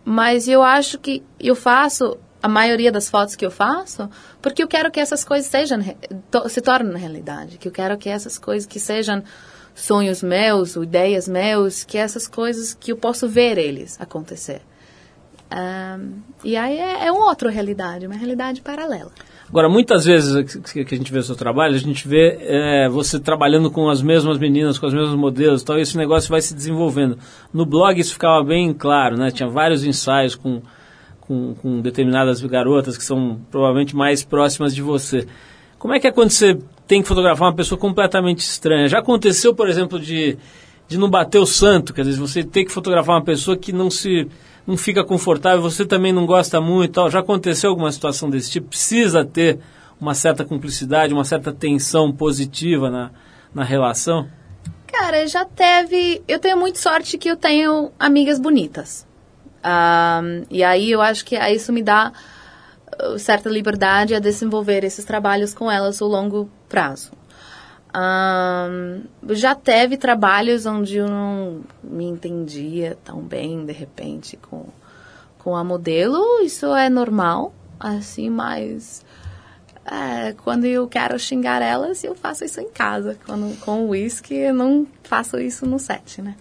mas 0.05 0.47
eu 0.47 0.63
acho 0.63 0.99
que 0.99 1.23
eu 1.41 1.57
faço 1.57 2.19
a 2.45 2.49
maioria 2.49 2.93
das 2.93 3.09
fotos 3.09 3.35
que 3.35 3.47
eu 3.47 3.51
faço 3.51 4.07
porque 4.43 4.63
eu 4.63 4.69
quero 4.69 4.91
que 4.91 5.01
essas 5.01 5.25
coisas 5.25 5.51
sejam 5.51 5.79
se 6.51 6.61
tornem 6.61 6.95
realidade, 6.95 7.57
que 7.57 7.67
eu 7.67 7.73
quero 7.73 7.97
que 7.97 8.11
essas 8.11 8.39
coisas 8.39 8.67
que 8.67 8.79
sejam 8.79 9.23
sonhos 9.75 10.23
meus, 10.23 10.77
ideias 10.77 11.27
meus, 11.27 11.85
que 11.85 11.97
essas 11.97 12.29
coisas 12.29 12.75
que 12.75 12.93
eu 12.93 12.99
posso 12.99 13.27
ver 13.27 13.57
eles 13.57 13.99
acontecer. 13.99 14.61
Ahn, 15.51 16.19
e 16.45 16.55
aí 16.55 16.77
é, 16.77 17.07
é 17.07 17.13
uma 17.13 17.29
outra 17.31 17.49
realidade, 17.49 18.07
uma 18.07 18.15
realidade 18.15 18.61
paralela. 18.61 19.11
Agora, 19.49 19.71
muitas 19.71 20.05
vezes 20.05 20.45
que 20.71 20.85
que 20.85 20.95
a 20.95 20.99
gente 20.99 21.11
vê 21.11 21.21
o 21.21 21.23
seu 21.23 21.37
trabalho, 21.37 21.75
a 21.75 21.79
gente 21.79 22.07
vê 22.07 22.37
é, 22.43 22.89
você 22.91 23.19
trabalhando 23.19 23.71
com 23.71 23.89
as 23.89 24.03
mesmas 24.03 24.37
meninas, 24.37 24.79
com 24.79 24.87
os 24.87 24.93
mesmos 24.93 25.17
modelos 25.17 25.63
tal, 25.63 25.79
e 25.79 25.81
esse 25.81 25.97
negócio 25.97 26.29
vai 26.29 26.43
se 26.43 26.55
desenvolvendo. 26.55 27.19
No 27.51 27.65
blog 27.65 27.99
isso 27.99 28.13
ficava 28.13 28.45
bem 28.45 28.75
claro, 28.75 29.17
né? 29.17 29.31
Tinha 29.31 29.49
vários 29.49 29.83
ensaios 29.83 30.35
com, 30.35 30.61
com, 31.27 31.55
com 31.55 31.81
determinadas 31.81 32.41
garotas 32.43 32.97
que 32.97 33.05
são 33.05 33.41
provavelmente 33.51 33.95
mais 33.95 34.25
próximas 34.25 34.75
de 34.75 34.83
você. 34.83 35.27
Como 35.79 35.95
é 35.95 36.01
que 36.01 36.07
é 36.07 36.13
quando 36.13 36.31
você 36.31 36.59
tem 36.87 37.03
que 37.03 37.09
fotografar 37.09 37.49
uma 37.49 37.55
pessoa 37.55 37.79
completamente 37.79 38.41
estranha? 38.41 38.89
Já 38.89 38.99
aconteceu, 39.01 39.55
por 39.55 39.69
exemplo, 39.69 39.99
de, 39.99 40.39
de 40.89 40.99
não 40.99 41.11
bater 41.11 41.39
o 41.39 41.47
santo, 41.47 41.93
quer 41.93 42.05
dizer, 42.05 42.19
você 42.19 42.43
ter 42.43 42.65
que 42.65 42.73
fotografar 42.73 43.17
uma 43.17 43.25
pessoa 43.25 43.57
que 43.57 43.73
não 43.73 43.91
se 43.91 44.29
não 44.67 44.77
fica 44.79 45.05
confortável, 45.05 45.61
você 45.61 45.85
também 45.85 46.13
não 46.13 46.25
gosta 46.25 46.61
muito, 46.61 46.95
tal. 46.95 47.11
Já 47.11 47.21
aconteceu 47.21 47.71
alguma 47.71 47.93
situação 47.93 48.31
desse 48.31 48.51
tipo? 48.51 48.69
Precisa 48.69 49.25
ter 49.25 49.59
uma 50.01 50.15
certa 50.15 50.45
cumplicidade, 50.45 51.13
uma 51.13 51.25
certa 51.25 51.53
tensão 51.53 52.11
positiva 52.11 52.91
na, 52.91 53.11
na 53.55 53.63
relação? 53.63 54.27
Cara, 54.87 55.27
já 55.27 55.45
teve. 55.45 56.23
Eu 56.27 56.39
tenho 56.39 56.57
muita 56.57 56.79
sorte 56.79 57.19
que 57.19 57.29
eu 57.29 57.37
tenho 57.37 57.91
amigas 57.99 58.39
bonitas. 58.39 59.07
Ahn, 59.65 60.45
e 60.51 60.63
aí 60.63 60.91
eu 60.91 61.01
acho 61.01 61.25
que 61.25 61.37
isso 61.37 61.73
me 61.73 61.83
dá 61.83 62.13
uh, 63.03 63.19
certa 63.19 63.49
liberdade 63.49 64.15
a 64.15 64.19
desenvolver 64.19 64.85
esses 64.85 65.07
trabalhos 65.07 65.55
com 65.55 65.71
elas 65.71 66.03
ao 66.03 66.09
longo 66.09 66.51
prazo. 66.69 67.13
Ahn, 67.95 69.05
já 69.31 69.55
teve 69.55 69.97
trabalhos 69.97 70.67
onde 70.67 70.97
eu 70.97 71.09
não 71.09 71.63
me 71.83 72.05
entendia 72.05 72.99
tão 73.03 73.21
bem, 73.21 73.65
de 73.65 73.73
repente, 73.73 74.37
com, 74.37 74.67
com 75.39 75.57
a 75.57 75.65
modelo. 75.65 76.43
Isso 76.43 76.67
é 76.75 76.91
normal, 76.91 77.55
assim, 77.81 78.29
mas 78.29 79.03
é, 79.87 80.35
quando 80.45 80.65
eu 80.65 80.87
quero 80.89 81.19
xingar 81.19 81.63
elas, 81.63 82.03
eu 82.05 82.15
faço 82.15 82.45
isso 82.45 82.61
em 82.61 82.69
casa. 82.69 83.17
Quando, 83.25 83.59
com 83.61 83.87
o 83.87 83.91
whisky, 83.91 84.35
eu 84.35 84.55
não 84.55 84.87
faço 85.05 85.39
isso 85.39 85.65
no 85.65 85.79
set, 85.79 86.21
né? 86.21 86.35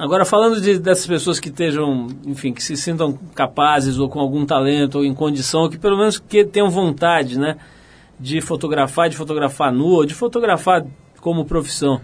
Agora, 0.00 0.24
falando 0.24 0.58
de, 0.62 0.78
dessas 0.78 1.06
pessoas 1.06 1.38
que 1.38 1.50
estejam, 1.50 2.06
enfim, 2.24 2.54
que 2.54 2.62
se 2.62 2.74
sintam 2.74 3.18
capazes 3.34 3.98
ou 3.98 4.08
com 4.08 4.18
algum 4.18 4.46
talento 4.46 4.94
ou 4.96 5.04
em 5.04 5.12
condição, 5.12 5.64
ou 5.64 5.68
que 5.68 5.76
pelo 5.76 5.94
menos 5.94 6.18
que 6.18 6.42
tenham 6.42 6.70
vontade, 6.70 7.38
né, 7.38 7.58
de 8.18 8.40
fotografar, 8.40 9.10
de 9.10 9.16
fotografar 9.18 9.70
nu, 9.70 10.06
de 10.06 10.14
fotografar 10.14 10.86
como 11.20 11.44
profissão. 11.44 12.00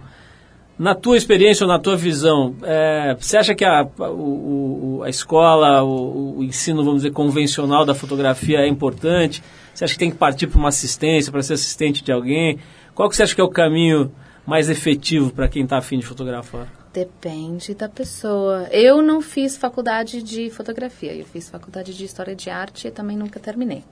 Na 0.78 0.94
tua 0.94 1.16
experiência 1.16 1.64
ou 1.64 1.72
na 1.72 1.78
tua 1.78 1.97
visão, 1.97 2.55
é, 2.64 3.16
você 3.18 3.38
acha 3.38 3.55
que 3.55 3.64
a, 3.64 3.88
o, 3.99 5.01
a 5.03 5.09
escola, 5.09 5.82
o, 5.82 6.40
o, 6.40 6.44
ensino, 6.44 6.84
vamos 6.84 6.97
dizer, 6.97 7.12
convencional 7.12 7.86
da 7.86 7.94
fotografia 7.94 8.59
é 8.59 8.68
importante? 8.68 9.42
Você 9.72 9.84
acha 9.84 9.94
que 9.94 9.99
tem 9.99 10.11
que 10.11 10.18
partir 10.18 10.49
para 10.49 10.59
uma 10.59 10.68
assistência, 10.68 11.32
para 11.32 11.40
ser 11.40 11.55
assistente 11.55 12.05
de 12.05 12.12
alguém? 12.12 12.59
Qual 12.94 13.09
que 13.09 13.16
você 13.16 13.22
acha 13.22 13.34
que 13.34 13.40
é 13.40 13.44
o 13.44 13.49
caminho 13.49 14.12
mais 14.47 14.68
efetivo 14.68 15.32
para 15.32 15.49
quem 15.49 15.62
está 15.62 15.78
afim 15.78 15.99
de 15.99 16.05
fotografar? 16.05 16.76
Depende 16.97 17.74
da 17.74 17.90
pessoa. 17.90 18.68
Eu 18.70 19.03
não 19.03 19.20
fiz 19.20 19.55
faculdade 19.55 20.22
de 20.22 20.49
fotografia, 20.49 21.14
eu 21.14 21.26
fiz 21.26 21.47
faculdade 21.47 21.94
de 21.94 22.07
História 22.07 22.34
de 22.34 22.49
Arte 22.49 22.88
e 22.88 22.90
também 22.90 23.18
nunca 23.18 23.38
terminei. 23.38 23.84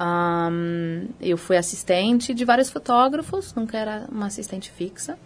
Um, 0.00 1.08
eu 1.20 1.36
fui 1.36 1.56
assistente 1.56 2.32
de 2.32 2.44
vários 2.44 2.70
fotógrafos, 2.70 3.52
nunca 3.52 3.76
era 3.76 4.04
uma 4.08 4.26
assistente 4.26 4.70
fixa. 4.70 5.18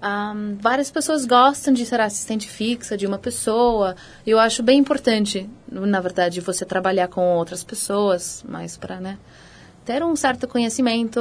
Um, 0.00 0.56
várias 0.60 0.88
pessoas 0.88 1.24
gostam 1.24 1.74
de 1.74 1.84
ser 1.84 2.00
assistente 2.00 2.48
fixa 2.48 2.96
de 2.96 3.08
uma 3.08 3.18
pessoa. 3.18 3.96
Eu 4.24 4.38
acho 4.38 4.62
bem 4.62 4.78
importante, 4.78 5.50
na 5.68 6.00
verdade, 6.00 6.40
você 6.40 6.64
trabalhar 6.64 7.08
com 7.08 7.34
outras 7.34 7.64
pessoas, 7.64 8.44
mas 8.48 8.76
para 8.76 9.00
né, 9.00 9.18
ter 9.84 10.00
um 10.04 10.14
certo 10.14 10.46
conhecimento, 10.46 11.20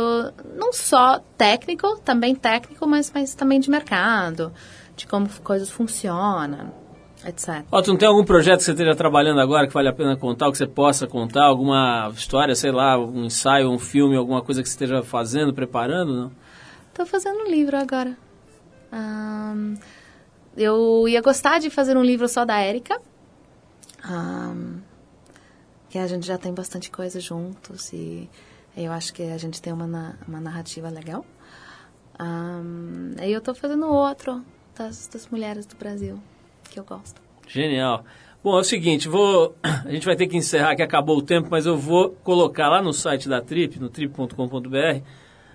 não 0.55 0.71
só 0.71 1.19
técnico, 1.35 1.99
também 2.05 2.35
técnico, 2.35 2.85
mas, 2.85 3.11
mas 3.11 3.33
também 3.33 3.59
de 3.59 3.71
mercado, 3.71 4.53
de 4.95 5.07
como 5.07 5.27
coisas 5.41 5.69
funcionam, 5.69 6.73
etc. 7.25 7.63
Não 7.87 7.97
tem 7.97 8.07
algum 8.07 8.23
projeto 8.23 8.59
que 8.59 8.65
você 8.65 8.71
esteja 8.71 8.95
trabalhando 8.95 9.39
agora 9.39 9.67
que 9.67 9.73
vale 9.73 9.89
a 9.89 9.93
pena 9.93 10.15
contar, 10.15 10.51
que 10.51 10.57
você 10.57 10.67
possa 10.67 11.07
contar? 11.07 11.45
Alguma 11.45 12.11
história, 12.15 12.55
sei 12.55 12.71
lá, 12.71 12.97
um 12.97 13.25
ensaio, 13.25 13.69
um 13.69 13.79
filme, 13.79 14.15
alguma 14.15 14.41
coisa 14.41 14.61
que 14.61 14.69
você 14.69 14.73
esteja 14.73 15.03
fazendo, 15.03 15.53
preparando, 15.53 16.13
não? 16.13 16.31
Estou 16.89 17.05
fazendo 17.05 17.39
um 17.39 17.49
livro 17.49 17.77
agora. 17.77 18.15
Um, 18.91 19.75
eu 20.55 21.07
ia 21.07 21.21
gostar 21.21 21.59
de 21.59 21.69
fazer 21.69 21.97
um 21.97 22.03
livro 22.03 22.27
só 22.27 22.45
da 22.45 22.59
Érica. 22.59 23.01
Um, 24.07 24.79
que 25.89 25.97
a 25.97 26.07
gente 26.07 26.25
já 26.25 26.37
tem 26.37 26.53
bastante 26.53 26.91
coisa 26.91 27.19
juntos 27.19 27.93
e 27.93 28.29
eu 28.75 28.91
acho 28.91 29.13
que 29.13 29.23
a 29.23 29.37
gente 29.37 29.61
tem 29.61 29.71
uma, 29.71 30.17
uma 30.27 30.41
narrativa 30.41 30.89
legal. 30.89 31.25
Um, 32.19 33.15
e 33.21 33.31
eu 33.31 33.39
estou 33.39 33.55
fazendo 33.55 33.87
outro 33.87 34.43
das, 34.77 35.07
das 35.07 35.27
mulheres 35.27 35.65
do 35.65 35.75
Brasil, 35.75 36.19
que 36.69 36.79
eu 36.79 36.83
gosto. 36.83 37.21
Genial. 37.47 38.03
Bom, 38.43 38.57
é 38.57 38.61
o 38.61 38.63
seguinte, 38.63 39.07
vou, 39.07 39.55
a 39.63 39.89
gente 39.89 40.05
vai 40.05 40.15
ter 40.15 40.27
que 40.27 40.35
encerrar 40.35 40.75
que 40.75 40.81
acabou 40.81 41.17
o 41.17 41.21
tempo, 41.21 41.47
mas 41.49 41.65
eu 41.65 41.77
vou 41.77 42.09
colocar 42.23 42.67
lá 42.69 42.81
no 42.81 42.91
site 42.91 43.29
da 43.29 43.41
Trip, 43.41 43.79
no 43.79 43.89
trip.com.br, 43.89 45.01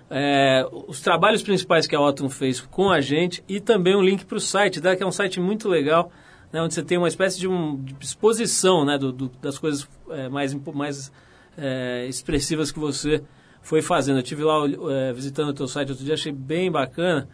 é, 0.09 0.65
os 0.87 0.99
trabalhos 1.01 1.43
principais 1.43 1.85
que 1.85 1.95
a 1.95 2.01
Otton 2.01 2.29
fez 2.29 2.59
com 2.61 2.89
a 2.89 2.99
gente 2.99 3.43
e 3.47 3.59
também 3.59 3.95
um 3.95 4.01
link 4.01 4.25
para 4.25 4.37
o 4.37 4.39
site 4.39 4.81
que 4.81 5.03
é 5.03 5.05
um 5.05 5.11
site 5.11 5.39
muito 5.39 5.69
legal, 5.69 6.11
né, 6.51 6.61
onde 6.61 6.73
você 6.73 6.81
tem 6.81 6.97
uma 6.97 7.07
espécie 7.07 7.39
de, 7.39 7.47
um, 7.47 7.75
de 7.75 7.95
exposição 8.03 8.83
né, 8.83 8.97
do, 8.97 9.11
do, 9.11 9.29
das 9.39 9.59
coisas 9.59 9.87
é, 10.09 10.27
mais, 10.27 10.51
mais 10.73 11.11
é, 11.55 12.07
expressivas 12.07 12.71
que 12.71 12.79
você 12.79 13.23
foi 13.61 13.83
fazendo. 13.83 14.17
Eu 14.17 14.23
estive 14.23 14.43
lá 14.43 14.55
é, 14.91 15.13
visitando 15.13 15.49
o 15.49 15.53
teu 15.53 15.67
site 15.67 15.91
outro 15.91 16.03
dia, 16.03 16.15
achei 16.15 16.31
bem 16.31 16.71
bacana. 16.71 17.29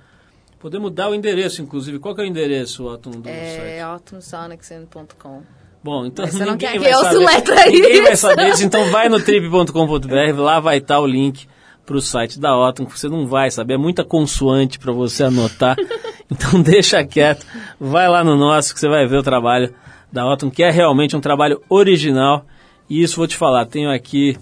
Podemos 0.65 0.91
dar 0.91 1.11
o 1.11 1.13
endereço, 1.13 1.61
inclusive. 1.61 1.99
Qual 1.99 2.15
que 2.15 2.21
é 2.21 2.23
o 2.23 2.27
endereço, 2.27 2.87
Otton, 2.87 3.11
do 3.11 3.29
é, 3.29 3.77
site? 3.77 3.95
ottonsonicsen.com. 3.97 5.43
Bom, 5.83 6.07
então 6.07 6.25
Você 6.25 6.39
ninguém, 6.39 6.49
não 6.49 6.57
quer 6.57 6.79
que 6.79 6.85
eu 6.87 7.01
saber, 7.01 7.71
ninguém 7.71 8.01
vai 8.01 8.15
saber 8.15 8.49
isso. 8.49 8.63
Então 8.65 8.89
vai 8.89 9.07
no 9.07 9.19
trip.com.br, 9.21 10.41
lá 10.41 10.59
vai 10.59 10.77
estar 10.77 10.99
o 10.99 11.05
link 11.05 11.47
para 11.85 11.95
o 11.95 12.01
site 12.01 12.39
da 12.39 12.57
Otton, 12.57 12.87
que 12.87 12.99
você 12.99 13.07
não 13.07 13.27
vai 13.27 13.51
saber, 13.51 13.75
é 13.75 13.77
muita 13.77 14.03
consoante 14.03 14.79
para 14.79 14.91
você 14.91 15.25
anotar. 15.25 15.75
então 16.31 16.59
deixa 16.59 17.05
quieto, 17.05 17.45
vai 17.79 18.09
lá 18.09 18.23
no 18.23 18.35
nosso 18.35 18.73
que 18.73 18.79
você 18.79 18.89
vai 18.89 19.05
ver 19.05 19.17
o 19.17 19.23
trabalho 19.23 19.71
da 20.11 20.25
Otton, 20.25 20.49
que 20.49 20.63
é 20.63 20.71
realmente 20.71 21.15
um 21.15 21.21
trabalho 21.21 21.61
original. 21.69 22.43
E 22.89 23.03
isso 23.03 23.17
vou 23.17 23.27
te 23.27 23.37
falar, 23.37 23.67
tenho 23.67 23.91
aqui 23.91 24.35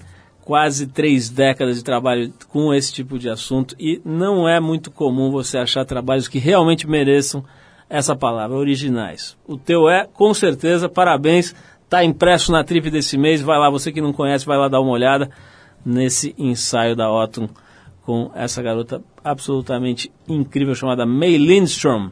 quase 0.45 0.87
três 0.87 1.29
décadas 1.29 1.77
de 1.77 1.83
trabalho 1.83 2.33
com 2.49 2.73
esse 2.73 2.93
tipo 2.93 3.17
de 3.17 3.29
assunto 3.29 3.75
e 3.79 4.01
não 4.03 4.47
é 4.47 4.59
muito 4.59 4.91
comum 4.91 5.31
você 5.31 5.57
achar 5.57 5.85
trabalhos 5.85 6.27
que 6.27 6.37
realmente 6.37 6.87
mereçam 6.87 7.43
essa 7.89 8.15
palavra, 8.15 8.57
originais. 8.57 9.37
O 9.47 9.57
teu 9.57 9.87
é, 9.87 10.07
com 10.11 10.33
certeza, 10.33 10.89
parabéns, 10.89 11.55
está 11.83 12.03
impresso 12.03 12.51
na 12.51 12.63
trip 12.63 12.89
desse 12.89 13.17
mês, 13.17 13.41
vai 13.41 13.57
lá, 13.57 13.69
você 13.69 13.91
que 13.91 14.01
não 14.01 14.11
conhece, 14.11 14.45
vai 14.45 14.57
lá 14.57 14.67
dar 14.67 14.81
uma 14.81 14.91
olhada 14.91 15.29
nesse 15.85 16.33
ensaio 16.37 16.95
da 16.95 17.11
Otton 17.11 17.47
com 18.01 18.31
essa 18.35 18.61
garota 18.61 19.01
absolutamente 19.23 20.11
incrível 20.27 20.75
chamada 20.75 21.05
May 21.05 21.37
Lindstrom. 21.37 22.09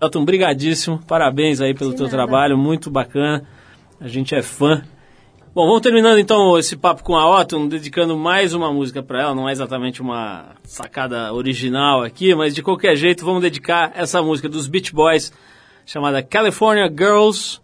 Otton, 0.00 0.24
brigadíssimo, 0.24 1.00
parabéns 1.06 1.60
aí 1.60 1.74
pelo 1.74 1.94
teu 1.94 2.08
trabalho, 2.08 2.56
muito 2.56 2.90
bacana, 2.90 3.44
a 4.00 4.06
gente 4.06 4.34
é 4.34 4.42
fã. 4.42 4.82
Bom, 5.54 5.66
vamos 5.66 5.82
terminando 5.82 6.18
então 6.18 6.58
esse 6.58 6.74
papo 6.78 7.02
com 7.02 7.14
a 7.14 7.38
Otton, 7.38 7.68
dedicando 7.68 8.16
mais 8.16 8.54
uma 8.54 8.72
música 8.72 9.02
para 9.02 9.20
ela, 9.20 9.34
não 9.34 9.46
é 9.46 9.52
exatamente 9.52 10.00
uma 10.00 10.56
sacada 10.64 11.30
original 11.30 12.02
aqui, 12.02 12.34
mas 12.34 12.54
de 12.54 12.62
qualquer 12.62 12.96
jeito 12.96 13.22
vamos 13.22 13.42
dedicar 13.42 13.92
essa 13.94 14.22
música 14.22 14.48
dos 14.48 14.66
Beach 14.66 14.94
Boys, 14.94 15.30
chamada 15.84 16.22
California 16.22 16.88
Girls, 16.88 17.60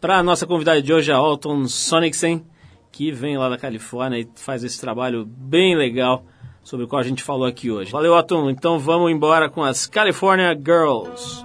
para 0.00 0.16
a 0.16 0.22
nossa 0.22 0.46
convidada 0.46 0.80
de 0.80 0.90
hoje, 0.90 1.12
a 1.12 1.16
Alton 1.16 1.68
Sonicsen, 1.68 2.42
que 2.90 3.12
vem 3.12 3.36
lá 3.36 3.50
da 3.50 3.58
Califórnia 3.58 4.18
e 4.18 4.28
faz 4.34 4.64
esse 4.64 4.80
trabalho 4.80 5.26
bem 5.26 5.76
legal 5.76 6.24
sobre 6.62 6.86
o 6.86 6.88
qual 6.88 7.00
a 7.00 7.04
gente 7.04 7.22
falou 7.22 7.46
aqui 7.46 7.70
hoje. 7.70 7.92
Valeu, 7.92 8.14
Alton. 8.14 8.48
Então 8.48 8.78
vamos 8.78 9.12
embora 9.12 9.50
com 9.50 9.62
as 9.62 9.86
California 9.86 10.54
Girls. 10.54 11.44